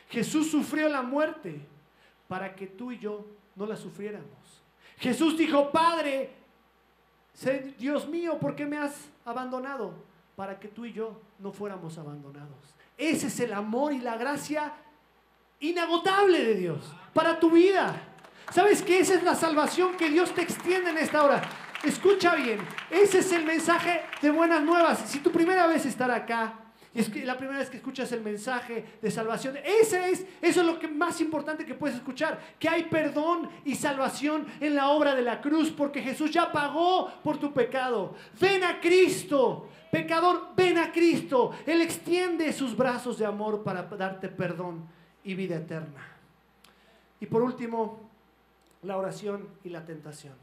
Jesús 0.08 0.50
sufrió 0.50 0.88
la 0.88 1.02
muerte 1.02 1.60
para 2.28 2.54
que 2.54 2.66
tú 2.66 2.92
y 2.92 2.98
yo 2.98 3.26
no 3.54 3.66
la 3.66 3.76
sufriéramos. 3.76 4.62
Jesús 4.98 5.36
dijo, 5.36 5.70
Padre, 5.70 6.32
Dios 7.78 8.08
mío, 8.08 8.38
¿por 8.38 8.56
qué 8.56 8.64
me 8.64 8.78
has 8.78 9.10
abandonado? 9.24 9.92
Para 10.36 10.58
que 10.58 10.68
tú 10.68 10.84
y 10.84 10.92
yo 10.92 11.20
no 11.38 11.52
fuéramos 11.52 11.98
abandonados. 11.98 12.74
Ese 12.96 13.26
es 13.26 13.40
el 13.40 13.52
amor 13.52 13.92
y 13.92 13.98
la 13.98 14.16
gracia 14.16 14.72
inagotable 15.60 16.44
de 16.44 16.54
Dios 16.54 16.78
para 17.12 17.38
tu 17.38 17.50
vida. 17.50 17.94
¿Sabes 18.52 18.82
que 18.82 19.00
esa 19.00 19.14
es 19.14 19.22
la 19.22 19.34
salvación 19.34 19.96
que 19.96 20.08
Dios 20.08 20.32
te 20.32 20.42
extiende 20.42 20.90
en 20.90 20.98
esta 20.98 21.24
hora? 21.24 21.42
Escucha 21.82 22.34
bien, 22.34 22.60
ese 22.90 23.18
es 23.18 23.32
el 23.32 23.44
mensaje 23.44 24.02
de 24.22 24.30
buenas 24.30 24.62
nuevas. 24.62 24.98
Si 25.06 25.18
tu 25.18 25.30
primera 25.30 25.66
vez 25.66 25.84
estar 25.84 26.10
acá, 26.10 26.54
es 26.96 27.08
que 27.10 27.24
la 27.24 27.36
primera 27.36 27.58
vez 27.58 27.68
que 27.68 27.76
escuchas 27.76 28.10
el 28.12 28.22
mensaje 28.22 28.84
de 29.02 29.10
salvación, 29.10 29.56
ese 29.64 30.10
es, 30.10 30.26
eso 30.40 30.60
es 30.60 30.66
lo 30.66 30.78
que 30.78 30.88
más 30.88 31.20
importante 31.20 31.66
que 31.66 31.74
puedes 31.74 31.96
escuchar, 31.96 32.40
que 32.58 32.68
hay 32.68 32.84
perdón 32.84 33.48
y 33.64 33.74
salvación 33.74 34.46
en 34.60 34.74
la 34.74 34.88
obra 34.88 35.14
de 35.14 35.22
la 35.22 35.40
cruz, 35.40 35.70
porque 35.70 36.00
Jesús 36.00 36.30
ya 36.30 36.50
pagó 36.50 37.10
por 37.22 37.38
tu 37.38 37.52
pecado. 37.52 38.14
Ven 38.40 38.64
a 38.64 38.80
Cristo, 38.80 39.68
pecador, 39.90 40.48
ven 40.56 40.78
a 40.78 40.90
Cristo. 40.90 41.52
Él 41.66 41.82
extiende 41.82 42.52
sus 42.52 42.76
brazos 42.76 43.18
de 43.18 43.26
amor 43.26 43.62
para 43.62 43.82
darte 43.82 44.28
perdón 44.28 44.88
y 45.22 45.34
vida 45.34 45.56
eterna. 45.56 46.06
Y 47.20 47.26
por 47.26 47.42
último, 47.42 48.10
la 48.82 48.96
oración 48.96 49.48
y 49.64 49.68
la 49.68 49.84
tentación. 49.84 50.34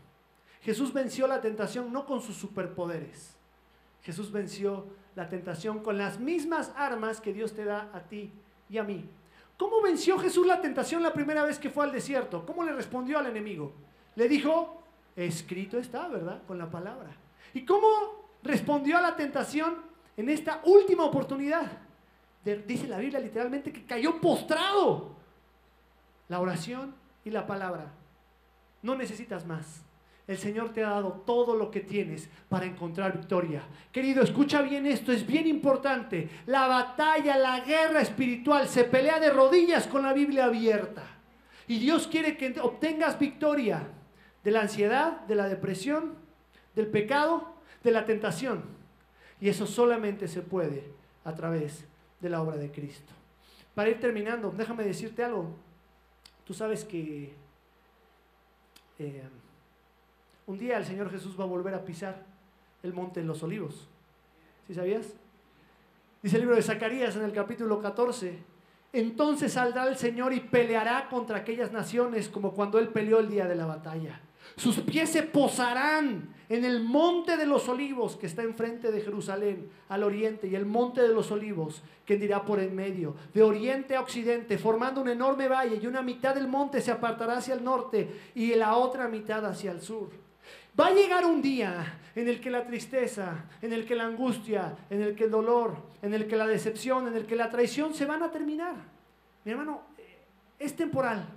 Jesús 0.61 0.93
venció 0.93 1.27
la 1.27 1.41
tentación 1.41 1.91
no 1.91 2.05
con 2.05 2.21
sus 2.21 2.35
superpoderes. 2.35 3.35
Jesús 4.03 4.31
venció 4.31 4.85
la 5.15 5.29
tentación 5.29 5.79
con 5.79 5.97
las 5.97 6.19
mismas 6.19 6.71
armas 6.75 7.21
que 7.21 7.33
Dios 7.33 7.53
te 7.53 7.65
da 7.65 7.89
a 7.93 8.01
ti 8.01 8.31
y 8.69 8.77
a 8.77 8.83
mí. 8.83 9.09
¿Cómo 9.57 9.81
venció 9.81 10.17
Jesús 10.17 10.45
la 10.45 10.61
tentación 10.61 11.03
la 11.03 11.13
primera 11.13 11.43
vez 11.43 11.57
que 11.57 11.69
fue 11.69 11.85
al 11.85 11.91
desierto? 11.91 12.45
¿Cómo 12.45 12.63
le 12.63 12.73
respondió 12.73 13.17
al 13.17 13.27
enemigo? 13.27 13.73
Le 14.15 14.27
dijo, 14.27 14.83
escrito 15.15 15.77
está, 15.77 16.07
¿verdad? 16.07 16.41
Con 16.47 16.57
la 16.57 16.69
palabra. 16.69 17.11
¿Y 17.53 17.65
cómo 17.65 17.87
respondió 18.43 18.97
a 18.97 19.01
la 19.01 19.15
tentación 19.15 19.77
en 20.17 20.29
esta 20.29 20.61
última 20.65 21.03
oportunidad? 21.03 21.71
dice 22.43 22.87
la 22.87 22.97
Biblia 22.97 23.21
literalmente 23.21 23.71
que 23.71 23.85
cayó 23.85 24.19
postrado 24.19 25.15
la 26.27 26.41
oración 26.41 26.93
y 27.23 27.29
la 27.29 27.47
palabra. 27.47 27.85
No 28.81 28.95
necesitas 28.95 29.45
más. 29.45 29.83
El 30.27 30.37
Señor 30.37 30.71
te 30.71 30.83
ha 30.83 30.89
dado 30.89 31.23
todo 31.25 31.55
lo 31.55 31.69
que 31.69 31.81
tienes 31.81 32.29
para 32.47 32.65
encontrar 32.65 33.17
victoria. 33.17 33.61
Querido, 33.91 34.23
escucha 34.23 34.61
bien 34.61 34.85
esto, 34.85 35.11
es 35.11 35.27
bien 35.27 35.47
importante. 35.47 36.29
La 36.45 36.67
batalla, 36.67 37.37
la 37.37 37.59
guerra 37.59 38.01
espiritual 38.01 38.69
se 38.69 38.85
pelea 38.85 39.19
de 39.19 39.29
rodillas 39.29 39.85
con 39.85 40.03
la 40.03 40.13
Biblia 40.13 40.45
abierta. 40.45 41.03
Y 41.67 41.79
Dios 41.79 42.07
quiere 42.07 42.37
que 42.37 42.57
obtengas 42.61 43.19
victoria 43.19 43.83
de 44.43 44.51
la 44.51 44.61
ansiedad, 44.61 45.21
de 45.21 45.35
la 45.35 45.49
depresión, 45.49 46.15
del 46.75 46.87
pecado, 46.87 47.55
de 47.83 47.91
la 47.91 48.05
tentación. 48.05 48.63
Y 49.41 49.49
eso 49.49 49.67
solamente 49.67 50.29
se 50.29 50.41
puede 50.41 50.85
a 51.25 51.35
través 51.35 51.85
de 52.21 52.29
la 52.29 52.41
obra 52.41 52.55
de 52.55 52.71
Cristo. 52.71 53.13
Para 53.75 53.89
ir 53.89 53.99
terminando, 53.99 54.53
déjame 54.55 54.85
decirte 54.85 55.23
algo. 55.23 55.53
Tú 56.45 56.53
sabes 56.53 56.85
que 56.85 57.33
eh, 58.99 59.23
un 60.47 60.57
día 60.57 60.77
el 60.77 60.85
Señor 60.85 61.09
Jesús 61.09 61.39
va 61.39 61.43
a 61.43 61.47
volver 61.47 61.73
a 61.73 61.85
pisar 61.85 62.25
el 62.81 62.93
monte 62.93 63.21
de 63.21 63.25
los 63.25 63.41
olivos. 63.43 63.87
¿Sí 64.67 64.73
sabías? 64.73 65.13
Dice 66.21 66.37
el 66.37 66.41
libro 66.43 66.55
de 66.55 66.61
Zacarías 66.61 67.15
en 67.15 67.23
el 67.23 67.33
capítulo 67.33 67.81
14. 67.81 68.37
Entonces 68.93 69.53
saldrá 69.53 69.87
el 69.87 69.97
Señor 69.97 70.33
y 70.33 70.39
peleará 70.39 71.09
contra 71.09 71.37
aquellas 71.37 71.71
naciones 71.71 72.29
como 72.29 72.53
cuando 72.53 72.77
Él 72.79 72.89
peleó 72.89 73.19
el 73.19 73.29
día 73.29 73.47
de 73.47 73.55
la 73.55 73.65
batalla. 73.65 74.21
Sus 74.55 74.79
pies 74.81 75.09
se 75.09 75.23
posarán 75.23 76.29
en 76.49 76.65
el 76.65 76.83
monte 76.83 77.37
de 77.37 77.45
los 77.45 77.67
olivos 77.69 78.17
que 78.17 78.27
está 78.27 78.43
enfrente 78.43 78.91
de 78.91 79.01
Jerusalén, 79.01 79.69
al 79.89 80.03
oriente, 80.03 80.47
y 80.47 80.55
el 80.55 80.65
monte 80.65 81.01
de 81.01 81.09
los 81.09 81.31
olivos 81.31 81.81
que 82.05 82.17
dirá 82.17 82.43
por 82.43 82.59
en 82.59 82.75
medio, 82.75 83.15
de 83.33 83.41
oriente 83.41 83.95
a 83.95 84.01
occidente, 84.01 84.57
formando 84.57 85.01
un 85.01 85.09
enorme 85.09 85.47
valle, 85.47 85.79
y 85.81 85.87
una 85.87 86.01
mitad 86.01 86.35
del 86.35 86.47
monte 86.47 86.81
se 86.81 86.91
apartará 86.91 87.37
hacia 87.37 87.55
el 87.55 87.63
norte 87.63 88.31
y 88.35 88.53
la 88.53 88.75
otra 88.75 89.07
mitad 89.07 89.43
hacia 89.45 89.71
el 89.71 89.81
sur. 89.81 90.09
Va 90.79 90.87
a 90.87 90.91
llegar 90.91 91.25
un 91.25 91.41
día 91.41 91.99
en 92.15 92.27
el 92.27 92.39
que 92.39 92.49
la 92.49 92.65
tristeza, 92.65 93.45
en 93.61 93.73
el 93.73 93.85
que 93.85 93.95
la 93.95 94.05
angustia, 94.05 94.75
en 94.89 95.01
el 95.01 95.15
que 95.15 95.25
el 95.25 95.31
dolor, 95.31 95.75
en 96.01 96.13
el 96.13 96.27
que 96.27 96.35
la 96.35 96.47
decepción, 96.47 97.07
en 97.07 97.15
el 97.15 97.25
que 97.25 97.35
la 97.35 97.49
traición 97.49 97.93
se 97.93 98.05
van 98.05 98.23
a 98.23 98.31
terminar. 98.31 98.75
Mi 99.45 99.51
hermano, 99.51 99.81
es 100.59 100.75
temporal 100.75 101.27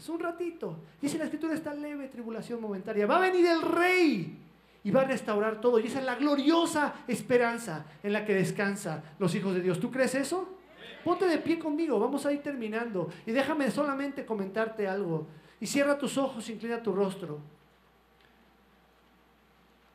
es 0.00 0.08
un 0.08 0.18
ratito. 0.18 0.78
Dice 1.00 1.18
la 1.18 1.24
escritura, 1.24 1.52
esta 1.52 1.74
leve 1.74 2.08
tribulación 2.08 2.58
momentánea. 2.58 3.06
Va 3.06 3.18
a 3.18 3.20
venir 3.20 3.46
el 3.46 3.60
rey 3.60 4.38
y 4.82 4.90
va 4.90 5.02
a 5.02 5.04
restaurar 5.04 5.60
todo. 5.60 5.78
Y 5.78 5.88
esa 5.88 5.98
es 5.98 6.06
la 6.06 6.14
gloriosa 6.14 6.94
esperanza 7.06 7.84
en 8.02 8.14
la 8.14 8.24
que 8.24 8.34
descansa 8.34 9.02
los 9.18 9.34
hijos 9.34 9.52
de 9.52 9.60
Dios. 9.60 9.78
¿Tú 9.78 9.90
crees 9.90 10.14
eso? 10.14 10.56
Ponte 11.04 11.26
de 11.26 11.36
pie 11.36 11.58
conmigo, 11.58 12.00
vamos 12.00 12.24
a 12.24 12.32
ir 12.32 12.42
terminando. 12.42 13.10
Y 13.26 13.32
déjame 13.32 13.70
solamente 13.70 14.24
comentarte 14.24 14.88
algo. 14.88 15.26
Y 15.60 15.66
cierra 15.66 15.98
tus 15.98 16.16
ojos, 16.16 16.48
inclina 16.48 16.82
tu 16.82 16.92
rostro. 16.94 17.38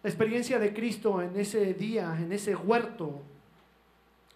La 0.05 0.09
experiencia 0.09 0.59
de 0.59 0.71
Cristo 0.71 1.19
en 1.19 1.35
ese 1.35 1.73
día, 1.73 2.15
en 2.21 2.31
ese 2.31 2.55
huerto, 2.55 3.23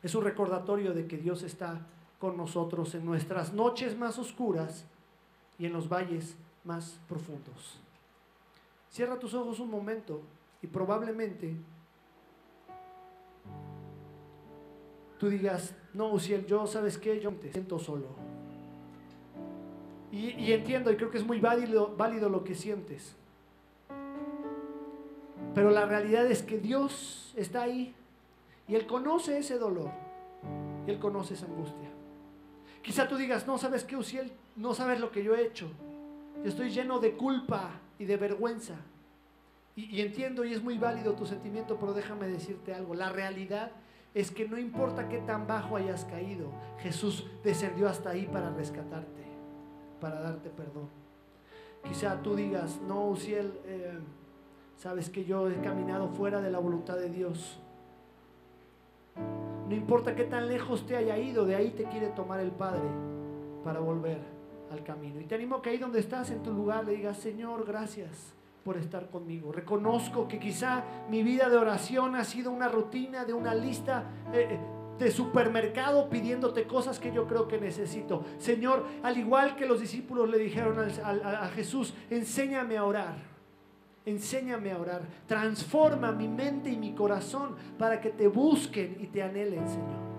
es 0.01 0.15
un 0.15 0.23
recordatorio 0.23 0.95
de 0.95 1.05
que 1.05 1.15
Dios 1.15 1.43
está 1.43 1.85
con 2.17 2.35
nosotros 2.35 2.95
en 2.95 3.05
nuestras 3.05 3.53
noches 3.53 3.95
más 3.95 4.17
oscuras 4.17 4.87
y 5.59 5.67
en 5.67 5.73
los 5.73 5.87
valles 5.87 6.35
más 6.63 6.99
profundos. 7.07 7.79
Cierra 8.89 9.19
tus 9.19 9.35
ojos 9.35 9.59
un 9.59 9.69
momento 9.69 10.23
y 10.63 10.65
probablemente 10.65 11.55
tú 15.19 15.29
digas, 15.29 15.75
no, 15.93 16.11
Uciel, 16.11 16.47
yo, 16.47 16.65
¿sabes 16.65 16.97
qué? 16.97 17.19
Yo 17.19 17.29
me 17.29 17.51
siento 17.51 17.77
solo. 17.77 18.07
Y, 20.11 20.31
y, 20.31 20.51
entiendo 20.51 20.91
y 20.91 20.95
creo 20.95 21.11
que 21.11 21.19
es 21.19 21.27
muy 21.27 21.39
válido, 21.39 21.95
válido 21.95 22.27
lo 22.27 22.43
que 22.43 22.55
sientes. 22.55 23.18
Pero 25.55 25.71
la 25.71 25.85
realidad 25.85 26.25
es 26.25 26.43
que 26.43 26.59
Dios 26.59 27.33
está 27.35 27.63
ahí 27.63 27.93
y 28.67 28.75
Él 28.75 28.85
conoce 28.85 29.37
ese 29.37 29.57
dolor 29.57 29.91
y 30.85 30.91
Él 30.91 30.99
conoce 30.99 31.33
esa 31.33 31.45
angustia. 31.45 31.89
Quizá 32.81 33.07
tú 33.07 33.17
digas, 33.17 33.45
no, 33.47 33.57
¿sabes 33.57 33.83
qué, 33.83 33.95
Uciel? 33.95 34.31
No 34.55 34.73
sabes 34.73 34.99
lo 34.99 35.11
que 35.11 35.23
yo 35.23 35.35
he 35.35 35.45
hecho. 35.45 35.69
estoy 36.43 36.69
lleno 36.69 36.99
de 36.99 37.13
culpa 37.13 37.71
y 37.97 38.05
de 38.05 38.17
vergüenza. 38.17 38.75
Y, 39.75 39.97
y 39.97 40.01
entiendo 40.01 40.45
y 40.45 40.53
es 40.53 40.63
muy 40.63 40.77
válido 40.77 41.13
tu 41.13 41.25
sentimiento, 41.25 41.77
pero 41.79 41.93
déjame 41.93 42.27
decirte 42.27 42.73
algo. 42.73 42.95
La 42.95 43.09
realidad 43.09 43.71
es 44.13 44.31
que 44.31 44.47
no 44.47 44.57
importa 44.57 45.07
qué 45.07 45.19
tan 45.19 45.47
bajo 45.47 45.75
hayas 45.75 46.05
caído, 46.05 46.51
Jesús 46.79 47.27
descendió 47.43 47.87
hasta 47.87 48.09
ahí 48.09 48.25
para 48.25 48.49
rescatarte, 48.51 49.23
para 50.01 50.19
darte 50.21 50.49
perdón. 50.49 50.89
Quizá 51.83 52.21
tú 52.21 52.35
digas, 52.35 52.79
no, 52.87 53.07
Uciel, 53.07 53.53
eh, 53.65 53.99
sabes 54.79 55.09
que 55.09 55.25
yo 55.25 55.49
he 55.49 55.55
caminado 55.61 56.07
fuera 56.07 56.41
de 56.41 56.49
la 56.49 56.59
voluntad 56.59 56.97
de 56.97 57.09
Dios. 57.09 57.59
No 59.67 59.75
importa 59.75 60.15
qué 60.15 60.23
tan 60.23 60.47
lejos 60.47 60.85
te 60.87 60.95
haya 60.95 61.17
ido, 61.17 61.45
de 61.45 61.55
ahí 61.55 61.71
te 61.71 61.83
quiere 61.83 62.07
tomar 62.07 62.39
el 62.39 62.51
Padre 62.51 62.87
para 63.63 63.81
volver 63.81 64.19
al 64.71 64.81
camino. 64.83 65.19
Y 65.19 65.25
te 65.25 65.35
animo 65.35 65.61
que 65.61 65.71
ahí 65.71 65.77
donde 65.77 65.99
estás 65.99 66.31
en 66.31 66.41
tu 66.41 66.53
lugar 66.53 66.85
le 66.85 66.93
digas, 66.93 67.17
Señor, 67.17 67.65
gracias 67.65 68.33
por 68.63 68.77
estar 68.77 69.09
conmigo. 69.09 69.51
Reconozco 69.51 70.29
que 70.29 70.39
quizá 70.39 70.83
mi 71.09 71.23
vida 71.23 71.49
de 71.49 71.57
oración 71.57 72.15
ha 72.15 72.23
sido 72.23 72.49
una 72.49 72.69
rutina 72.69 73.25
de 73.25 73.33
una 73.33 73.53
lista 73.53 74.05
eh, 74.33 74.47
eh, 74.49 74.59
de 74.97 75.11
supermercado 75.11 76.09
pidiéndote 76.09 76.65
cosas 76.67 76.99
que 76.99 77.11
yo 77.11 77.27
creo 77.27 77.49
que 77.49 77.59
necesito. 77.59 78.23
Señor, 78.37 78.85
al 79.03 79.17
igual 79.17 79.57
que 79.57 79.65
los 79.65 79.81
discípulos 79.81 80.29
le 80.29 80.37
dijeron 80.37 80.77
a, 80.79 81.43
a 81.43 81.47
Jesús, 81.49 81.93
enséñame 82.09 82.77
a 82.77 82.85
orar. 82.85 83.28
Enséñame 84.05 84.71
a 84.71 84.79
orar. 84.79 85.01
Transforma 85.27 86.11
mi 86.11 86.27
mente 86.27 86.69
y 86.69 86.77
mi 86.77 86.93
corazón 86.93 87.55
para 87.77 87.99
que 87.99 88.09
te 88.09 88.27
busquen 88.27 88.97
y 88.99 89.07
te 89.07 89.21
anhelen, 89.21 89.67
Señor. 89.67 90.09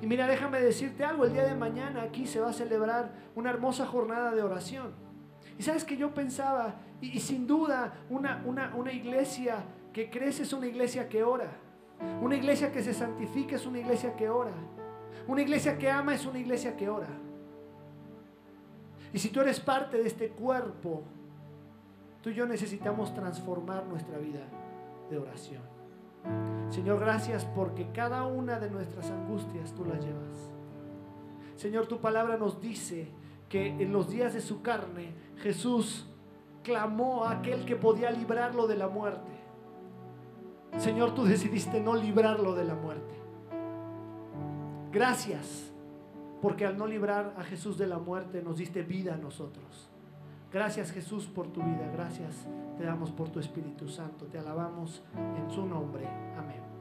Y 0.00 0.06
mira, 0.06 0.26
déjame 0.26 0.60
decirte 0.60 1.04
algo, 1.04 1.24
el 1.24 1.32
día 1.32 1.44
de 1.44 1.54
mañana 1.54 2.02
aquí 2.02 2.26
se 2.26 2.40
va 2.40 2.50
a 2.50 2.52
celebrar 2.52 3.12
una 3.36 3.50
hermosa 3.50 3.86
jornada 3.86 4.34
de 4.34 4.42
oración. 4.42 4.92
Y 5.58 5.62
sabes 5.62 5.84
que 5.84 5.96
yo 5.96 6.12
pensaba, 6.12 6.74
y, 7.00 7.20
sin 7.20 7.46
duda, 7.46 7.94
una, 8.10 8.42
una, 8.44 8.74
una 8.74 8.92
iglesia 8.92 9.64
que 9.92 10.10
crece 10.10 10.42
es 10.42 10.52
una 10.52 10.66
iglesia 10.66 11.08
que 11.08 11.22
ora. 11.22 11.50
Una 12.20 12.34
iglesia 12.34 12.72
que 12.72 12.82
se 12.82 12.94
santifica 12.94 13.56
es 13.56 13.64
una 13.64 13.78
iglesia 13.78 14.16
que 14.16 14.28
ora. 14.28 14.52
Una 15.28 15.42
iglesia 15.42 15.78
que 15.78 15.88
ama 15.88 16.14
es 16.14 16.26
una 16.26 16.38
iglesia 16.38 16.76
que 16.76 16.88
ora. 16.88 17.08
Y 19.12 19.18
si 19.18 19.28
tú 19.28 19.40
eres 19.40 19.60
parte 19.60 19.98
de 19.98 20.08
este 20.08 20.30
cuerpo, 20.30 21.04
tú 22.22 22.30
y 22.30 22.34
yo 22.34 22.46
necesitamos 22.46 23.12
transformar 23.14 23.86
nuestra 23.86 24.18
vida 24.18 24.40
de 25.10 25.18
oración. 25.18 25.62
Señor, 26.70 27.00
gracias 27.00 27.44
porque 27.44 27.90
cada 27.92 28.26
una 28.26 28.58
de 28.58 28.70
nuestras 28.70 29.10
angustias 29.10 29.74
tú 29.74 29.84
las 29.84 30.02
llevas. 30.02 30.50
Señor, 31.56 31.86
tu 31.86 32.00
palabra 32.00 32.36
nos 32.36 32.60
dice 32.60 33.08
que 33.48 33.66
en 33.66 33.92
los 33.92 34.08
días 34.08 34.32
de 34.32 34.40
su 34.40 34.62
carne 34.62 35.12
Jesús 35.38 36.06
clamó 36.62 37.24
a 37.24 37.32
aquel 37.32 37.64
que 37.64 37.76
podía 37.76 38.10
librarlo 38.10 38.66
de 38.66 38.76
la 38.76 38.88
muerte. 38.88 39.30
Señor, 40.78 41.14
tú 41.14 41.24
decidiste 41.24 41.80
no 41.80 41.94
librarlo 41.94 42.54
de 42.54 42.64
la 42.64 42.74
muerte. 42.74 43.14
Gracias, 44.90 45.72
porque 46.40 46.66
al 46.66 46.78
no 46.78 46.86
librar 46.86 47.34
a 47.36 47.42
Jesús 47.44 47.76
de 47.76 47.86
la 47.86 47.98
muerte 47.98 48.42
nos 48.42 48.56
diste 48.56 48.82
vida 48.82 49.14
a 49.14 49.18
nosotros. 49.18 49.91
Gracias 50.52 50.92
Jesús 50.92 51.26
por 51.26 51.48
tu 51.52 51.62
vida, 51.62 51.88
gracias 51.92 52.46
te 52.76 52.84
damos 52.84 53.10
por 53.10 53.28
tu 53.28 53.38
Espíritu 53.38 53.88
Santo, 53.88 54.26
te 54.26 54.38
alabamos 54.38 55.02
en 55.14 55.50
su 55.50 55.64
nombre. 55.66 56.06
Amén. 56.36 56.71